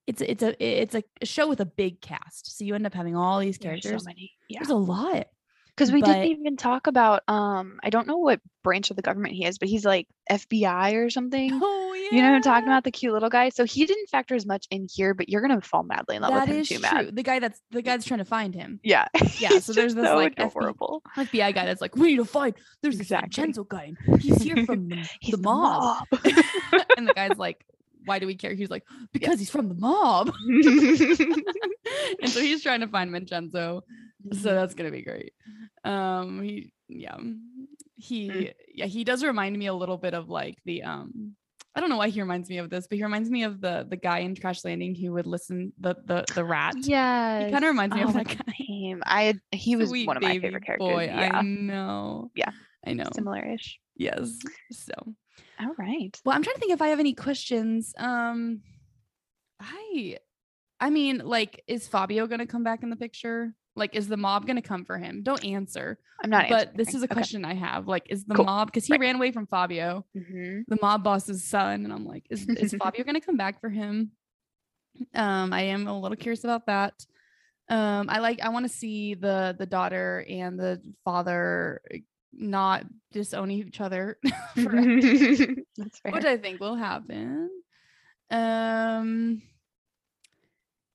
it's 0.08 0.22
it's 0.22 0.44
a 0.44 0.52
it's 0.82 0.96
a 0.96 1.04
show 1.26 1.48
with 1.48 1.62
a 1.62 1.66
big 1.66 2.02
cast, 2.02 2.58
so 2.58 2.66
you 2.66 2.74
end 2.76 2.88
up 2.88 2.94
having 2.96 3.16
all 3.16 3.40
these 3.40 3.58
There's 3.60 3.82
characters. 3.84 4.04
so 4.04 4.10
many. 4.10 4.32
Yeah. 4.50 4.60
There's 4.60 4.70
a 4.72 4.76
lot. 4.76 5.28
Because 5.76 5.92
we 5.92 6.02
but- 6.02 6.08
didn't 6.08 6.26
even 6.40 6.58
talk 6.58 6.88
about 6.88 7.24
um 7.28 7.80
I 7.84 7.90
don't 7.90 8.08
know 8.08 8.18
what 8.18 8.40
branch 8.64 8.92
of 8.92 8.96
the 8.96 9.02
government 9.02 9.34
he 9.34 9.46
is, 9.46 9.58
but 9.58 9.68
he's 9.70 9.84
like 9.86 10.08
FBI 10.30 10.94
or 10.94 11.10
something. 11.10 11.50
Oh 11.54 11.94
yeah, 11.94 12.16
You 12.16 12.22
know 12.22 12.30
what 12.30 12.36
I'm 12.36 12.42
talking 12.44 12.68
about? 12.68 12.84
The 12.84 12.92
cute 12.92 13.12
little 13.14 13.30
guy. 13.30 13.50
So 13.50 13.64
he 13.66 13.86
didn't 13.86 14.08
factor 14.10 14.36
as 14.36 14.46
much 14.46 14.68
in 14.70 14.88
here, 14.94 15.14
but 15.14 15.30
you're 15.30 15.42
gonna 15.42 15.62
fall 15.62 15.84
madly 15.84 16.18
in 16.18 16.22
love 16.22 16.32
That 16.34 16.48
with 16.48 16.56
him 16.56 16.62
is 16.62 16.70
too, 16.70 16.78
true. 16.80 16.92
Mads. 16.92 17.12
The 17.14 17.24
guy 17.24 17.40
that's 17.40 17.60
the 17.72 17.82
guy 17.82 17.92
that's 17.92 18.06
trying 18.06 18.20
to 18.20 18.26
find 18.26 18.54
him. 18.54 18.80
Yeah. 18.84 19.08
Yeah, 19.40 19.58
so 19.60 19.74
there's 19.74 19.96
this, 19.96 20.06
so 20.06 20.16
like, 20.18 20.36
FBI 20.36 20.48
adorable. 20.50 21.02
FBI 21.18 21.56
guy 21.56 21.66
that's 21.66 21.82
like, 21.82 21.96
we 21.96 22.10
need 22.10 22.18
to 22.18 22.26
find. 22.26 22.54
There's 22.84 22.96
this 22.98 23.08
Exactly. 23.08 23.42
Vincenzo 23.42 23.64
guy. 23.64 23.94
He's 24.20 24.40
here 24.44 24.64
from 24.68 24.90
the, 24.90 25.08
the 25.32 25.38
mob. 25.38 26.06
mob. 26.12 26.22
and 26.98 27.08
the 27.08 27.14
guy's 27.16 27.38
like, 27.40 27.66
why 28.06 28.20
do 28.20 28.28
we 28.28 28.36
care? 28.36 28.54
He's 28.54 28.70
like, 28.70 28.84
because 29.14 29.40
he's 29.40 29.50
from 29.50 29.68
the 29.68 29.74
mob. 29.76 30.32
and 30.46 32.30
so 32.30 32.40
he's 32.40 32.62
trying 32.64 32.82
to 32.82 32.88
find 32.88 33.12
Vincenzo. 33.12 33.84
So 34.34 34.54
that's 34.54 34.74
gonna 34.74 34.92
be 34.92 35.02
great. 35.02 35.34
Um, 35.84 36.42
he 36.42 36.74
yeah, 36.90 37.18
he 37.96 38.54
yeah 38.74 38.86
he 38.86 39.04
does 39.04 39.24
remind 39.24 39.58
me 39.58 39.68
a 39.68 39.74
little 39.74 39.98
bit 39.98 40.14
of 40.14 40.30
like 40.30 40.58
the 40.66 40.84
um. 40.84 41.36
I 41.74 41.80
don't 41.80 41.90
know 41.90 41.96
why 41.96 42.10
he 42.10 42.20
reminds 42.20 42.50
me 42.50 42.58
of 42.58 42.70
this, 42.70 42.88
but 42.88 42.98
he 42.98 43.04
reminds 43.04 43.30
me 43.30 43.44
of 43.44 43.62
the 43.62 43.88
the 43.90 43.96
guy 43.96 44.20
in 44.20 44.36
Crash 44.36 44.66
Landing 44.66 44.94
who 44.94 45.14
would 45.14 45.26
listen 45.26 45.72
the 45.80 45.96
the 46.06 46.26
the 46.36 46.44
rat. 46.44 46.76
yeah. 46.80 47.46
He 47.46 47.52
kind 47.52 47.64
of 47.64 47.70
reminds 47.70 47.96
me 47.96 48.04
oh, 48.04 48.08
of 48.08 48.14
that 48.14 48.28
guy. 48.28 48.56
name? 48.68 49.02
I 49.06 49.36
he 49.52 49.78
was 49.78 49.90
Sweet 49.90 50.06
one 50.06 50.18
of 50.18 50.24
my 50.24 50.38
favorite 50.38 50.66
characters. 50.66 50.90
Boy, 50.90 51.06
yeah. 51.06 51.32
I 51.34 51.42
know. 51.42 52.30
Yeah. 52.36 52.52
I 52.86 52.94
know. 52.94 53.08
Similar-ish. 53.14 53.80
Yes. 53.96 54.38
So, 54.72 54.94
All 55.60 55.74
right. 55.78 56.20
well, 56.26 56.36
I'm 56.36 56.44
trying 56.44 56.56
to 56.56 56.60
think 56.60 56.74
if 56.74 56.82
I 56.82 56.88
have 56.88 57.00
any 57.00 57.14
questions. 57.14 57.94
Um, 57.98 58.62
I, 59.60 60.18
I 60.80 60.90
mean, 60.90 61.22
like, 61.24 61.64
is 61.68 61.88
Fabio 61.88 62.26
gonna 62.28 62.48
come 62.48 62.64
back 62.64 62.84
in 62.84 62.90
the 62.90 62.96
picture? 62.96 63.54
Like, 63.76 63.96
is 63.96 64.08
the 64.08 64.18
mob 64.18 64.46
gonna 64.48 64.62
come 64.62 64.84
for 64.86 64.98
him? 64.98 65.24
Don't 65.24 65.44
answer. 65.46 65.98
I'm 66.24 66.30
not 66.30 66.50
But 66.50 66.76
this 66.76 66.94
is 66.94 67.02
a 67.02 67.06
Okay. 67.06 67.14
question 67.16 67.46
I 67.46 67.54
have. 67.54 67.88
Like, 67.88 68.06
is 68.10 68.26
the 68.26 68.36
Cool. 68.36 68.46
mob 68.46 68.68
because 68.68 68.86
he 68.86 68.94
Right. 68.94 69.02
ran 69.02 69.16
away 69.16 69.32
from 69.32 69.48
Fabio, 69.48 70.06
Mhm. 70.16 70.66
the 70.68 70.78
mob 70.82 71.04
boss's 71.04 71.44
son, 71.44 71.84
and 71.86 71.94
I'm 71.94 72.06
like, 72.06 72.26
is 72.30 72.48
is 72.50 72.74
Fabio 72.82 73.04
gonna 73.04 73.22
come 73.22 73.38
back 73.38 73.60
for 73.62 73.70
him? 73.70 74.12
Um, 75.14 75.54
I 75.54 75.62
am 75.64 75.88
a 75.88 75.98
little 76.00 76.18
curious 76.18 76.44
about 76.44 76.66
that. 76.68 77.06
Um, 77.70 78.08
I 78.10 78.20
like 78.20 78.42
I 78.42 78.50
want 78.50 78.66
to 78.66 78.70
see 78.70 79.14
the 79.14 79.56
the 79.58 79.66
daughter 79.66 80.26
and 80.30 80.60
the 80.60 80.82
father 81.06 81.82
eh, 81.90 82.00
not 82.34 82.84
disown 83.14 83.50
each 83.52 83.80
other, 83.80 84.18
which 84.56 86.26
I 86.26 86.38
think 86.38 86.60
will 86.60 86.76
happen. 86.76 87.50
Um, 88.30 89.42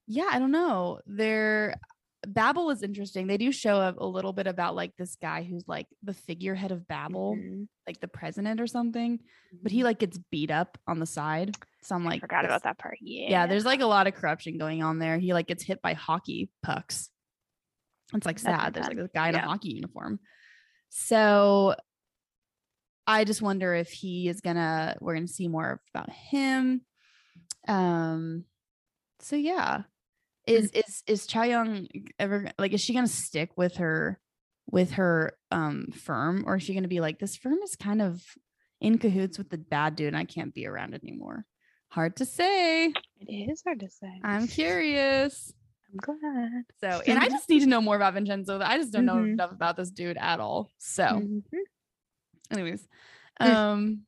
yeah, 0.06 0.28
I 0.30 0.38
don't 0.38 0.50
know. 0.52 1.00
They're 1.06 1.74
Babel 2.26 2.70
is 2.70 2.82
interesting. 2.82 3.26
They 3.26 3.36
do 3.38 3.52
show 3.52 3.76
a, 3.80 3.94
a 3.98 4.06
little 4.06 4.32
bit 4.32 4.46
about 4.46 4.74
like 4.74 4.96
this 4.96 5.16
guy 5.16 5.42
who's 5.44 5.64
like 5.68 5.86
the 6.02 6.12
figurehead 6.14 6.72
of 6.72 6.86
Babel, 6.88 7.36
Mhm. 7.36 7.68
like 7.86 8.00
the 8.00 8.08
president 8.08 8.60
or 8.60 8.66
something, 8.66 9.20
but 9.62 9.70
he 9.72 9.84
like 9.84 9.98
gets 9.98 10.18
beat 10.30 10.50
up 10.50 10.76
on 10.86 10.98
the 10.98 11.06
side. 11.06 11.56
So 11.82 11.94
I'm 11.94 12.04
like, 12.04 12.16
I 12.16 12.20
forgot 12.20 12.44
about 12.44 12.64
that 12.64 12.78
part. 12.78 12.98
Yeah. 13.00 13.30
yeah. 13.30 13.46
there's 13.46 13.64
like 13.64 13.80
a 13.80 13.86
lot 13.86 14.06
of 14.08 14.14
corruption 14.14 14.58
going 14.58 14.82
on 14.82 14.98
there. 14.98 15.18
He 15.18 15.32
like 15.32 15.46
gets 15.46 15.62
hit 15.62 15.80
by 15.82 15.92
hockey 15.94 16.50
pucks. 16.62 17.10
It's 18.14 18.26
like 18.26 18.40
That's 18.40 18.62
sad. 18.62 18.74
There's 18.74 18.88
bad. 18.88 18.96
like 18.96 19.04
a 19.06 19.10
guy 19.14 19.28
in 19.28 19.34
Yeah. 19.36 19.44
a 19.44 19.48
hockey 19.48 19.70
uniform. 19.74 20.18
So 20.88 21.76
I 23.06 23.24
just 23.24 23.40
wonder 23.42 23.72
if 23.74 23.90
he 23.90 24.28
is 24.28 24.40
gonna 24.40 24.96
we're 25.00 25.14
gonna 25.14 25.28
see 25.28 25.46
more 25.48 25.80
about 25.94 26.10
him. 26.10 26.82
Um 27.68 28.44
so 29.20 29.36
yeah. 29.36 29.82
Is 30.46 30.70
is 30.70 31.02
is 31.06 31.26
Cha 31.26 31.42
Young 31.42 31.88
ever 32.18 32.50
like 32.59 32.72
is 32.72 32.80
she 32.80 32.94
gonna 32.94 33.09
stick 33.09 33.50
with 33.56 33.76
her 33.76 34.20
with 34.70 34.92
her 34.92 35.37
um 35.50 35.87
firm 35.92 36.44
or 36.46 36.56
is 36.56 36.62
she 36.62 36.74
gonna 36.74 36.88
be 36.88 37.00
like 37.00 37.18
this 37.18 37.37
firm 37.37 37.59
is 37.64 37.74
kind 37.76 38.00
of 38.00 38.22
in 38.80 38.98
cahoots 38.98 39.38
with 39.38 39.50
the 39.50 39.59
bad 39.59 39.96
dude 39.96 40.09
and 40.09 40.16
I 40.16 40.24
can't 40.24 40.54
be 40.54 40.66
around 40.66 40.94
anymore? 40.94 41.44
Hard 41.88 42.16
to 42.16 42.24
say. 42.24 42.87
It 43.20 43.50
is 43.50 43.62
hard 43.64 43.80
to 43.80 43.88
say. 43.88 44.20
I'm 44.22 44.46
curious. 44.46 45.52
I'm 45.90 45.98
glad. 45.98 46.64
So, 46.80 47.00
and 47.06 47.18
I 47.18 47.28
just 47.30 47.48
need 47.48 47.61
to 47.61 47.66
know 47.66 47.80
more 47.80 47.96
about 47.96 48.14
Vincenzo. 48.14 48.61
I 48.61 48.76
just 48.76 48.92
don't 48.92 49.06
know 49.06 49.16
Mhm. 49.16 49.32
enough 49.32 49.52
about 49.52 49.76
this 49.76 49.90
dude 49.90 50.16
at 50.16 50.40
all. 50.40 50.70
So, 50.78 51.02
Mhm. 51.02 51.42
anyways, 52.50 52.87
um, 53.40 54.02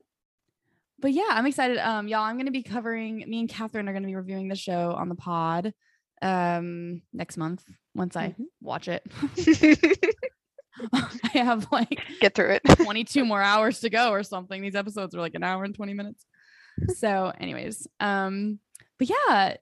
but 0.99 1.11
yeah, 1.13 1.29
I'm 1.29 1.45
excited. 1.45 1.77
Um, 1.79 2.07
y'all, 2.07 2.21
I'm 2.23 2.37
gonna 2.37 2.51
be 2.51 2.63
covering. 2.63 3.23
Me 3.27 3.39
and 3.39 3.49
Kathryn 3.49 3.87
are 3.89 3.93
gonna 3.93 4.07
be 4.07 4.15
reviewing 4.15 4.49
the 4.49 4.55
show 4.55 4.91
on 4.91 5.09
the 5.09 5.15
pod, 5.15 5.73
um, 6.21 7.01
next 7.13 7.37
month 7.37 7.63
once 7.95 8.15
I 8.15 8.29
Mhm. 8.29 8.45
watch 8.61 8.87
it. 8.87 9.05
I 10.93 11.29
have 11.39 11.67
like 11.71 11.99
Get 12.21 12.35
through 12.35 12.51
it. 12.51 12.61
22 12.83 13.25
more 13.25 13.41
hours 13.41 13.79
to 13.81 13.89
go 13.89 14.11
or 14.11 14.23
something. 14.23 14.61
These 14.61 14.75
episodes 14.75 15.13
are 15.15 15.19
like 15.19 15.35
an 15.35 15.43
hour 15.43 15.63
and 15.63 15.75
20 15.75 15.93
minutes. 15.93 16.25
So, 16.95 17.33
anyways, 17.37 17.87
um, 17.99 18.59
but 18.97 19.09
yeah, 19.09 19.55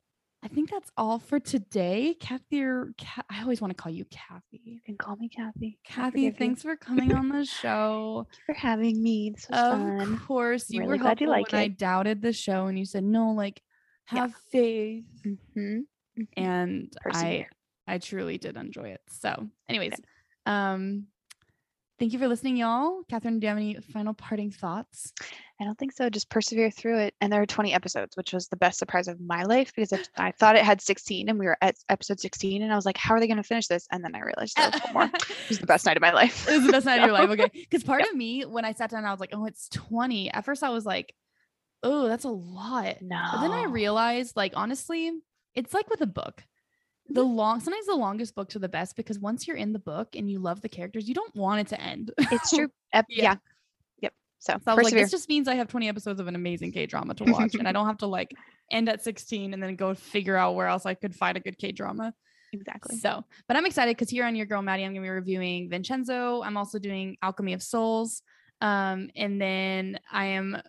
I 0.44 0.48
think 0.54 0.70
that's 0.70 0.92
all 0.96 1.18
for 1.18 1.40
today. 1.40 2.16
Kathy 2.20 2.62
or 2.62 2.94
Ca- 3.02 3.24
I 3.32 3.42
always 3.42 3.60
want 3.60 3.76
to 3.76 3.82
call 3.82 3.92
you 3.92 4.06
Kathy. 4.12 4.62
You 4.64 4.80
can 4.86 4.96
call 4.98 5.16
me 5.16 5.28
Kathy. 5.30 5.80
Kathy, 5.84 6.22
you. 6.24 6.32
thanks 6.38 6.62
for 6.62 6.76
coming 6.76 7.16
on 7.16 7.30
the 7.30 7.44
show. 7.46 8.28
for 8.46 8.54
having 8.54 9.02
me. 9.02 9.32
This 9.34 9.48
was 9.50 9.60
fun. 9.60 9.92
of 10.02 10.08
fun. 10.08 10.18
course, 10.20 10.70
you 10.70 10.82
Really 10.82 10.92
were 10.92 10.98
glad 11.00 11.20
you 11.22 11.28
like 11.28 11.52
when 11.52 11.62
I 11.62 11.68
doubted 11.70 12.22
the 12.22 12.34
show 12.34 12.68
and 12.68 12.78
you 12.78 12.86
said 12.86 13.04
no, 13.04 13.32
like 13.32 13.60
have 14.06 14.36
faith, 14.52 15.06
Mhm. 15.26 15.86
Mhm. 16.18 16.28
and 16.38 16.94
I 17.00 17.10
Persevere. 17.10 17.50
I 17.88 17.98
truly 18.00 18.38
did 18.38 18.58
enjoy 18.58 18.90
it. 18.90 19.02
So, 19.10 19.48
anyways, 19.70 19.94
um, 20.46 21.08
thank 22.00 22.12
you 22.14 22.20
for 22.20 22.28
listening, 22.28 22.58
y'all. 22.58 23.02
Kathryn, 23.10 23.40
do 23.40 23.46
you 23.46 23.50
have 23.50 23.58
any 23.58 23.76
final 23.94 24.14
parting 24.14 24.52
thoughts? 24.52 25.14
I 25.60 25.64
don't 25.64 25.78
think 25.78 25.94
so. 25.94 26.10
Just 26.10 26.30
persevere 26.30 26.70
through 26.70 27.00
it. 27.00 27.16
And 27.22 27.32
there 27.32 27.42
are 27.42 27.46
20 27.46 27.74
episodes, 27.74 28.16
which 28.18 28.34
was 28.34 28.48
the 28.48 28.58
best 28.58 28.78
surprise 28.78 29.08
of 29.08 29.20
my 29.20 29.44
life 29.44 29.72
because 29.74 29.92
if 29.92 30.08
I 30.18 30.32
thought 30.32 30.56
it 30.56 30.64
had 30.64 30.82
16 30.82 31.30
and 31.30 31.40
we 31.40 31.46
were 31.48 31.58
at 31.62 31.76
episode 31.90 32.20
16 32.20 32.62
and 32.62 32.72
I 32.72 32.76
was 32.76 32.86
like, 32.86 32.98
how 32.98 33.16
are 33.16 33.20
they 33.20 33.26
going 33.28 33.38
to 33.38 33.44
finish 33.44 33.68
this? 33.68 33.88
And 33.92 34.04
then 34.04 34.14
I 34.16 34.20
realized 34.20 34.56
there 34.58 34.70
was 34.70 34.82
one 34.82 34.94
more. 34.94 35.04
It 35.14 35.50
was 35.50 35.60
the 35.60 35.66
best 35.66 35.86
night 35.86 35.98
of 35.98 36.02
my 36.02 36.12
life. 36.12 36.48
It 36.48 36.58
was 36.58 36.66
the 36.66 36.72
best 36.74 36.86
night 36.86 37.00
of 37.00 37.06
your 37.06 37.14
life. 37.14 37.30
Okay. 37.30 37.50
Because 37.54 37.84
part 37.84 38.04
of 38.04 38.14
me, 38.14 38.44
when 38.46 38.66
I 38.66 38.74
sat 38.74 38.90
down, 38.92 39.06
I 39.06 39.12
was 39.12 39.20
like, 39.20 39.32
oh, 39.34 39.46
it's 39.46 39.70
20. 39.70 40.30
At 40.32 40.46
first, 40.46 40.62
I 40.62 40.70
was 40.70 40.86
like, 40.86 41.16
oh, 41.84 42.08
that's 42.08 42.26
a 42.26 42.30
lot. 42.30 43.02
No. 43.02 43.22
But 43.34 43.42
then 43.42 43.52
I 43.52 43.64
realized, 43.64 44.36
like, 44.36 44.54
honestly, 44.56 45.12
it's 45.58 45.74
like 45.74 45.90
with 45.90 46.02
a 46.02 46.08
book. 46.08 46.44
The 47.10 47.24
long, 47.24 47.60
sometimes 47.62 47.88
the 47.88 47.96
longest 47.96 48.36
books 48.36 48.56
are 48.56 48.60
the 48.60 48.70
best 48.70 48.96
because 48.96 49.18
once 49.18 49.48
you're 49.48 49.58
in 49.58 49.74
the 49.74 49.80
book 49.80 50.16
and 50.16 50.30
you 50.30 50.40
love 50.40 50.62
the 50.62 50.70
characters, 50.70 51.08
you 51.08 51.16
don't 51.16 51.34
want 51.36 51.62
it 51.62 51.68
to 51.68 51.82
end. 51.82 52.12
It's 52.18 52.52
true. 52.52 52.70
Yeah. 52.94 53.04
yeah. 53.10 53.36
Yep. 54.02 54.14
So, 54.40 54.58
So 54.64 54.76
like, 54.76 54.94
this 54.94 55.12
just 55.12 55.28
means 55.30 55.48
I 55.48 55.56
have 55.56 55.68
20 55.68 55.90
episodes 55.90 56.20
of 56.20 56.28
an 56.28 56.36
amazing 56.36 56.72
K 56.72 56.86
drama 56.86 57.14
to 57.16 57.24
watch, 57.28 57.56
and 57.56 57.68
I 57.68 57.72
don't 57.72 57.86
have 57.86 57.98
to 58.00 58.08
like 58.08 58.34
end 58.72 58.90
at 58.90 59.04
16 59.04 59.54
and 59.54 59.62
then 59.62 59.76
go 59.76 59.94
figure 59.94 60.38
out 60.38 60.56
where 60.56 60.68
else 60.68 60.86
I 60.86 60.94
could 60.94 61.16
find 61.16 61.38
a 61.38 61.40
good 61.40 61.58
K 61.58 61.72
drama. 61.72 62.14
exactly. 62.54 62.98
So, 62.98 63.24
but 63.48 63.58
I'm 63.58 63.66
excited 63.66 63.96
because 63.96 64.10
here 64.10 64.26
on 64.26 64.36
Your 64.36 64.46
Girl 64.46 64.62
Maddie, 64.62 64.84
I'm 64.84 64.94
gonna 64.94 65.06
be 65.06 65.10
reviewing 65.10 65.70
Vincenzo. 65.70 66.42
I'm 66.44 66.58
also 66.58 66.80
doing 66.80 67.18
Alchemy 67.22 67.54
of 67.54 67.64
Souls. 67.64 68.22
Um, 68.62 69.10
and 69.16 69.40
then 69.42 70.00
I 70.12 70.26
am 70.28 70.62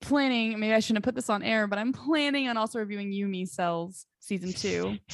planning, 0.00 0.58
maybe 0.58 0.72
I 0.74 0.80
shouldn't 0.80 0.98
have 0.98 1.04
put 1.04 1.14
this 1.14 1.30
on 1.30 1.42
air, 1.42 1.66
but 1.66 1.78
I'm 1.78 1.92
planning 1.92 2.48
on 2.48 2.56
also 2.56 2.78
reviewing 2.78 3.10
Yumi 3.10 3.48
Cells 3.48 4.06
season 4.20 4.52
two. 4.52 4.98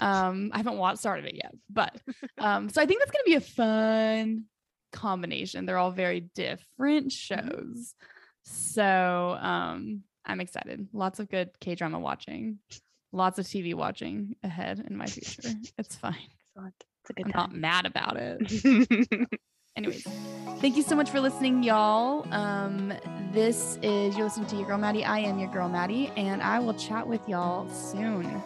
Um, 0.00 0.50
I 0.52 0.56
haven't 0.56 0.76
watched 0.76 0.98
started 0.98 1.26
it 1.26 1.36
yet, 1.36 1.54
but 1.70 1.94
um, 2.38 2.68
so 2.68 2.82
I 2.82 2.86
think 2.86 2.98
that's 3.00 3.12
gonna 3.12 3.22
be 3.24 3.34
a 3.34 3.40
fun 3.40 4.46
combination. 4.92 5.66
They're 5.66 5.78
all 5.78 5.92
very 5.92 6.20
different 6.34 7.12
shows. 7.12 7.94
So 8.42 9.38
um 9.40 10.02
I'm 10.24 10.40
excited. 10.40 10.88
Lots 10.92 11.20
of 11.20 11.30
good 11.30 11.50
K 11.60 11.76
drama 11.76 12.00
watching, 12.00 12.58
lots 13.12 13.38
of 13.38 13.46
TV 13.46 13.74
watching 13.74 14.34
ahead 14.42 14.84
in 14.88 14.96
my 14.96 15.06
future. 15.06 15.50
It's 15.78 15.94
fine. 15.94 16.16
Excellent. 16.56 16.74
It's 17.02 17.10
a 17.10 17.12
good 17.12 17.26
I'm 17.26 17.32
not 17.32 17.54
mad 17.54 17.86
about 17.86 18.16
it. 18.16 19.28
Anyways, 19.76 20.06
thank 20.60 20.76
you 20.76 20.84
so 20.84 20.94
much 20.94 21.10
for 21.10 21.20
listening, 21.20 21.64
y'all. 21.64 22.32
Um, 22.32 22.92
this 23.32 23.76
is 23.82 24.16
you're 24.16 24.26
listening 24.26 24.46
to 24.46 24.56
your 24.56 24.66
girl 24.66 24.78
Maddie. 24.78 25.04
I 25.04 25.18
am 25.18 25.40
your 25.40 25.50
girl 25.50 25.68
Maddie, 25.68 26.12
and 26.16 26.40
I 26.40 26.60
will 26.60 26.74
chat 26.74 27.08
with 27.08 27.28
y'all 27.28 27.68
soon. 27.68 28.40